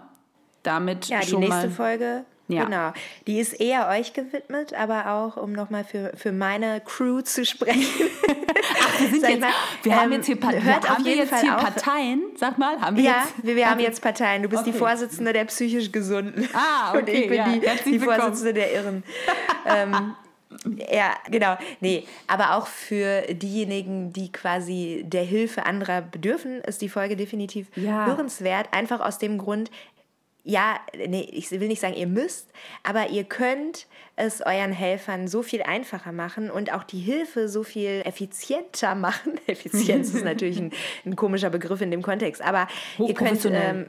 damit 0.62 1.06
ja, 1.06 1.20
die 1.20 1.36
nächste 1.36 1.70
Folge 1.70 2.24
ja. 2.49 2.64
Genau. 2.64 2.93
Die 3.26 3.38
ist 3.38 3.55
eher 3.55 3.88
euch 3.88 4.12
gewidmet, 4.12 4.74
aber 4.74 5.12
auch, 5.12 5.36
um 5.36 5.53
nochmal 5.53 5.84
für, 5.84 6.12
für 6.16 6.32
meine 6.32 6.80
Crew 6.80 7.20
zu 7.20 7.45
sprechen. 7.45 7.82
Ach, 8.80 9.01
wir 9.01 9.09
sind 9.09 9.28
jetzt, 9.28 9.40
mal, 9.40 9.51
wir 9.82 9.93
ähm, 9.93 10.01
haben 10.01 10.12
jetzt 10.12 10.26
hier, 10.26 10.40
pa 10.40 10.51
hört 10.51 10.88
haben 10.88 11.05
wir 11.05 11.16
jetzt 11.16 11.30
Fall 11.30 11.40
hier 11.40 11.53
Parteien? 11.53 12.22
Sag 12.36 12.59
mal, 12.59 12.80
haben 12.80 12.97
wir 12.97 13.05
ja, 13.05 13.22
jetzt? 13.22 13.47
wir, 13.47 13.57
wir 13.57 13.70
haben 13.70 13.80
jetzt 13.80 14.03
Parteien. 14.03 14.43
Du 14.43 14.49
bist 14.49 14.62
okay. 14.62 14.72
die 14.72 14.78
Vorsitzende 14.78 15.32
der 15.32 15.45
psychisch 15.47 15.93
Gesunden. 15.93 16.49
Ah, 16.53 16.90
okay. 16.95 16.99
Und 16.99 17.09
ich 17.09 17.28
bin 17.28 17.36
ja, 17.36 17.49
die, 17.49 17.90
die 17.90 17.99
Vorsitzende 17.99 18.55
der 18.55 18.72
Irren. 18.72 19.05
ähm, 19.66 20.14
ja, 20.93 21.14
genau. 21.30 21.57
Nee, 21.80 22.07
aber 22.26 22.57
auch 22.57 22.66
für 22.66 23.22
diejenigen, 23.32 24.12
die 24.12 24.30
quasi 24.30 25.03
der 25.07 25.24
Hilfe 25.24 25.66
anderer 25.66 26.03
bedürfen, 26.03 26.61
ist 26.61 26.82
die 26.82 26.88
Folge 26.88 27.16
definitiv 27.16 27.68
ja. 27.76 28.07
hörenswert. 28.07 28.68
Einfach 28.72 29.01
aus 29.01 29.18
dem 29.18 29.38
Grund, 29.38 29.70
ja, 30.45 30.80
nee, 30.97 31.28
ich 31.32 31.51
will 31.53 31.68
nicht 31.68 31.80
sagen, 31.80 31.95
ihr 31.95 32.09
müsst, 32.09 32.51
aber 32.82 33.11
ihr 33.11 33.24
könnt 33.24 33.86
es 34.16 34.40
euren 34.40 34.72
Helfern 34.72 35.28
so 35.28 35.43
viel 35.43 35.62
einfacher 35.62 36.11
machen 36.11 36.51
und 36.51 36.72
auch 36.72 36.82
die 36.82 36.99
Hilfe 36.99 37.49
so 37.49 37.62
viel 37.62 38.03
effizienter 38.05 38.95
machen. 38.95 39.40
Effizienz 39.47 40.12
ist 40.12 40.24
natürlich 40.24 40.59
ein, 40.59 40.72
ein, 41.07 41.16
komischer 41.16 41.51
Begriff 41.51 41.80
in 41.80 41.90
dem 41.90 42.03
Kontext, 42.03 42.43
aber 42.43 42.66
ihr 42.99 43.14
könnt, 43.14 43.45
ähm, 43.45 43.86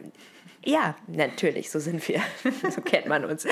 Ja, 0.65 0.95
natürlich, 1.07 1.69
so 1.69 1.79
sind 1.79 2.07
wir. 2.07 2.21
so 2.69 2.81
kennt 2.81 3.07
man 3.07 3.25
uns. 3.25 3.45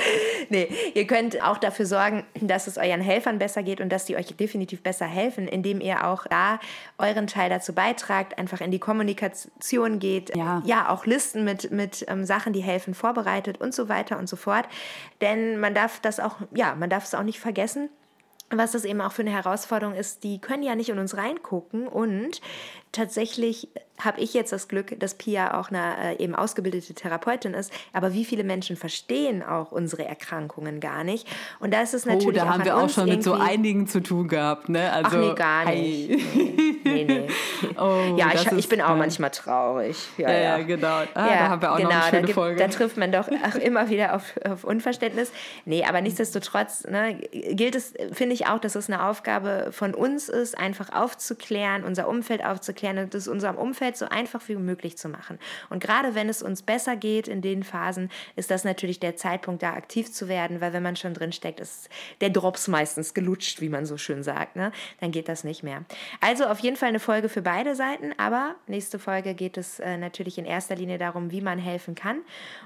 Nee, 0.48 0.68
ihr 0.94 1.06
könnt 1.06 1.42
auch 1.42 1.58
dafür 1.58 1.86
sorgen, 1.86 2.24
dass 2.40 2.66
es 2.66 2.78
euren 2.78 3.00
Helfern 3.00 3.38
besser 3.38 3.62
geht 3.62 3.80
und 3.80 3.90
dass 3.90 4.06
die 4.06 4.16
euch 4.16 4.34
definitiv 4.36 4.82
besser 4.82 5.06
helfen, 5.06 5.46
indem 5.46 5.80
ihr 5.80 6.06
auch 6.06 6.26
da 6.26 6.58
euren 6.98 7.26
Teil 7.26 7.50
dazu 7.50 7.74
beitragt, 7.74 8.38
einfach 8.38 8.60
in 8.60 8.70
die 8.70 8.78
Kommunikation 8.78 9.98
geht, 9.98 10.34
ja, 10.36 10.62
ja 10.64 10.88
auch 10.88 11.04
Listen 11.06 11.44
mit, 11.44 11.70
mit 11.70 12.04
ähm, 12.08 12.24
Sachen, 12.24 12.52
die 12.52 12.62
helfen, 12.62 12.94
vorbereitet 12.94 13.60
und 13.60 13.74
so 13.74 13.88
weiter 13.88 14.18
und 14.18 14.28
so 14.28 14.36
fort. 14.36 14.66
Denn 15.20 15.58
man 15.60 15.74
darf 15.74 16.00
das 16.00 16.18
auch, 16.20 16.36
ja, 16.54 16.74
man 16.74 16.88
darf 16.88 17.04
es 17.04 17.14
auch 17.14 17.22
nicht 17.22 17.40
vergessen 17.40 17.90
was 18.54 18.72
das 18.72 18.84
eben 18.84 19.00
auch 19.00 19.12
für 19.12 19.22
eine 19.22 19.30
Herausforderung 19.30 19.94
ist, 19.94 20.24
die 20.24 20.38
können 20.38 20.62
ja 20.62 20.74
nicht 20.74 20.90
in 20.90 20.98
uns 20.98 21.16
reingucken 21.16 21.88
und 21.88 22.40
tatsächlich 22.92 23.68
habe 24.04 24.20
ich 24.20 24.34
jetzt 24.34 24.52
das 24.52 24.68
Glück, 24.68 24.98
dass 24.98 25.14
Pia 25.14 25.58
auch 25.58 25.70
eine 25.70 26.16
äh, 26.18 26.22
eben 26.22 26.34
ausgebildete 26.34 26.94
Therapeutin 26.94 27.54
ist. 27.54 27.72
Aber 27.92 28.12
wie 28.12 28.24
viele 28.24 28.44
Menschen 28.44 28.76
verstehen 28.76 29.42
auch 29.42 29.72
unsere 29.72 30.04
Erkrankungen 30.04 30.80
gar 30.80 31.04
nicht? 31.04 31.26
Und 31.60 31.72
da 31.72 31.82
ist 31.82 31.94
es 31.94 32.04
natürlich. 32.04 32.28
Oh, 32.28 32.32
da 32.32 32.48
haben 32.48 32.64
wir 32.64 32.76
auch 32.76 32.88
schon 32.88 33.08
mit 33.08 33.22
so 33.22 33.34
einigen 33.34 33.86
zu 33.86 34.00
tun 34.00 34.28
gehabt, 34.28 34.68
ne? 34.68 34.92
Also, 34.92 35.16
Ach 35.16 35.20
nee, 35.20 35.34
gar 35.34 35.64
nicht. 35.66 36.22
Nee, 36.84 37.04
nee, 37.04 37.26
nee. 37.26 37.28
Oh, 37.80 38.16
ja, 38.18 38.32
ich, 38.34 38.50
ich 38.52 38.68
bin 38.68 38.82
auch 38.82 38.96
manchmal 38.96 39.30
traurig. 39.30 39.96
Ja, 40.18 40.30
ja, 40.30 40.58
ja. 40.58 40.58
genau. 40.58 41.02
Ah, 41.14 41.26
ja, 41.26 41.26
da 41.26 41.48
haben 41.48 41.62
wir 41.62 41.72
auch 41.72 41.76
genau, 41.76 41.90
noch 41.90 42.02
eine 42.02 42.10
schöne 42.10 42.26
da 42.26 42.32
Folge. 42.32 42.58
Da 42.58 42.68
trifft 42.68 42.96
man 42.96 43.12
doch 43.12 43.28
auch 43.28 43.54
immer 43.54 43.88
wieder 43.88 44.16
auf, 44.16 44.34
auf 44.44 44.64
Unverständnis. 44.64 45.30
Nee, 45.64 45.84
aber 45.84 46.00
nichtsdestotrotz 46.00 46.84
ne, 46.84 47.14
gilt 47.30 47.76
es, 47.76 47.94
finde 48.12 48.34
ich 48.34 48.46
auch, 48.46 48.58
dass 48.58 48.74
es 48.74 48.90
eine 48.90 49.06
Aufgabe 49.06 49.68
von 49.70 49.94
uns 49.94 50.28
ist, 50.28 50.58
einfach 50.58 50.92
aufzuklären, 50.92 51.84
unser 51.84 52.08
Umfeld 52.08 52.44
aufzuklären 52.44 52.81
und 52.82 53.14
das 53.14 53.28
unserem 53.28 53.56
Umfeld 53.56 53.72
Umfeld 53.72 53.96
so 53.96 54.06
einfach 54.08 54.48
wie 54.48 54.56
möglich 54.56 54.98
zu 54.98 55.08
machen. 55.08 55.38
Und 55.70 55.82
gerade 55.82 56.14
wenn 56.14 56.28
es 56.28 56.42
uns 56.42 56.62
besser 56.62 56.94
geht 56.94 57.26
in 57.26 57.40
den 57.40 57.62
Phasen, 57.62 58.10
ist 58.36 58.50
das 58.50 58.64
natürlich 58.64 59.00
der 59.00 59.16
Zeitpunkt, 59.16 59.62
da 59.62 59.72
aktiv 59.72 60.12
zu 60.12 60.28
werden, 60.28 60.60
weil 60.60 60.72
wenn 60.72 60.82
man 60.82 60.94
schon 60.94 61.14
drin 61.14 61.32
steckt, 61.32 61.58
ist 61.58 61.88
der 62.20 62.30
Drops 62.30 62.68
meistens 62.68 63.14
gelutscht, 63.14 63.60
wie 63.60 63.68
man 63.68 63.86
so 63.86 63.96
schön 63.96 64.22
sagt. 64.22 64.56
Ne? 64.56 64.72
Dann 65.00 65.10
geht 65.10 65.28
das 65.28 65.42
nicht 65.42 65.62
mehr. 65.62 65.84
Also 66.20 66.44
auf 66.44 66.58
jeden 66.58 66.76
Fall 66.76 66.90
eine 66.90 67.00
Folge 67.00 67.28
für 67.28 67.42
beide 67.42 67.74
Seiten, 67.74 68.12
aber 68.18 68.56
nächste 68.66 68.98
Folge 68.98 69.34
geht 69.34 69.56
es 69.56 69.80
äh, 69.80 69.96
natürlich 69.96 70.38
in 70.38 70.44
erster 70.44 70.76
Linie 70.76 70.98
darum, 70.98 71.30
wie 71.30 71.40
man 71.40 71.58
helfen 71.58 71.94
kann 71.94 72.20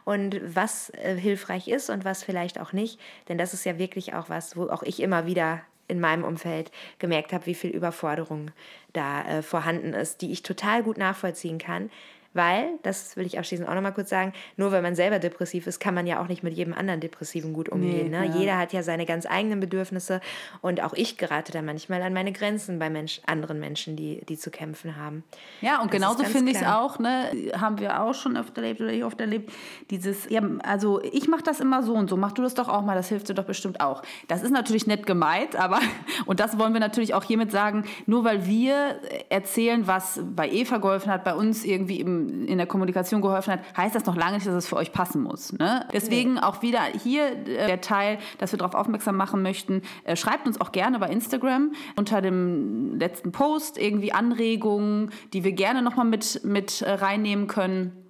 und 0.05 0.41
was 0.43 0.91
äh, 0.91 1.15
hilfreich 1.15 1.69
ist 1.69 1.89
und 1.89 2.05
was 2.05 2.25
vielleicht 2.25 2.61
auch 2.61 2.73
nicht. 2.73 3.01
Denn 3.29 3.39
das 3.39 3.55
ist 3.55 3.65
ja 3.65 3.79
wirklich 3.79 4.13
auch 4.15 4.29
was, 4.29 4.57
wo 4.57 4.69
auch 4.69 4.83
ich 4.83 5.01
immer 5.01 5.27
wieder 5.27 5.63
in 5.89 6.01
meinem 6.01 6.25
Umfeld 6.25 6.71
gemerkt 6.99 7.33
habe, 7.33 7.47
wie 7.47 7.55
viel 7.55 7.71
Überforderung 7.71 8.51
da 8.93 9.23
äh, 9.23 9.43
vorhanden 9.43 9.93
ist, 9.93 10.23
die 10.23 10.33
ich 10.33 10.43
total 10.43 10.83
gut 10.83 10.99
nachvollziehen 10.99 11.59
kann, 11.59 11.91
weil, 12.37 12.79
das 12.83 13.17
will 13.17 13.27
ich 13.27 13.39
abschließend 13.39 13.69
auch 13.69 13.75
nochmal 13.75 13.95
kurz 13.95 14.11
sagen, 14.11 14.33
nur 14.57 14.73
weil 14.73 14.83
man 14.83 14.95
selber 14.95 15.19
depressiv 15.19 15.67
ist, 15.67 15.81
kann 15.81 15.95
man 15.95 16.07
ja 16.07 16.21
auch 16.21 16.29
nicht 16.29 16.43
mit 16.43 16.55
jedem 16.55 16.75
anderen 16.75 17.01
Depressiven 17.01 17.53
gut 17.53 17.69
umgehen. 17.69 18.11
Nee, 18.11 18.29
ne? 18.29 18.35
Jeder 18.39 18.59
hat 18.59 18.73
ja 18.73 18.83
seine 18.83 19.07
ganz 19.07 19.27
eigenen 19.27 19.61
Bedürfnisse 19.61 20.21
und 20.61 20.83
auch 20.83 20.95
ich 20.95 21.17
gerate 21.17 21.53
da 21.53 21.63
manchmal 21.63 22.03
an 22.03 22.13
meine 22.13 22.33
Grenzen 22.33 22.79
bei 22.79 22.91
Mensch, 22.91 23.21
anderen 23.27 23.61
Menschen, 23.61 23.97
die, 23.97 24.23
die 24.29 24.37
zu 24.37 24.51
kämpfen 24.51 24.97
haben. 24.97 25.25
Ja, 25.61 25.81
und 25.81 25.93
das 25.93 26.01
genauso 26.01 26.25
finde 26.25 26.53
ich 26.53 26.59
es 26.59 26.67
auch, 26.67 26.99
ne, 26.99 27.31
haben 27.59 27.79
wir 27.79 28.03
auch 28.03 28.15
schon 28.15 28.37
oft 28.37 28.57
erlebt 28.57 28.81
oder 28.81 28.93
ich 28.93 29.05
oft 29.05 29.21
erlebt, 29.21 29.53
dieses, 29.91 30.29
ja, 30.29 30.43
also 30.63 31.03
ich 31.03 31.29
mache 31.29 31.43
das 31.43 31.61
immer 31.61 31.83
so 31.83 31.95
und 31.95 32.11
so, 32.11 32.17
mach 32.17 32.33
du 32.33 32.43
das 32.43 32.55
doch 32.55 32.69
auch 32.69 32.83
mal, 32.83 32.95
das 32.95 33.09
hilft 33.09 33.29
dir 33.29 33.35
doch 33.35 33.45
bestimmt 33.45 33.81
auch. 33.81 34.03
Das 34.29 34.43
ist 34.43 34.51
natürlich 34.51 34.87
nett 34.87 35.07
gemeint, 35.07 35.57
aber, 35.57 35.81
und 36.27 36.41
das 36.41 36.59
wollen 36.59 36.73
wir 36.73 36.81
natürlich 36.81 37.15
auch 37.15 37.25
hiermit 37.25 37.51
sagen, 37.51 37.85
nur 38.07 38.25
weil 38.25 38.47
wir 38.47 39.01
erzählen, 39.29 39.87
was 39.87 40.21
bei 40.35 40.49
Eva 40.51 40.79
geholfen 40.79 41.11
hat, 41.11 41.25
bei 41.25 41.35
uns 41.35 41.65
irgendwie 41.65 42.01
im 42.01 42.26
in 42.47 42.59
der 42.59 42.67
Kommunikation 42.67 43.21
geholfen 43.21 43.55
hat, 43.55 43.61
heißt 43.77 43.95
das 43.95 44.07
noch 44.07 44.17
lange 44.17 44.35
nicht, 44.35 44.47
dass 44.47 44.55
es 44.55 44.69
für 44.69 44.77
euch 44.77 44.93
passen 44.93 45.23
muss. 45.23 45.53
Ne? 45.53 45.87
Deswegen 45.93 46.35
nee. 46.35 46.41
auch 46.41 46.63
wieder 46.63 46.83
hier 46.83 47.33
äh, 47.33 47.67
der 47.67 47.81
Teil, 47.81 48.19
dass 48.39 48.53
wir 48.53 48.59
darauf 48.59 48.75
aufmerksam 48.75 49.17
machen 49.17 49.43
möchten. 49.43 49.83
Äh, 50.05 50.17
schreibt 50.17 50.47
uns 50.47 50.61
auch 50.61 50.73
gerne 50.73 50.99
bei 50.99 51.09
Instagram 51.09 51.73
unter 51.97 52.21
dem 52.21 52.99
letzten 52.99 53.33
Post 53.33 53.79
irgendwie 53.79 54.13
Anregungen, 54.13 55.11
die 55.33 55.45
wir 55.45 55.53
gerne 55.53 55.83
nochmal 55.83 56.07
mit, 56.07 56.41
mit 56.45 56.83
äh, 56.83 56.91
reinnehmen 56.91 57.47
können 57.47 58.06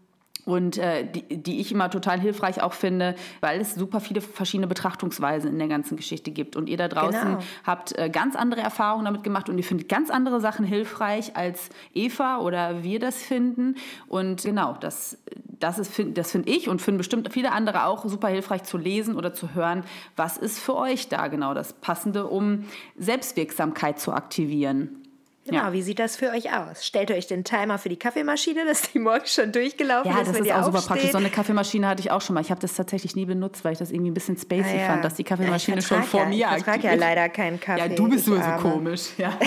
und 0.46 0.78
äh, 0.78 1.04
die, 1.04 1.42
die 1.42 1.60
ich 1.60 1.72
immer 1.72 1.90
total 1.90 2.20
hilfreich 2.20 2.62
auch 2.62 2.72
finde, 2.72 3.16
weil 3.40 3.60
es 3.60 3.74
super 3.74 4.00
viele 4.00 4.20
verschiedene 4.20 4.68
Betrachtungsweisen 4.68 5.50
in 5.50 5.58
der 5.58 5.68
ganzen 5.68 5.96
Geschichte 5.96 6.30
gibt. 6.30 6.56
Und 6.56 6.68
ihr 6.68 6.76
da 6.76 6.88
draußen 6.88 7.20
genau. 7.20 7.38
habt 7.64 7.98
äh, 7.98 8.08
ganz 8.08 8.36
andere 8.36 8.60
Erfahrungen 8.60 9.04
damit 9.04 9.24
gemacht 9.24 9.48
und 9.48 9.58
ihr 9.58 9.64
findet 9.64 9.88
ganz 9.88 10.08
andere 10.08 10.40
Sachen 10.40 10.64
hilfreich, 10.64 11.36
als 11.36 11.68
Eva 11.92 12.38
oder 12.38 12.84
wir 12.84 13.00
das 13.00 13.16
finden. 13.16 13.74
Und 14.06 14.44
genau, 14.44 14.76
das, 14.78 15.18
das, 15.58 15.80
ist, 15.80 16.00
das 16.14 16.30
finde 16.30 16.48
ich 16.48 16.68
und 16.68 16.80
finden 16.80 16.98
bestimmt 16.98 17.32
viele 17.32 17.50
andere 17.50 17.84
auch 17.86 18.06
super 18.06 18.28
hilfreich 18.28 18.62
zu 18.62 18.78
lesen 18.78 19.16
oder 19.16 19.34
zu 19.34 19.52
hören, 19.52 19.82
was 20.14 20.38
ist 20.38 20.60
für 20.60 20.76
euch 20.76 21.08
da 21.08 21.26
genau 21.26 21.54
das 21.54 21.72
Passende, 21.72 22.28
um 22.28 22.66
Selbstwirksamkeit 22.96 23.98
zu 23.98 24.12
aktivieren. 24.12 25.05
Genau, 25.46 25.58
ja. 25.58 25.72
wie 25.72 25.82
sieht 25.82 25.98
das 25.98 26.16
für 26.16 26.30
euch 26.30 26.52
aus? 26.52 26.84
Stellt 26.84 27.10
euch 27.10 27.26
den 27.26 27.44
Timer 27.44 27.78
für 27.78 27.88
die 27.88 27.96
Kaffeemaschine, 27.96 28.64
dass 28.66 28.82
die 28.82 28.98
morgens 28.98 29.32
schon 29.32 29.52
durchgelaufen 29.52 30.10
ja, 30.10 30.20
ist. 30.20 30.26
Ja, 30.26 30.32
das 30.32 30.40
ist 30.40 30.52
auch 30.52 30.64
super 30.64 30.82
praktisch. 30.82 31.12
So 31.12 31.18
eine 31.18 31.30
Kaffeemaschine 31.30 31.86
hatte 31.86 32.00
ich 32.00 32.10
auch 32.10 32.20
schon 32.20 32.34
mal. 32.34 32.40
Ich 32.40 32.50
habe 32.50 32.60
das 32.60 32.74
tatsächlich 32.74 33.16
nie 33.16 33.26
benutzt, 33.26 33.64
weil 33.64 33.72
ich 33.72 33.78
das 33.78 33.90
irgendwie 33.90 34.10
ein 34.10 34.14
bisschen 34.14 34.36
spacey 34.36 34.76
ah, 34.76 34.80
ja. 34.80 34.86
fand, 34.88 35.04
dass 35.04 35.14
die 35.14 35.24
Kaffeemaschine 35.24 35.82
schon 35.82 36.02
vor 36.02 36.26
mir 36.26 36.48
Ich 36.56 36.64
vertrage 36.64 36.88
ja 36.88 36.94
leider 36.94 37.28
keinen 37.28 37.60
Kaffee. 37.60 37.80
Ja, 37.80 37.88
du 37.88 38.08
bist 38.08 38.26
sowieso 38.26 38.50
komisch. 38.60 39.10
Ja. 39.18 39.38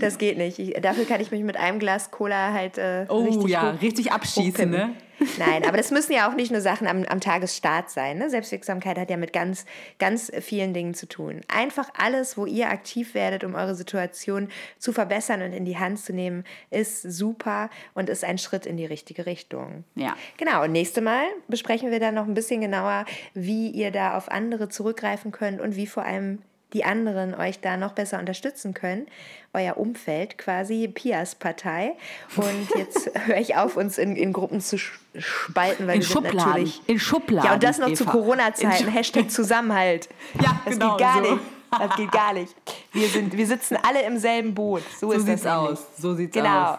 das 0.00 0.18
geht 0.18 0.36
nicht. 0.36 0.58
Ich, 0.58 0.74
dafür 0.80 1.04
kann 1.04 1.20
ich 1.20 1.30
mich 1.30 1.42
mit 1.42 1.56
einem 1.56 1.78
Glas 1.78 2.10
Cola 2.10 2.52
halt 2.52 2.76
äh, 2.76 3.06
oh, 3.08 3.24
richtig 3.24 3.48
ja, 3.48 3.70
richtig 3.70 4.12
abschießen, 4.12 4.68
ne? 4.68 4.94
Nein, 5.38 5.64
aber 5.64 5.76
das 5.76 5.90
müssen 5.90 6.12
ja 6.12 6.28
auch 6.28 6.34
nicht 6.34 6.50
nur 6.50 6.60
Sachen 6.60 6.86
am, 6.86 7.04
am 7.04 7.20
Tagesstart 7.20 7.90
sein. 7.90 8.18
Ne? 8.18 8.30
Selbstwirksamkeit 8.30 8.98
hat 8.98 9.10
ja 9.10 9.16
mit 9.16 9.32
ganz, 9.32 9.64
ganz 9.98 10.30
vielen 10.40 10.74
Dingen 10.74 10.94
zu 10.94 11.06
tun. 11.06 11.40
Einfach 11.48 11.88
alles, 11.96 12.36
wo 12.36 12.46
ihr 12.46 12.68
aktiv 12.68 13.14
werdet, 13.14 13.44
um 13.44 13.54
eure 13.54 13.74
Situation 13.74 14.48
zu 14.78 14.92
verbessern 14.92 15.42
und 15.42 15.52
in 15.52 15.64
die 15.64 15.78
Hand 15.78 16.00
zu 16.00 16.12
nehmen, 16.12 16.44
ist 16.70 17.02
super 17.02 17.70
und 17.94 18.08
ist 18.08 18.24
ein 18.24 18.38
Schritt 18.38 18.66
in 18.66 18.76
die 18.76 18.86
richtige 18.86 19.26
Richtung. 19.26 19.84
Ja. 19.94 20.16
Genau, 20.36 20.64
und 20.64 20.72
nächste 20.72 21.00
Mal 21.00 21.24
besprechen 21.48 21.90
wir 21.90 22.00
dann 22.00 22.14
noch 22.14 22.26
ein 22.26 22.34
bisschen 22.34 22.60
genauer, 22.60 23.04
wie 23.34 23.70
ihr 23.70 23.90
da 23.90 24.16
auf 24.16 24.30
andere 24.30 24.68
zurückgreifen 24.68 25.32
könnt 25.32 25.60
und 25.60 25.76
wie 25.76 25.86
vor 25.86 26.04
allem 26.04 26.40
die 26.74 26.84
anderen 26.84 27.34
euch 27.34 27.60
da 27.60 27.76
noch 27.76 27.92
besser 27.92 28.18
unterstützen 28.18 28.74
können. 28.74 29.06
Euer 29.52 29.76
Umfeld, 29.76 30.36
quasi 30.36 30.88
Pias 30.88 31.36
Partei. 31.36 31.92
Und 32.36 32.68
jetzt 32.76 33.10
höre 33.26 33.38
ich 33.38 33.56
auf, 33.56 33.76
uns 33.76 33.96
in, 33.96 34.16
in 34.16 34.32
Gruppen 34.32 34.60
zu 34.60 34.76
spalten, 34.78 35.86
weil 35.86 35.96
in 35.96 36.00
wir 36.02 36.06
Schubladen. 36.06 36.38
sind 36.38 36.46
natürlich. 36.46 36.82
In 36.88 36.98
Schubladen. 36.98 37.46
Ja, 37.46 37.54
und 37.54 37.62
das 37.62 37.78
noch 37.78 37.88
Eva. 37.88 37.96
zu 37.96 38.04
Corona-Zeiten. 38.04 38.88
Hashtag 38.88 39.30
Zusammenhalt. 39.30 40.08
Ja, 40.42 40.60
das 40.64 40.74
genau. 40.74 40.96
geht 40.96 40.98
gar 40.98 41.24
so. 41.24 41.30
nicht. 41.30 41.42
Das 41.70 41.96
geht 41.96 42.12
gar 42.12 42.32
nicht. 42.32 42.54
Wir, 42.92 43.08
sind, 43.08 43.36
wir 43.36 43.46
sitzen 43.46 43.76
alle 43.82 44.02
im 44.02 44.18
selben 44.18 44.54
Boot. 44.54 44.82
So, 44.98 45.10
so 45.10 45.12
ist 45.12 45.26
sieht's 45.26 45.42
das 45.42 45.52
aus. 45.52 45.86
So 45.96 46.14
sieht's 46.14 46.34
genau. 46.34 46.72
aus. 46.72 46.78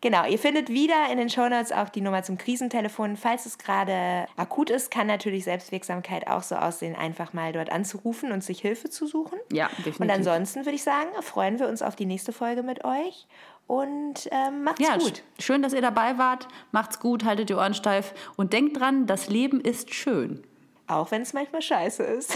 Genau, 0.00 0.24
ihr 0.26 0.38
findet 0.38 0.68
wieder 0.68 1.10
in 1.10 1.18
den 1.18 1.28
Shownotes 1.28 1.72
auch 1.72 1.88
die 1.88 2.00
Nummer 2.00 2.22
zum 2.22 2.38
Krisentelefon. 2.38 3.16
Falls 3.16 3.46
es 3.46 3.58
gerade 3.58 4.28
akut 4.36 4.70
ist, 4.70 4.92
kann 4.92 5.08
natürlich 5.08 5.42
Selbstwirksamkeit 5.44 6.28
auch 6.28 6.44
so 6.44 6.54
aussehen, 6.54 6.94
einfach 6.94 7.32
mal 7.32 7.52
dort 7.52 7.72
anzurufen 7.72 8.30
und 8.30 8.44
sich 8.44 8.60
Hilfe 8.60 8.90
zu 8.90 9.08
suchen. 9.08 9.38
Ja, 9.52 9.68
definitiv. 9.78 10.00
Und 10.00 10.10
ansonsten 10.10 10.60
würde 10.60 10.76
ich 10.76 10.84
sagen, 10.84 11.08
freuen 11.22 11.58
wir 11.58 11.68
uns 11.68 11.82
auf 11.82 11.96
die 11.96 12.06
nächste 12.06 12.32
Folge 12.32 12.62
mit 12.62 12.84
euch 12.84 13.26
und 13.66 14.28
ähm, 14.30 14.62
macht's 14.62 14.80
ja, 14.80 14.96
gut. 14.96 15.24
Schön, 15.40 15.62
dass 15.62 15.72
ihr 15.72 15.82
dabei 15.82 16.16
wart. 16.16 16.46
Macht's 16.70 17.00
gut, 17.00 17.24
haltet 17.24 17.50
die 17.50 17.54
Ohren 17.54 17.74
steif 17.74 18.14
und 18.36 18.52
denkt 18.52 18.78
dran, 18.78 19.06
das 19.06 19.28
Leben 19.28 19.60
ist 19.60 19.92
schön. 19.92 20.44
Auch 20.86 21.10
wenn 21.10 21.22
es 21.22 21.32
manchmal 21.32 21.60
scheiße 21.60 22.04
ist. 22.04 22.34